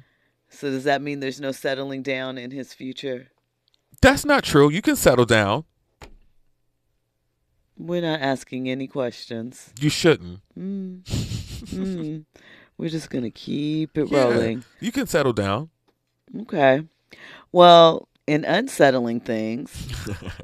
So 0.49 0.69
does 0.69 0.83
that 0.85 1.01
mean 1.01 1.19
there's 1.19 1.41
no 1.41 1.51
settling 1.51 2.03
down 2.03 2.37
in 2.37 2.51
his 2.51 2.73
future? 2.73 3.27
That's 4.01 4.23
not 4.23 4.43
true. 4.43 4.69
You 4.71 4.81
can 4.83 4.95
settle 4.95 5.25
down. 5.25 5.65
We're 7.77 8.01
not 8.01 8.21
asking 8.21 8.69
any 8.69 8.87
questions. 8.87 9.71
You 9.79 9.89
shouldn't. 9.89 10.39
Mm. 10.57 11.01
mm. 11.05 12.25
We're 12.77 12.89
just 12.89 13.09
gonna 13.09 13.31
keep 13.31 13.97
it 13.97 14.09
Yeah. 14.09 14.23
rolling. 14.23 14.63
You 14.79 14.91
can 14.91 15.07
settle 15.07 15.33
down. 15.33 15.69
Okay. 16.41 16.83
Well, 17.51 18.07
in 18.27 18.45
unsettling 18.45 19.21
things, 19.21 19.87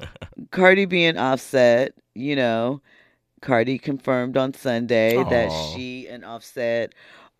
Cardi 0.50 0.86
B 0.86 1.04
and 1.04 1.18
Offset, 1.18 1.94
you 2.14 2.34
know, 2.34 2.80
Cardi 3.40 3.78
confirmed 3.78 4.36
on 4.36 4.54
Sunday 4.54 5.22
that 5.24 5.50
she 5.74 6.08
and 6.08 6.24
Offset 6.24 6.94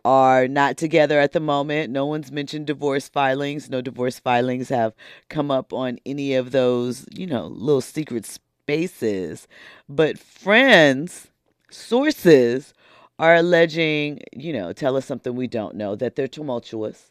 are 0.05 0.47
not 0.47 0.77
together 0.77 1.19
at 1.19 1.33
the 1.33 1.41
moment. 1.41 1.91
No 1.91 2.05
one's 2.05 2.31
mentioned 2.31 2.67
divorce 2.67 3.09
filings. 3.09 3.71
No 3.71 3.81
divorce 3.81 4.19
filings 4.19 4.69
have 4.69 4.95
come 5.31 5.51
up 5.51 5.73
on 5.73 5.99
any 6.05 6.35
of 6.35 6.51
those, 6.51 7.07
you 7.11 7.27
know, 7.27 7.47
little 7.47 7.81
secret 7.81 8.27
spaces. 8.27 9.49
But 9.89 10.19
friends, 10.19 11.29
sources 11.71 12.75
are 13.19 13.35
alleging, 13.37 14.21
you 14.33 14.53
know, 14.53 14.73
tell 14.75 14.97
us 14.97 15.07
something 15.07 15.35
we 15.35 15.47
don't 15.47 15.75
know, 15.75 15.97
that 15.97 16.17
they're 16.17 16.29
tumultuous. 16.29 17.11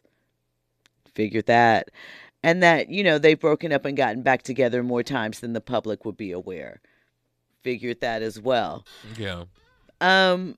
Figured 1.16 1.48
that. 1.48 1.90
And 2.44 2.62
that, 2.62 2.90
you 2.90 3.04
know, 3.04 3.18
they've 3.18 3.40
broken 3.40 3.72
up 3.72 3.86
and 3.86 3.96
gotten 3.96 4.22
back 4.22 4.44
together 4.44 4.84
more 4.84 5.02
times 5.04 5.40
than 5.40 5.54
the 5.54 5.62
public 5.62 6.04
would 6.04 6.18
be 6.18 6.32
aware. 6.32 6.82
Figured 7.62 8.02
that 8.02 8.22
as 8.22 8.40
well. 8.42 8.86
Yeah. 9.18 9.46
Um, 10.02 10.58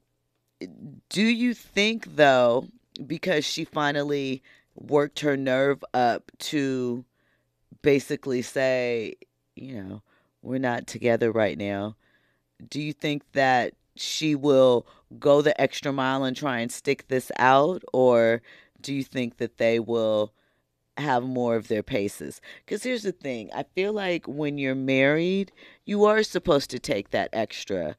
do 1.10 1.22
you 1.22 1.54
think 1.54 2.16
though, 2.16 2.68
because 3.06 3.46
she 3.46 3.66
finally 3.66 4.42
worked 4.74 5.20
her 5.20 5.38
nerve 5.38 5.84
up 5.94 6.32
to 6.40 7.06
basically 7.84 8.42
say, 8.42 9.14
you 9.56 9.84
know, 9.84 10.02
we're 10.42 10.58
not 10.58 10.88
together 10.88 11.32
right 11.32 11.58
now. 11.58 11.96
do 12.70 12.82
you 12.82 12.94
think 12.94 13.24
that 13.34 13.74
she 13.96 14.36
will 14.36 14.86
go 15.20 15.42
the 15.42 15.60
extra 15.60 15.92
mile 15.92 16.24
and 16.24 16.36
try 16.36 16.60
and 16.60 16.72
stick 16.72 17.08
this 17.08 17.32
out, 17.38 17.84
or 17.94 18.42
do 18.82 18.94
you 18.94 19.04
think 19.04 19.38
that 19.38 19.58
they 19.58 19.80
will 19.80 20.34
have 20.98 21.24
more 21.24 21.56
of 21.56 21.68
their 21.68 21.84
paces? 21.84 22.42
Because 22.66 22.84
here's 22.84 23.04
the 23.04 23.12
thing 23.12 23.50
I 23.54 23.64
feel 23.64 23.94
like 23.94 24.28
when 24.28 24.58
you're 24.58 24.76
married, 24.76 25.52
you 25.86 26.06
are 26.06 26.24
supposed 26.24 26.70
to 26.72 26.80
take 26.80 27.12
that 27.12 27.30
extra 27.34 27.96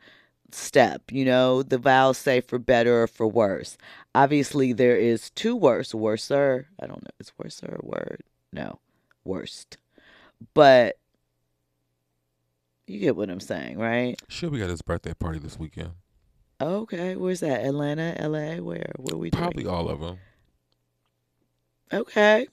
step. 0.52 1.02
You 1.10 1.24
know, 1.24 1.62
the 1.62 1.78
vows 1.78 2.18
say 2.18 2.40
for 2.40 2.58
better 2.58 3.02
or 3.02 3.06
for 3.06 3.26
worse. 3.26 3.76
Obviously, 4.14 4.72
there 4.72 4.96
is 4.96 5.30
two 5.30 5.56
worse, 5.56 5.94
worser. 5.94 6.68
I 6.80 6.86
don't 6.86 7.02
know, 7.02 7.10
is 7.18 7.32
worser 7.38 7.66
or 7.66 7.80
a 7.82 7.86
word? 7.86 8.22
No, 8.52 8.80
worst. 9.24 9.78
But 10.54 10.96
you 12.86 13.00
get 13.00 13.16
what 13.16 13.30
I'm 13.30 13.40
saying, 13.40 13.78
right? 13.78 14.20
Should 14.28 14.52
we 14.52 14.58
got 14.58 14.70
his 14.70 14.82
birthday 14.82 15.14
party 15.14 15.38
this 15.38 15.58
weekend? 15.58 15.92
Okay, 16.60 17.16
where's 17.16 17.40
that? 17.40 17.64
Atlanta, 17.64 18.16
LA, 18.20 18.62
where? 18.62 18.92
Where 18.96 19.18
we 19.18 19.30
doing? 19.30 19.42
Probably 19.42 19.66
all 19.66 19.88
of 19.88 20.00
them. 20.00 20.18
Okay. 21.92 22.46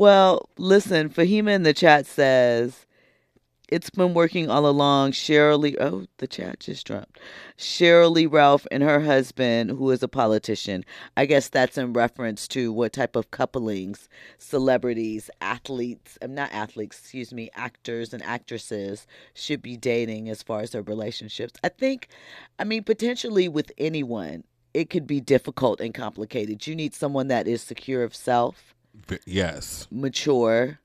Well, 0.00 0.48
listen, 0.56 1.10
Fahima 1.10 1.50
in 1.50 1.62
the 1.62 1.74
chat 1.74 2.06
says 2.06 2.86
it's 3.68 3.90
been 3.90 4.14
working 4.14 4.48
all 4.48 4.66
along. 4.66 5.12
Cheryl 5.12 5.76
oh, 5.78 6.06
the 6.16 6.26
chat 6.26 6.60
just 6.60 6.86
dropped. 6.86 7.20
Sheryl 7.58 8.10
Lee 8.10 8.24
Ralph 8.24 8.66
and 8.70 8.82
her 8.82 9.00
husband, 9.00 9.72
who 9.72 9.90
is 9.90 10.02
a 10.02 10.08
politician. 10.08 10.86
I 11.18 11.26
guess 11.26 11.50
that's 11.50 11.76
in 11.76 11.92
reference 11.92 12.48
to 12.48 12.72
what 12.72 12.94
type 12.94 13.14
of 13.14 13.30
couplings 13.30 14.08
celebrities, 14.38 15.28
athletes, 15.42 16.16
I'm 16.22 16.34
not 16.34 16.50
athletes, 16.50 16.98
excuse 16.98 17.34
me, 17.34 17.50
actors 17.54 18.14
and 18.14 18.22
actresses 18.22 19.06
should 19.34 19.60
be 19.60 19.76
dating 19.76 20.30
as 20.30 20.42
far 20.42 20.60
as 20.60 20.70
their 20.70 20.80
relationships. 20.80 21.60
I 21.62 21.68
think, 21.68 22.08
I 22.58 22.64
mean, 22.64 22.84
potentially 22.84 23.48
with 23.48 23.70
anyone, 23.76 24.44
it 24.72 24.88
could 24.88 25.06
be 25.06 25.20
difficult 25.20 25.78
and 25.78 25.92
complicated. 25.92 26.66
You 26.66 26.74
need 26.74 26.94
someone 26.94 27.28
that 27.28 27.46
is 27.46 27.60
secure 27.60 28.02
of 28.02 28.14
self, 28.14 28.74
Yes. 29.26 29.86
mature, 29.90 30.78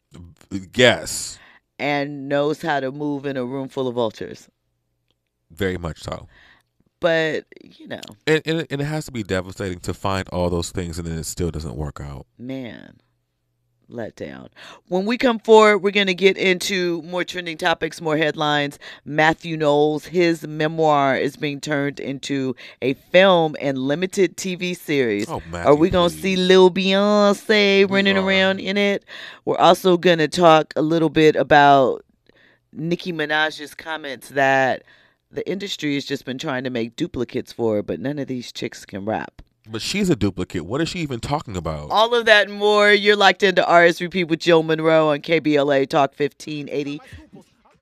Yes. 0.73 1.37
and 1.79 2.27
knows 2.29 2.61
how 2.61 2.79
to 2.79 2.91
move 2.91 3.25
in 3.25 3.37
a 3.37 3.45
room 3.45 3.67
full 3.67 3.87
of 3.87 3.95
vultures. 3.95 4.47
Very 5.51 5.77
much 5.77 6.01
so. 6.01 6.27
But, 6.99 7.45
you 7.61 7.87
know, 7.87 8.01
And, 8.25 8.41
and, 8.45 8.59
it- 8.61 8.67
and 8.71 8.81
it 8.81 8.85
has 8.85 9.05
to 9.05 9.11
be 9.11 9.21
devastating 9.23 9.79
to 9.81 9.93
find 9.93 10.27
all 10.29 10.49
those 10.49 10.71
things 10.71 10.97
and 10.97 11.07
then 11.07 11.17
it 11.17 11.25
still 11.25 11.51
doesn't 11.51 11.75
work 11.75 11.99
out. 12.01 12.25
man, 12.37 12.97
let 13.88 14.15
down. 14.15 14.49
When 14.88 15.05
we 15.05 15.17
come 15.17 15.39
forward, 15.39 15.79
we're 15.79 15.91
going 15.91 16.07
to 16.07 16.13
get 16.13 16.38
into 16.38 17.01
more 17.03 17.23
trending 17.23 17.57
topics, 17.57 18.01
more 18.01 18.17
headlines. 18.17 18.79
Mathew 19.05 19.57
Knowles, 19.57 20.05
his 20.05 20.45
memoir 20.47 21.15
is 21.15 21.36
being 21.36 21.61
turned 21.61 21.99
into 21.99 22.55
a 22.81 22.93
film 22.93 23.55
and 23.59 23.77
limited 23.77 24.38
TV 24.38 24.75
series. 24.77 25.29
Oh, 25.29 25.41
Mathew, 25.49 25.69
Are 25.69 25.75
we 25.75 25.89
going 25.89 26.09
to 26.09 26.15
see. 26.15 26.36
Lil 26.36 26.71
Beyonce 26.71 27.89
running 27.89 28.17
are. 28.17 28.25
around 28.25 28.59
in 28.59 28.77
it? 28.77 29.05
We're 29.45 29.57
also 29.57 29.97
going 29.97 30.19
to 30.19 30.27
talk 30.27 30.73
a 30.75 30.81
little 30.81 31.09
bit 31.09 31.36
about 31.36 32.03
Nicki 32.73 33.13
Minaj's 33.13 33.73
comments 33.73 34.29
that 34.29 34.83
the 35.31 35.47
industry 35.49 35.95
has 35.95 36.05
just 36.05 36.25
been 36.25 36.38
trying 36.38 36.63
to 36.63 36.69
make 36.69 36.95
duplicates 36.95 37.51
for 37.51 37.81
but 37.81 37.99
none 37.99 38.19
of 38.19 38.27
these 38.27 38.51
chicks 38.51 38.86
can 38.86 39.05
rap. 39.05 39.41
But 39.68 39.82
she's 39.82 40.09
a 40.09 40.16
duplicate. 40.16 40.66
What 40.66 40.82
is 40.82 40.89
she 40.89 40.99
even 40.99 41.20
talking 41.20 41.57
about? 41.57 41.89
All 41.89 42.13
of 42.13 42.26
that 42.26 42.49
and 42.49 42.57
more. 42.57 42.91
You're 42.91 43.16
locked 43.16 43.43
into 43.43 43.63
RSVP 43.63 44.28
with 44.28 44.39
Jill 44.39 44.63
Monroe 44.63 45.09
on 45.09 45.20
KBLA 45.22 45.89
Talk 45.89 46.11
1580. 46.18 47.01